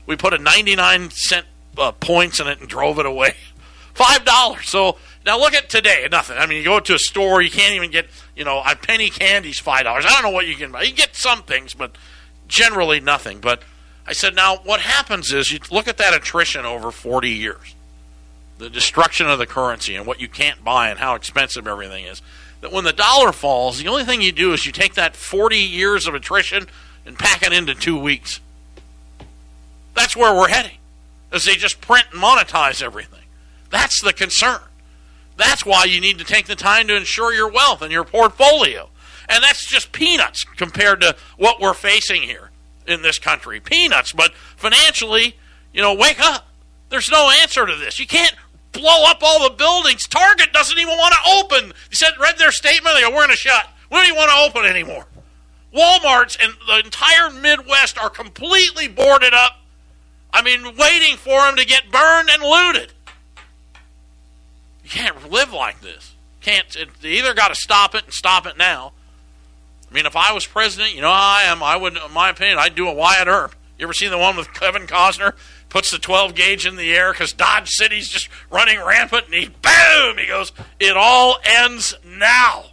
We 0.07 0.17
put 0.17 0.35
a 0.35 0.39
99 0.39 1.11
cent 1.11 1.47
uh, 1.79 1.93
points 1.93 2.41
in 2.41 2.49
it 2.49 2.59
and 2.59 2.69
drove 2.69 2.99
it 2.99 3.07
away. 3.07 3.35
Five 3.95 4.27
dollars. 4.27 4.69
So 4.69 4.99
now 5.25 5.39
look 5.39 5.55
at 5.55 5.71
today. 5.71 6.07
Nothing. 6.11 6.37
I 6.37 6.45
mean, 6.45 6.59
you 6.59 6.65
go 6.65 6.81
to 6.81 6.95
a 6.95 6.99
store, 6.99 7.41
you 7.41 7.51
can't 7.51 7.75
even 7.75 7.91
get, 7.91 8.09
you 8.37 8.45
know, 8.45 8.63
a 8.65 8.77
penny 8.77 9.09
candy's 9.09 9.59
five 9.59 9.85
dollars. 9.85 10.05
I 10.05 10.11
don't 10.11 10.23
know 10.23 10.31
what 10.31 10.47
you 10.47 10.55
can 10.55 10.71
buy. 10.71 10.83
You 10.83 10.93
get 10.93 11.17
some 11.17 11.43
things, 11.45 11.73
but 11.73 11.97
generally 12.47 13.01
nothing. 13.01 13.41
But 13.41 13.63
I 14.07 14.13
said, 14.13 14.35
now 14.35 14.57
what 14.65 14.81
happens 14.81 15.33
is 15.33 15.51
you 15.51 15.61
look 15.71 15.89
at 15.89 15.97
that 15.97 16.13
attrition 16.13 16.67
over 16.67 16.91
40 16.91 17.31
years, 17.31 17.75
the 18.59 18.71
destruction 18.71 19.29
of 19.29 19.39
the 19.39 19.47
currency 19.47 19.95
and 19.95 20.07
what 20.07 20.21
you 20.21 20.29
can't 20.29 20.65
buy 20.65 20.89
and 20.89 20.99
how 20.99 21.15
expensive 21.15 21.67
everything 21.67 22.05
is 22.05 22.23
that 22.61 22.73
when 22.73 22.85
the 22.85 22.93
dollar 22.93 23.33
falls, 23.33 23.79
the 23.79 23.89
only 23.89 24.05
thing 24.05 24.23
you 24.23 24.33
do 24.33 24.53
is 24.53 24.67
you 24.67 24.73
take 24.73 24.95
that 24.95 25.15
40 25.15 25.57
years 25.57 26.07
of 26.07 26.15
attrition 26.15 26.67
and 27.05 27.19
pack 27.19 27.43
it 27.43 27.53
into 27.53 27.75
two 27.75 27.99
weeks. 27.99 28.41
That's 29.95 30.17
where 30.17 30.35
we're 30.35 30.49
heading, 30.49 30.79
as 31.33 31.45
they 31.45 31.55
just 31.55 31.81
print 31.81 32.07
and 32.13 32.23
monetize 32.23 32.83
everything. 32.83 33.23
That's 33.71 34.03
the 34.03 34.13
concern. 34.13 34.61
That's 35.37 35.65
why 35.67 35.85
you 35.85 36.01
need 36.01 36.19
to 36.19 36.25
take 36.25 36.47
the 36.47 36.57
time 36.57 36.89
to 36.89 36.97
ensure 36.97 37.33
your 37.33 37.51
wealth 37.51 37.83
and 37.83 37.93
your 37.93 38.05
portfolio. 38.05 38.89
And 39.29 39.43
that's 39.43 39.67
just 39.67 39.93
peanuts 39.93 40.45
compared 40.45 41.01
to 41.03 41.17
what 41.37 41.61
we're 41.61 41.75
facing 41.75 42.23
here 42.23 42.51
in 42.87 43.03
this 43.03 43.19
country. 43.19 43.61
Peanuts, 43.61 44.13
but 44.13 44.33
financially, 44.57 45.37
you 45.73 45.83
know, 45.83 45.95
wake 45.95 46.21
up. 46.21 46.47
There's 46.89 47.11
no 47.11 47.31
answer 47.43 47.67
to 47.67 47.75
this. 47.75 47.99
You 47.99 48.07
can't 48.07 48.35
blow 48.77 49.05
up 49.07 49.23
all 49.23 49.49
the 49.49 49.55
buildings. 49.55 50.07
Target 50.07 50.53
doesn't 50.53 50.79
even 50.79 50.97
want 50.97 51.15
to 51.15 51.31
open. 51.39 51.73
You 51.91 51.97
said 51.97 52.13
read 52.21 52.39
their 52.39 52.53
statement. 52.53 52.95
They 52.95 53.03
go, 53.03 53.11
"We're 53.11 53.27
going 53.27 53.31
to 53.31 53.37
shut. 53.37 53.69
We 53.91 53.97
don't 53.97 54.07
even 54.07 54.17
want 54.17 54.31
to 54.31 54.61
open 54.61 54.71
anymore." 54.71 55.07
Walmart's 55.75 56.37
and 56.41 56.55
the 56.67 56.79
entire 56.79 57.31
Midwest 57.31 57.99
are 57.99 58.11
completely 58.11 58.89
boarded 58.89 59.35
up. 59.35 59.59
I 60.33 60.43
mean, 60.43 60.77
waiting 60.77 61.17
for 61.17 61.41
them 61.43 61.57
to 61.57 61.65
get 61.65 61.91
burned 61.91 62.31
and 62.31 62.43
looted. 62.43 62.93
You 64.85 64.91
can't 64.91 65.31
live 65.31 65.53
like 65.53 65.81
this. 65.81 66.15
Can't. 66.41 66.77
They 67.01 67.09
either 67.11 67.35
got 67.35 67.49
to 67.49 67.55
stop 67.55 67.95
it 67.95 68.05
and 68.05 68.13
stop 68.13 68.47
it 68.47 68.57
now. 68.57 68.93
I 69.91 69.95
mean, 69.95 70.07
if 70.07 70.17
I 70.17 70.33
was 70.33 70.47
president, 70.47 70.95
you 70.95 71.01
know 71.01 71.11
I 71.11 71.43
am. 71.45 71.63
I 71.63 71.77
would, 71.77 71.97
in 71.97 72.13
my 72.13 72.31
opinion, 72.31 72.59
I'd 72.59 72.75
do 72.75 72.89
a 72.89 72.93
Wyatt 72.93 73.29
Earp. 73.29 73.55
You 73.79 73.85
ever 73.85 73.93
seen 73.93 74.11
the 74.11 74.19
one 74.19 74.37
with 74.37 74.53
Kevin 74.55 74.87
Costner? 74.87 75.35
Puts 75.77 75.91
the 75.91 75.99
12 75.99 76.35
gauge 76.35 76.65
in 76.65 76.77
the 76.77 76.95
air 76.95 77.13
because 77.13 77.35
Dodge 77.35 77.69
City's 77.69 78.09
just 78.09 78.31
running 78.51 78.83
rampant, 78.83 79.27
and 79.27 79.35
he 79.35 79.49
boom, 79.49 80.17
he 80.17 80.27
goes, 80.27 80.51
it 80.81 80.97
all 80.97 81.37
ends 81.45 81.95
now. 82.03 82.65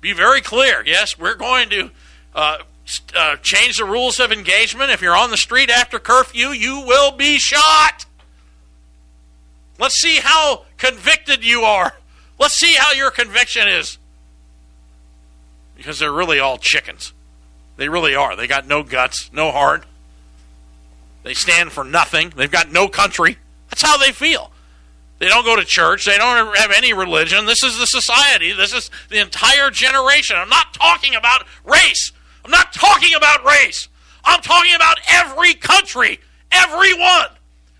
Be 0.00 0.12
very 0.12 0.40
clear. 0.40 0.82
Yes, 0.84 1.16
we're 1.16 1.36
going 1.36 1.70
to 1.70 1.92
uh, 2.34 2.58
uh, 3.14 3.36
change 3.42 3.76
the 3.76 3.84
rules 3.84 4.18
of 4.18 4.32
engagement. 4.32 4.90
If 4.90 5.00
you're 5.00 5.16
on 5.16 5.30
the 5.30 5.36
street 5.36 5.70
after 5.70 6.00
curfew, 6.00 6.48
you 6.48 6.80
will 6.84 7.12
be 7.12 7.38
shot. 7.38 8.06
Let's 9.78 10.00
see 10.00 10.16
how 10.16 10.64
convicted 10.78 11.44
you 11.44 11.60
are. 11.60 11.92
Let's 12.40 12.58
see 12.58 12.74
how 12.74 12.90
your 12.90 13.12
conviction 13.12 13.68
is. 13.68 13.98
Because 15.76 16.00
they're 16.00 16.10
really 16.10 16.40
all 16.40 16.58
chickens. 16.58 17.12
They 17.76 17.88
really 17.88 18.16
are. 18.16 18.34
They 18.34 18.48
got 18.48 18.66
no 18.66 18.82
guts, 18.82 19.30
no 19.32 19.52
heart. 19.52 19.84
They 21.22 21.34
stand 21.34 21.72
for 21.72 21.84
nothing. 21.84 22.32
They've 22.34 22.50
got 22.50 22.72
no 22.72 22.88
country. 22.88 23.38
That's 23.68 23.82
how 23.82 23.98
they 23.98 24.12
feel. 24.12 24.50
They 25.18 25.28
don't 25.28 25.44
go 25.44 25.54
to 25.54 25.64
church. 25.64 26.06
They 26.06 26.16
don't 26.16 26.56
have 26.56 26.72
any 26.74 26.94
religion. 26.94 27.44
This 27.44 27.62
is 27.62 27.78
the 27.78 27.86
society. 27.86 28.52
This 28.52 28.72
is 28.72 28.90
the 29.10 29.20
entire 29.20 29.70
generation. 29.70 30.36
I'm 30.36 30.48
not 30.48 30.72
talking 30.72 31.14
about 31.14 31.44
race. 31.64 32.12
I'm 32.42 32.50
not 32.50 32.72
talking 32.72 33.14
about 33.14 33.44
race. 33.44 33.88
I'm 34.24 34.40
talking 34.40 34.74
about 34.74 34.98
every 35.08 35.54
country, 35.54 36.20
everyone. 36.50 37.28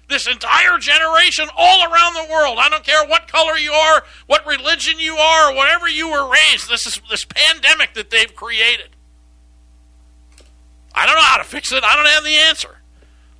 This 0.08 0.26
entire 0.26 0.76
generation 0.78 1.48
all 1.56 1.90
around 1.90 2.14
the 2.14 2.30
world. 2.30 2.58
I 2.60 2.68
don't 2.68 2.84
care 2.84 3.06
what 3.06 3.28
color 3.28 3.56
you 3.56 3.72
are, 3.72 4.02
what 4.26 4.44
religion 4.44 4.98
you 4.98 5.14
are, 5.14 5.54
whatever 5.54 5.88
you 5.88 6.10
were 6.10 6.30
raised. 6.30 6.68
This 6.68 6.86
is 6.86 7.00
this 7.08 7.24
pandemic 7.24 7.94
that 7.94 8.10
they've 8.10 8.34
created. 8.34 8.90
I 10.94 11.06
don't 11.06 11.14
know 11.14 11.22
how 11.22 11.38
to 11.38 11.44
fix 11.44 11.72
it. 11.72 11.84
I 11.84 11.96
don't 11.96 12.06
have 12.06 12.24
the 12.24 12.36
answer. 12.36 12.79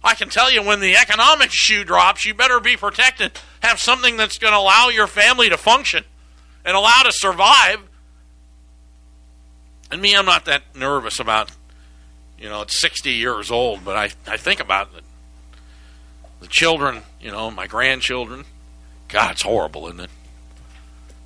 I 0.03 0.15
can 0.15 0.31
tell 0.31 0.51
you 0.51 0.63
when 0.63 0.81
the 0.81 0.97
economic 0.97 1.51
shoe 1.51 1.85
drops, 1.85 2.25
you 2.25 2.33
better 2.35 2.59
be 2.59 2.77
protected. 2.77 3.33
Have 3.63 3.79
something 3.79 4.17
that's 4.17 4.39
going 4.39 4.53
to 4.53 4.59
allow 4.59 4.89
your 4.89 5.07
family 5.07 5.51
to 5.51 5.59
function 5.59 6.05
and 6.65 6.77
allow 6.77 7.03
to 7.05 7.13
survive. 7.13 7.81
And 9.91 10.01
me, 10.01 10.17
I'm 10.17 10.25
not 10.25 10.47
that 10.47 10.63
nervous 10.75 11.21
about, 11.21 11.51
you 12.39 12.49
know, 12.49 12.63
it's 12.63 12.81
60 12.81 13.11
years 13.11 13.51
old, 13.51 13.85
but 13.85 13.97
I, 13.97 14.33
I 14.33 14.37
think 14.37 14.61
about 14.61 14.93
the, 14.95 15.03
the 16.41 16.47
children, 16.47 17.03
you 17.21 17.31
know, 17.31 17.51
my 17.51 17.67
grandchildren. 17.67 18.45
God, 19.09 19.33
it's 19.33 19.43
horrible, 19.43 19.87
isn't 19.89 20.01
it? 20.01 20.11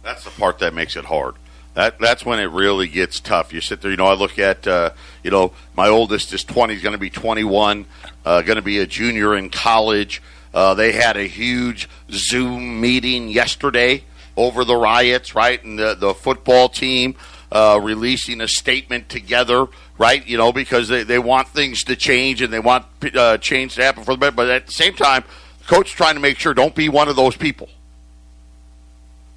That's 0.03 0.25
the 0.25 0.31
part 0.31 0.59
that 0.59 0.75
makes 0.75 0.97
it 0.97 1.05
hard. 1.05 1.35
That 1.75 1.99
that's 1.99 2.25
when 2.25 2.39
it 2.39 2.45
really 2.45 2.87
gets 2.87 3.19
tough. 3.19 3.53
You 3.53 3.61
sit 3.61 3.83
there, 3.83 3.91
you 3.91 3.97
know. 3.97 4.07
I 4.07 4.15
look 4.15 4.39
at, 4.39 4.67
uh, 4.67 4.91
you 5.25 5.31
know, 5.33 5.53
my 5.77 5.89
oldest 5.89 6.33
is 6.33 6.45
twenty, 6.45 6.75
he's 6.75 6.83
going 6.85 6.93
to 6.93 6.99
be 6.99 7.11
twenty 7.11 7.43
one, 7.43 7.87
uh, 8.25 8.43
going 8.43 8.57
to 8.57 8.63
be 8.63 8.79
a 8.79 8.87
junior 8.87 9.35
in 9.35 9.51
college. 9.51 10.23
Uh, 10.53 10.75
they 10.75 10.93
had 10.93 11.17
a 11.17 11.25
huge 11.25 11.89
Zoom 12.11 12.81
meeting 12.81 13.29
yesterday 13.29 14.05
over 14.37 14.65
the 14.65 14.77
riots, 14.77 15.35
right? 15.35 15.63
And 15.63 15.79
the 15.79 15.95
the 15.95 16.15
football 16.15 16.69
team 16.69 17.17
uh, 17.55 17.79
releasing 17.81 18.41
a 18.41 18.49
statement 18.49 19.09
together, 19.09 19.67
right? 19.97 20.27
You 20.27 20.37
know, 20.37 20.53
because 20.53 20.89
they, 20.89 21.05
they 21.05 21.21
want 21.21 21.49
things 21.49 21.85
to 21.85 21.97
change 21.97 22.43
and 22.43 22.53
they 22.53 22.59
want 22.59 22.85
uh, 23.15 23.39
change 23.39 23.77
to 23.77 23.83
happen 23.83 24.05
for 24.05 24.13
the 24.15 24.19
better. 24.19 24.37
But 24.37 24.51
at 24.51 24.67
the 24.67 24.73
same 24.73 24.95
time, 24.95 25.25
the 25.61 25.65
coach 25.67 25.93
trying 25.93 26.15
to 26.15 26.21
make 26.21 26.39
sure 26.39 26.53
don't 26.53 26.75
be 26.75 26.89
one 26.89 27.09
of 27.09 27.17
those 27.17 27.37
people, 27.37 27.69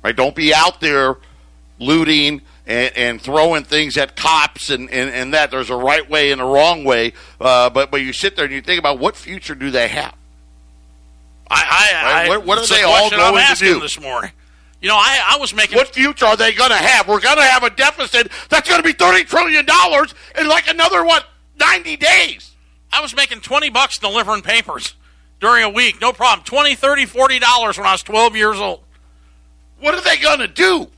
right? 0.04 0.16
Don't 0.16 0.36
be 0.36 0.54
out 0.54 0.82
there 0.82 1.18
looting 1.80 2.42
and, 2.68 2.95
and 2.95 3.22
throwing 3.22 3.63
things 3.63 3.97
at 3.97 4.15
cops 4.15 4.70
and, 4.70 4.91
and, 4.91 5.09
and, 5.09 5.34
that. 5.34 5.49
There's 5.49 5.70
a 5.70 5.76
right 5.76 6.07
way 6.07 6.32
and 6.32 6.41
a 6.41 6.45
wrong 6.45 6.84
way. 6.84 7.13
Uh, 7.39 7.70
but, 7.70 7.89
but 7.89 8.01
you 8.01 8.13
sit 8.13 8.36
there 8.36 8.45
and 8.45 8.53
you 8.53 8.61
think 8.61 8.78
about 8.78 8.99
what 8.99 9.15
future 9.15 9.55
do 9.55 9.72
they 9.72 9.88
have? 9.88 10.13
I, 11.49 11.91
I, 11.93 12.03
right? 12.03 12.30
What, 12.30 12.45
what 12.45 12.57
are 12.59 12.68
they 12.68 12.84
all 12.84 13.09
going 13.09 13.22
I'm 13.22 13.55
to 13.55 13.63
do 13.63 13.80
this 13.80 13.99
morning? 13.99 14.32
You 14.82 14.89
know, 14.89 14.95
I, 14.95 15.36
I 15.36 15.38
was 15.39 15.53
making. 15.53 15.78
What 15.78 15.88
future 15.88 16.26
are 16.26 16.36
they 16.36 16.53
going 16.53 16.70
to 16.70 16.76
have? 16.76 17.07
We're 17.07 17.22
going 17.22 17.38
to 17.38 17.43
have 17.43 17.63
a 17.63 17.70
deficit 17.70 18.32
that's 18.49 18.70
going 18.70 18.82
to 18.82 18.88
be 18.88 18.93
thirty 18.93 19.24
trillion 19.24 19.65
dollars 19.65 20.13
in 20.38 20.47
like 20.47 20.68
another 20.68 21.03
what 21.03 21.26
ninety 21.59 21.95
days. 21.95 22.53
I 22.91 23.01
was 23.01 23.15
making 23.15 23.41
twenty 23.41 23.70
bucks 23.70 23.97
delivering 23.97 24.43
papers 24.43 24.93
during 25.39 25.63
a 25.63 25.70
week, 25.70 25.99
no 25.99 26.13
problem. 26.13 26.45
Twenty, 26.45 26.76
thirty, 26.76 27.05
forty 27.05 27.39
dollars 27.39 27.78
when 27.78 27.88
I 27.88 27.93
was 27.93 28.03
twelve 28.03 28.36
years 28.36 28.59
old. 28.59 28.82
What 29.80 29.95
are 29.95 30.01
they 30.01 30.18
going 30.18 30.39
to 30.39 30.47
do? 30.47 30.91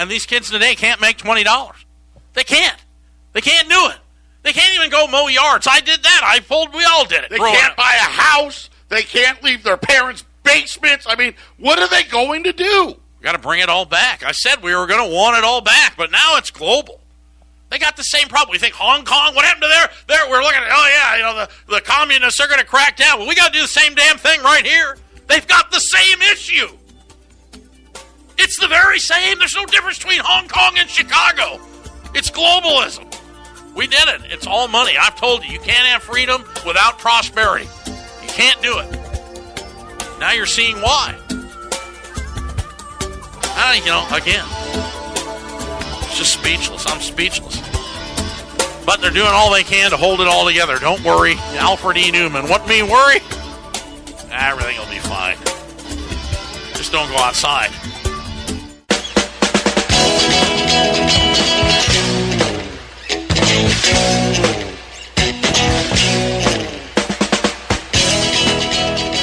And 0.00 0.10
these 0.10 0.24
kids 0.24 0.50
today 0.50 0.74
can't 0.76 0.98
make 0.98 1.18
$20. 1.18 1.44
They 2.32 2.42
can't. 2.42 2.78
They 3.34 3.42
can't 3.42 3.68
do 3.68 3.88
it. 3.90 3.98
They 4.42 4.54
can't 4.54 4.74
even 4.74 4.88
go 4.88 5.06
mow 5.06 5.28
yards. 5.28 5.66
I 5.70 5.80
did 5.80 6.02
that. 6.02 6.22
I 6.24 6.40
pulled, 6.40 6.72
we 6.72 6.82
all 6.86 7.04
did 7.04 7.24
it. 7.24 7.28
They 7.28 7.36
can't 7.36 7.76
buy 7.76 7.92
a 7.96 8.10
house. 8.10 8.70
They 8.88 9.02
can't 9.02 9.42
leave 9.42 9.62
their 9.62 9.76
parents' 9.76 10.24
basements. 10.42 11.04
I 11.06 11.16
mean, 11.16 11.34
what 11.58 11.78
are 11.78 11.88
they 11.88 12.04
going 12.04 12.44
to 12.44 12.52
do? 12.54 12.94
We 13.18 13.24
got 13.24 13.32
to 13.32 13.38
bring 13.38 13.60
it 13.60 13.68
all 13.68 13.84
back. 13.84 14.24
I 14.24 14.32
said 14.32 14.62
we 14.62 14.74
were 14.74 14.86
going 14.86 15.06
to 15.06 15.14
want 15.14 15.36
it 15.36 15.44
all 15.44 15.60
back, 15.60 15.98
but 15.98 16.10
now 16.10 16.38
it's 16.38 16.50
global. 16.50 16.98
They 17.68 17.78
got 17.78 17.98
the 17.98 18.02
same 18.02 18.28
problem. 18.28 18.52
We 18.52 18.58
think 18.58 18.72
Hong 18.76 19.04
Kong, 19.04 19.34
what 19.34 19.44
happened 19.44 19.64
to 19.64 19.68
their, 19.68 19.90
their 20.08 20.30
we're 20.30 20.40
looking 20.40 20.62
at, 20.62 20.70
oh 20.72 20.90
yeah, 20.94 21.16
you 21.16 21.22
know, 21.24 21.46
the, 21.66 21.74
the 21.74 21.80
communists 21.82 22.40
are 22.40 22.48
going 22.48 22.58
to 22.58 22.64
crack 22.64 22.96
down. 22.96 23.18
Well, 23.18 23.28
we 23.28 23.34
got 23.34 23.52
to 23.52 23.58
do 23.58 23.60
the 23.60 23.68
same 23.68 23.94
damn 23.94 24.16
thing 24.16 24.40
right 24.40 24.64
here. 24.64 24.96
They've 25.26 25.46
got 25.46 25.70
the 25.70 25.78
same 25.78 26.22
issue. 26.22 26.68
It's 28.42 28.58
the 28.58 28.68
very 28.68 28.98
same. 28.98 29.38
There's 29.38 29.54
no 29.54 29.66
difference 29.66 29.98
between 29.98 30.20
Hong 30.24 30.48
Kong 30.48 30.72
and 30.78 30.88
Chicago. 30.88 31.60
It's 32.14 32.30
globalism. 32.30 33.04
We 33.76 33.86
did 33.86 34.08
it. 34.08 34.22
It's 34.32 34.46
all 34.46 34.66
money. 34.66 34.96
I've 34.98 35.14
told 35.14 35.44
you, 35.44 35.52
you 35.52 35.60
can't 35.60 35.86
have 35.86 36.02
freedom 36.02 36.42
without 36.66 36.98
prosperity. 36.98 37.68
You 37.86 38.28
can't 38.28 38.60
do 38.62 38.78
it. 38.78 38.90
Now 40.18 40.32
you're 40.32 40.46
seeing 40.46 40.76
why. 40.76 41.14
I, 43.56 43.76
you 43.84 43.90
know, 43.90 44.06
again, 44.10 44.46
it's 46.08 46.16
just 46.16 46.32
speechless. 46.32 46.86
I'm 46.86 47.02
speechless. 47.02 47.60
But 48.86 49.02
they're 49.02 49.10
doing 49.10 49.28
all 49.30 49.52
they 49.52 49.64
can 49.64 49.90
to 49.90 49.98
hold 49.98 50.22
it 50.22 50.26
all 50.26 50.46
together. 50.46 50.78
Don't 50.78 51.04
worry. 51.04 51.34
Alfred 51.58 51.98
E. 51.98 52.10
Neuman. 52.10 52.48
What 52.48 52.66
me 52.66 52.82
worry? 52.82 53.20
Everything 54.32 54.78
will 54.78 54.90
be 54.90 54.98
fine. 54.98 55.36
Just 56.74 56.90
don't 56.90 57.08
go 57.10 57.18
outside. 57.18 57.70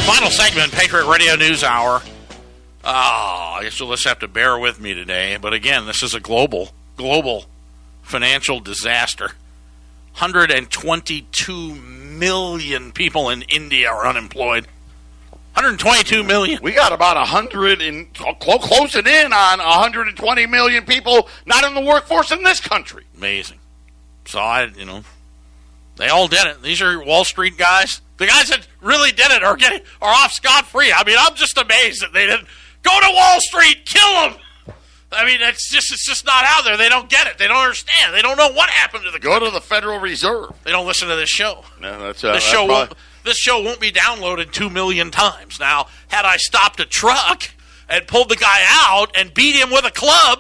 Final 0.06 0.30
segment, 0.32 0.72
Patriot 0.72 1.06
Radio 1.06 1.36
News 1.36 1.64
Hour. 1.64 2.02
Oh, 2.84 3.56
I 3.58 3.60
guess 3.64 3.80
you'll 3.80 3.92
just 3.92 4.08
have 4.08 4.20
to 4.20 4.28
bear 4.28 4.58
with 4.58 4.80
me 4.80 4.94
today. 4.94 5.38
But 5.42 5.54
again, 5.54 5.86
this 5.86 6.02
is 6.02 6.14
a 6.14 6.20
global, 6.20 6.70
global 6.96 7.46
financial 8.02 8.60
disaster. 8.60 9.32
122 10.14 11.76
million 11.76 12.92
people 12.92 13.30
in 13.30 13.44
India 13.44 13.90
are 13.90 14.08
unemployed. 14.08 14.68
122 15.58 16.24
million. 16.24 16.60
We 16.62 16.72
got 16.72 16.92
about 16.92 17.18
100 17.18 17.82
and 17.82 18.14
clo- 18.14 18.60
closing 18.60 19.08
in 19.08 19.34
on 19.34 19.58
120 19.58 20.46
million 20.46 20.86
people 20.86 21.28
not 21.48 21.64
in 21.64 21.74
the 21.74 21.82
workforce 21.82 22.32
in 22.32 22.44
this 22.44 22.60
country. 22.60 23.06
Amazing. 23.18 23.58
So 24.26 24.38
I, 24.38 24.66
you 24.66 24.86
know, 24.86 25.02
they 25.96 26.10
all 26.10 26.28
did 26.28 26.46
it. 26.46 26.62
These 26.62 26.84
are 26.84 27.04
Wall 27.04 27.26
Street 27.26 27.58
guys. 27.58 28.02
The 28.18 28.28
guys 28.28 28.50
that 28.50 28.68
really 28.82 29.12
did 29.12 29.32
it 29.32 29.42
are 29.44 29.56
getting 29.56 29.80
are 30.00 30.14
off 30.14 30.32
scot 30.34 30.68
free. 30.68 30.94
I 30.96 31.04
mean, 31.04 31.16
I'm 31.20 31.34
just 31.34 31.58
amazed 31.58 32.04
that 32.04 32.14
they 32.14 32.28
didn't 32.28 32.48
go 32.84 32.92
to 33.00 33.08
Wall 33.12 33.40
Street, 33.42 33.84
kill 33.84 34.14
them. 34.30 34.76
I 35.12 35.26
mean, 35.26 35.40
it's 35.42 35.72
just 35.72 35.92
it's 35.92 36.06
just 36.06 36.24
not 36.24 36.44
out 36.46 36.66
there. 36.66 36.78
They 36.78 36.90
don't 36.90 37.10
get 37.10 37.26
it. 37.26 37.40
They 37.40 37.48
don't 37.48 37.58
understand. 37.58 38.14
They 38.14 38.22
don't 38.22 38.38
know 38.38 38.52
what 38.52 38.70
happened 38.70 39.06
to 39.06 39.12
the. 39.12 39.20
Go 39.20 39.40
to 39.40 39.50
the 39.50 39.62
Federal 39.62 40.00
Reserve. 40.00 40.52
They 40.64 40.72
don't 40.72 40.86
listen 40.86 41.08
to 41.08 41.16
this 41.16 41.30
show. 41.30 41.64
No, 41.82 41.98
that's, 42.00 42.24
uh, 42.24 42.34
this 42.34 42.44
that's 42.44 42.46
show 42.46 42.68
probably- 42.68 42.74
won't. 42.76 42.94
This 43.28 43.36
show 43.36 43.62
won't 43.62 43.82
be 43.82 43.92
downloaded 43.92 44.54
two 44.54 44.70
million 44.70 45.12
times. 45.12 45.60
Now, 45.60 45.88
had 46.08 46.24
I 46.24 46.38
stopped 46.38 46.80
a 46.80 46.86
truck 46.86 47.50
and 47.90 48.08
pulled 48.08 48.30
the 48.30 48.38
guy 48.38 48.62
out 48.66 49.12
and 49.18 49.34
beat 49.34 49.54
him 49.54 49.70
with 49.70 49.84
a 49.84 49.92
club, 49.92 50.40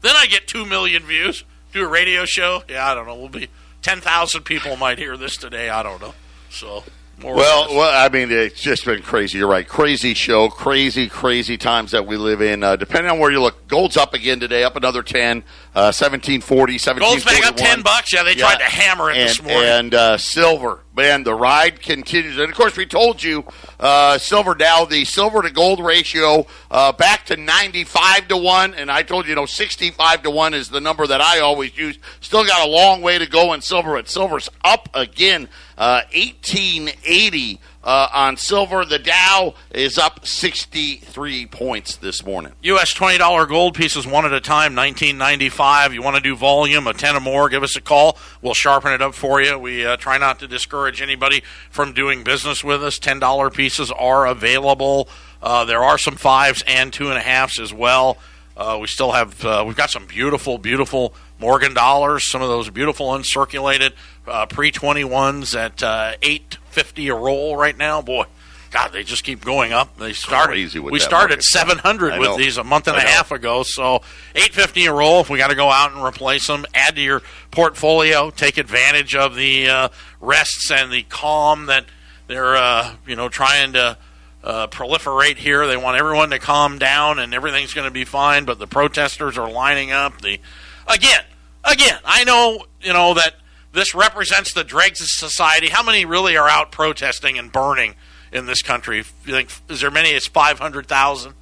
then 0.00 0.16
I 0.16 0.24
get 0.24 0.48
two 0.48 0.64
million 0.64 1.02
views. 1.02 1.44
Do 1.74 1.84
a 1.84 1.86
radio 1.86 2.24
show? 2.24 2.62
Yeah, 2.70 2.90
I 2.90 2.94
don't 2.94 3.06
know. 3.06 3.16
We'll 3.16 3.28
be 3.28 3.48
ten 3.82 4.00
thousand 4.00 4.44
people 4.44 4.76
might 4.76 4.96
hear 4.96 5.18
this 5.18 5.36
today. 5.36 5.68
I 5.68 5.82
don't 5.82 6.00
know. 6.00 6.14
So 6.48 6.84
more 7.20 7.34
Well, 7.34 7.74
well, 7.74 7.92
I 7.94 8.08
mean, 8.08 8.30
it's 8.30 8.62
just 8.62 8.86
been 8.86 9.02
crazy. 9.02 9.36
You're 9.36 9.46
right. 9.48 9.68
Crazy 9.68 10.14
show, 10.14 10.48
crazy, 10.48 11.10
crazy 11.10 11.58
times 11.58 11.90
that 11.90 12.06
we 12.06 12.16
live 12.16 12.40
in. 12.40 12.62
Uh, 12.62 12.76
depending 12.76 13.12
on 13.12 13.18
where 13.18 13.30
you 13.30 13.42
look, 13.42 13.68
gold's 13.68 13.98
up 13.98 14.14
again 14.14 14.40
today, 14.40 14.64
up 14.64 14.76
another 14.76 15.02
10, 15.02 15.44
uh, 15.74 15.88
1740, 15.88 16.78
gold's 16.98 17.24
back 17.24 17.46
up 17.46 17.56
ten 17.56 17.80
bucks. 17.80 18.12
Yeah, 18.12 18.24
they 18.24 18.34
tried 18.34 18.58
to 18.58 18.64
hammer 18.64 19.10
it 19.10 19.16
and, 19.16 19.28
this 19.28 19.42
morning. 19.42 19.62
And 19.62 19.94
uh, 19.94 20.18
silver, 20.18 20.80
man, 20.94 21.24
the 21.24 21.34
ride 21.34 21.80
continues. 21.80 22.36
And 22.36 22.50
of 22.50 22.54
course, 22.54 22.76
we 22.76 22.84
told 22.84 23.22
you 23.22 23.44
uh, 23.80 24.18
silver 24.18 24.54
now, 24.54 24.84
the 24.84 25.06
silver 25.06 25.40
to 25.40 25.50
gold 25.50 25.82
ratio 25.82 26.46
uh, 26.70 26.92
back 26.92 27.24
to 27.26 27.38
95 27.38 28.28
to 28.28 28.36
1. 28.36 28.74
And 28.74 28.90
I 28.90 29.02
told 29.02 29.24
you, 29.24 29.30
you 29.30 29.36
know, 29.36 29.46
65 29.46 30.24
to 30.24 30.30
1 30.30 30.52
is 30.52 30.68
the 30.68 30.80
number 30.80 31.06
that 31.06 31.22
I 31.22 31.40
always 31.40 31.74
use. 31.76 31.98
Still 32.20 32.44
got 32.44 32.66
a 32.66 32.70
long 32.70 33.00
way 33.00 33.18
to 33.18 33.26
go 33.26 33.54
in 33.54 33.62
silver, 33.62 33.94
but 33.94 34.08
silver's 34.08 34.50
up 34.64 34.90
again, 34.92 35.48
uh, 35.78 36.02
1880. 36.14 37.60
Uh, 37.84 38.08
on 38.12 38.36
silver, 38.36 38.84
the 38.84 38.98
Dow 38.98 39.54
is 39.72 39.98
up 39.98 40.24
63 40.24 41.46
points 41.46 41.96
this 41.96 42.24
morning. 42.24 42.52
U.S. 42.62 42.94
twenty 42.94 43.18
dollar 43.18 43.44
gold 43.44 43.74
pieces 43.74 44.06
one 44.06 44.24
at 44.24 44.32
a 44.32 44.40
time, 44.40 44.74
nineteen 44.76 45.18
ninety 45.18 45.48
five. 45.48 45.92
You 45.92 46.00
want 46.00 46.14
to 46.14 46.22
do 46.22 46.36
volume, 46.36 46.86
a 46.86 46.92
ten 46.92 47.16
or 47.16 47.20
more? 47.20 47.48
Give 47.48 47.64
us 47.64 47.76
a 47.76 47.80
call. 47.80 48.18
We'll 48.40 48.54
sharpen 48.54 48.92
it 48.92 49.02
up 49.02 49.14
for 49.14 49.42
you. 49.42 49.58
We 49.58 49.84
uh, 49.84 49.96
try 49.96 50.16
not 50.18 50.38
to 50.40 50.46
discourage 50.46 51.02
anybody 51.02 51.42
from 51.70 51.92
doing 51.92 52.22
business 52.22 52.62
with 52.62 52.84
us. 52.84 53.00
Ten 53.00 53.18
dollar 53.18 53.50
pieces 53.50 53.90
are 53.90 54.26
available. 54.28 55.08
Uh, 55.42 55.64
there 55.64 55.82
are 55.82 55.98
some 55.98 56.14
fives 56.14 56.62
and 56.68 56.92
two 56.92 57.08
and 57.08 57.18
a 57.18 57.20
halves 57.20 57.58
as 57.58 57.74
well. 57.74 58.16
Uh, 58.56 58.78
we 58.80 58.86
still 58.86 59.10
have 59.10 59.44
uh, 59.44 59.64
we've 59.66 59.76
got 59.76 59.90
some 59.90 60.06
beautiful, 60.06 60.56
beautiful 60.56 61.14
Morgan 61.40 61.74
dollars. 61.74 62.30
Some 62.30 62.42
of 62.42 62.48
those 62.48 62.70
beautiful 62.70 63.08
uncirculated 63.08 63.92
uh, 64.28 64.46
pre 64.46 64.70
twenty 64.70 65.02
ones 65.02 65.56
at 65.56 65.82
uh, 65.82 66.12
eight 66.22 66.58
fifty 66.72 67.08
a 67.08 67.14
roll 67.14 67.56
right 67.56 67.76
now. 67.76 68.02
Boy, 68.02 68.24
God, 68.70 68.92
they 68.92 69.04
just 69.04 69.24
keep 69.24 69.44
going 69.44 69.72
up. 69.72 69.96
They 69.98 70.12
started. 70.12 70.52
Crazy 70.52 70.78
with 70.78 70.92
we 70.92 70.98
started 70.98 71.34
market. 71.34 71.44
seven 71.44 71.78
hundred 71.78 72.18
with 72.18 72.36
these 72.36 72.56
a 72.56 72.64
month 72.64 72.88
and 72.88 72.96
I 72.96 73.02
a 73.02 73.04
know. 73.04 73.10
half 73.10 73.30
ago. 73.30 73.62
So 73.62 74.02
eight 74.34 74.52
fifty 74.52 74.86
a 74.86 74.92
roll. 74.92 75.20
If 75.20 75.30
we 75.30 75.38
got 75.38 75.48
to 75.50 75.54
go 75.54 75.70
out 75.70 75.92
and 75.92 76.02
replace 76.02 76.46
them, 76.46 76.64
add 76.74 76.96
to 76.96 77.02
your 77.02 77.22
portfolio. 77.50 78.30
Take 78.30 78.56
advantage 78.58 79.14
of 79.14 79.34
the 79.34 79.68
uh, 79.68 79.88
rests 80.20 80.70
and 80.70 80.90
the 80.90 81.02
calm 81.02 81.66
that 81.66 81.84
they're 82.26 82.56
uh, 82.56 82.94
you 83.06 83.16
know 83.16 83.28
trying 83.28 83.74
to. 83.74 83.96
Uh, 84.44 84.66
proliferate 84.66 85.36
here. 85.36 85.68
They 85.68 85.76
want 85.76 85.96
everyone 85.96 86.30
to 86.30 86.40
calm 86.40 86.80
down, 86.80 87.20
and 87.20 87.32
everything's 87.32 87.74
going 87.74 87.84
to 87.84 87.92
be 87.92 88.04
fine. 88.04 88.44
But 88.44 88.58
the 88.58 88.66
protesters 88.66 89.38
are 89.38 89.48
lining 89.48 89.92
up. 89.92 90.20
The 90.20 90.40
again, 90.88 91.22
again. 91.62 92.00
I 92.04 92.24
know 92.24 92.66
you 92.80 92.92
know 92.92 93.14
that 93.14 93.36
this 93.72 93.94
represents 93.94 94.52
the 94.52 94.64
dregs 94.64 95.00
of 95.00 95.08
society. 95.08 95.68
How 95.68 95.82
many 95.82 96.04
really 96.04 96.36
are 96.36 96.48
out 96.48 96.72
protesting 96.72 97.38
and 97.38 97.50
burning 97.50 97.94
in 98.32 98.46
this 98.46 98.62
country? 98.62 98.98
You 98.98 99.04
think 99.04 99.50
is 99.68 99.80
there 99.80 99.90
many? 99.90 100.10
It's 100.10 100.26
five 100.26 100.58
hundred 100.58 100.86
thousand. 100.86 101.34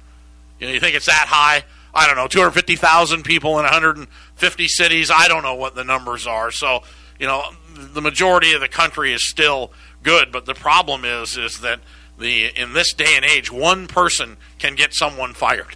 You, 0.59 0.67
know, 0.67 0.73
you 0.73 0.79
think 0.79 0.95
it's 0.95 1.07
that 1.07 1.27
high? 1.27 1.63
I 1.93 2.07
don't 2.07 2.15
know. 2.15 2.27
Two 2.27 2.39
hundred 2.39 2.51
fifty 2.51 2.75
thousand 2.75 3.23
people 3.23 3.51
in 3.51 3.63
one 3.63 3.73
hundred 3.73 3.97
and 3.97 4.07
fifty 4.35 4.67
cities. 4.67 5.11
I 5.11 5.27
don't 5.27 5.43
know 5.43 5.55
what 5.55 5.75
the 5.75 5.83
numbers 5.83 6.25
are. 6.25 6.51
So 6.51 6.83
you 7.19 7.27
know, 7.27 7.43
the 7.75 8.01
majority 8.01 8.53
of 8.53 8.61
the 8.61 8.67
country 8.67 9.13
is 9.13 9.29
still 9.29 9.71
good. 10.01 10.31
But 10.31 10.45
the 10.45 10.55
problem 10.55 11.05
is, 11.05 11.37
is 11.37 11.59
that 11.61 11.79
the 12.17 12.47
in 12.47 12.73
this 12.73 12.93
day 12.93 13.13
and 13.15 13.25
age, 13.25 13.51
one 13.51 13.87
person 13.87 14.37
can 14.57 14.75
get 14.75 14.93
someone 14.93 15.33
fired. 15.33 15.75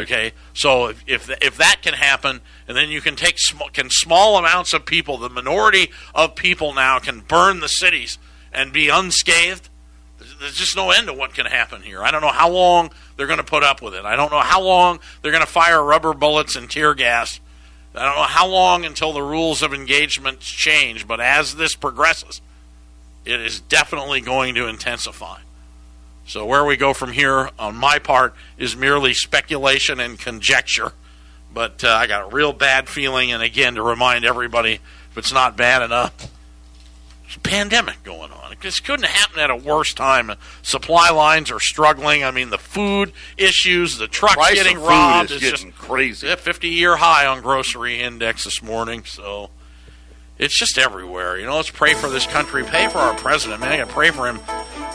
Okay, 0.00 0.32
so 0.54 0.86
if, 0.88 1.02
if 1.06 1.30
if 1.42 1.56
that 1.58 1.80
can 1.82 1.94
happen, 1.94 2.40
and 2.66 2.76
then 2.76 2.90
you 2.90 3.00
can 3.00 3.16
take 3.16 3.38
sm- 3.38 3.68
can 3.72 3.90
small 3.90 4.36
amounts 4.38 4.72
of 4.72 4.84
people, 4.86 5.18
the 5.18 5.28
minority 5.28 5.90
of 6.14 6.34
people 6.34 6.72
now 6.72 6.98
can 6.98 7.20
burn 7.20 7.60
the 7.60 7.68
cities 7.68 8.18
and 8.52 8.72
be 8.72 8.88
unscathed. 8.88 9.68
There's- 10.18 10.34
There's 10.40 10.56
just 10.56 10.76
no 10.76 10.90
end 10.90 11.06
to 11.08 11.12
what 11.12 11.34
can 11.34 11.46
happen 11.46 11.82
here. 11.82 12.02
I 12.02 12.10
don't 12.10 12.20
know 12.22 12.28
how 12.28 12.48
long 12.50 12.90
they're 13.16 13.26
going 13.26 13.38
to 13.38 13.44
put 13.44 13.62
up 13.62 13.82
with 13.82 13.94
it. 13.94 14.04
I 14.04 14.16
don't 14.16 14.30
know 14.32 14.40
how 14.40 14.60
long 14.62 14.98
they're 15.20 15.32
going 15.32 15.44
to 15.44 15.50
fire 15.50 15.82
rubber 15.82 16.14
bullets 16.14 16.54
and 16.56 16.70
tear 16.70 16.94
gas. 16.94 17.40
I 17.94 18.04
don't 18.06 18.16
know 18.16 18.22
how 18.22 18.46
long 18.46 18.84
until 18.86 19.12
the 19.12 19.22
rules 19.22 19.60
of 19.62 19.74
engagement 19.74 20.40
change. 20.40 21.06
But 21.06 21.20
as 21.20 21.56
this 21.56 21.74
progresses, 21.74 22.40
it 23.24 23.40
is 23.40 23.60
definitely 23.60 24.20
going 24.22 24.54
to 24.54 24.66
intensify. 24.66 25.40
So 26.26 26.46
where 26.46 26.64
we 26.64 26.76
go 26.76 26.94
from 26.94 27.12
here, 27.12 27.50
on 27.58 27.74
my 27.76 27.98
part, 27.98 28.34
is 28.56 28.76
merely 28.76 29.12
speculation 29.14 30.00
and 30.00 30.18
conjecture. 30.18 30.92
But 31.52 31.84
uh, 31.84 31.88
I 31.88 32.06
got 32.06 32.22
a 32.30 32.34
real 32.34 32.52
bad 32.52 32.88
feeling, 32.88 33.32
and 33.32 33.42
again, 33.42 33.74
to 33.74 33.82
remind 33.82 34.24
everybody, 34.24 34.74
if 35.10 35.18
it's 35.18 35.32
not 35.32 35.56
bad 35.56 35.82
enough, 35.82 36.16
there's 37.22 37.36
a 37.36 37.40
pandemic 37.40 38.02
going 38.02 38.30
on. 38.30 38.54
This 38.62 38.78
couldn't 38.80 39.06
happen 39.06 39.40
at 39.40 39.50
a 39.50 39.56
worse 39.56 39.92
time. 39.92 40.32
Supply 40.62 41.10
lines 41.10 41.50
are 41.50 41.58
struggling. 41.60 42.22
I 42.22 42.30
mean, 42.30 42.50
the 42.50 42.58
food 42.58 43.12
issues, 43.36 43.98
the 43.98 44.06
trucks 44.06 44.34
Price 44.36 44.54
getting 44.54 44.76
of 44.76 44.82
food 44.82 44.88
robbed. 44.88 45.30
is 45.32 45.42
it's 45.42 45.50
getting 45.50 45.72
just 45.72 45.82
crazy. 45.82 46.26
yeah, 46.28 46.36
50 46.36 46.68
year 46.68 46.96
high 46.96 47.26
on 47.26 47.40
grocery 47.42 48.00
index 48.00 48.44
this 48.44 48.62
morning. 48.62 49.04
So 49.04 49.50
it's 50.38 50.56
just 50.56 50.78
everywhere. 50.78 51.38
You 51.38 51.46
know, 51.46 51.56
let's 51.56 51.70
pray 51.70 51.94
for 51.94 52.08
this 52.08 52.26
country. 52.26 52.62
Pray 52.64 52.88
for 52.88 52.98
our 52.98 53.14
president, 53.14 53.60
man. 53.60 53.72
I 53.72 53.78
got 53.78 53.88
to 53.88 53.92
pray 53.92 54.10
for 54.10 54.28
him. 54.28 54.38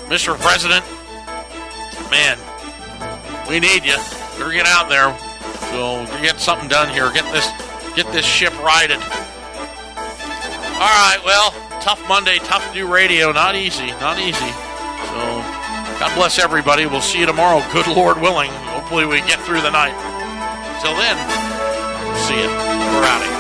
Mr. 0.08 0.40
President, 0.40 0.86
man, 2.12 2.38
we 3.48 3.60
need 3.60 3.86
you. 3.86 3.98
Better 4.38 4.52
get 4.52 4.66
out 4.66 4.90
there. 4.90 5.16
So 5.72 6.06
get 6.22 6.40
something 6.40 6.68
done 6.68 6.90
here. 6.90 7.12
Get 7.12 7.26
this 7.34 7.48
get 7.96 8.12
this 8.12 8.26
ship 8.26 8.54
righted. 8.64 9.02
All 10.78 10.94
right, 10.94 11.20
well, 11.26 11.52
tough 11.82 12.02
Monday, 12.08 12.38
tough 12.40 12.68
to 12.68 12.74
do 12.74 12.92
radio. 12.92 13.32
Not 13.32 13.56
easy, 13.56 13.88
not 14.00 14.20
easy. 14.20 14.52
So 15.10 15.22
God 16.00 16.14
bless 16.16 16.38
everybody. 16.38 16.86
We'll 16.86 17.02
see 17.02 17.20
you 17.20 17.26
tomorrow, 17.26 17.64
good 17.74 17.88
Lord 17.88 18.22
willing. 18.22 18.52
Hopefully 18.52 19.06
we 19.06 19.22
get 19.22 19.40
through 19.42 19.62
the 19.62 19.72
night. 19.72 19.96
Till 20.82 20.96
then, 20.96 21.18
see 22.28 22.40
you. 22.40 22.48
We're 22.48 23.06
out. 23.06 23.37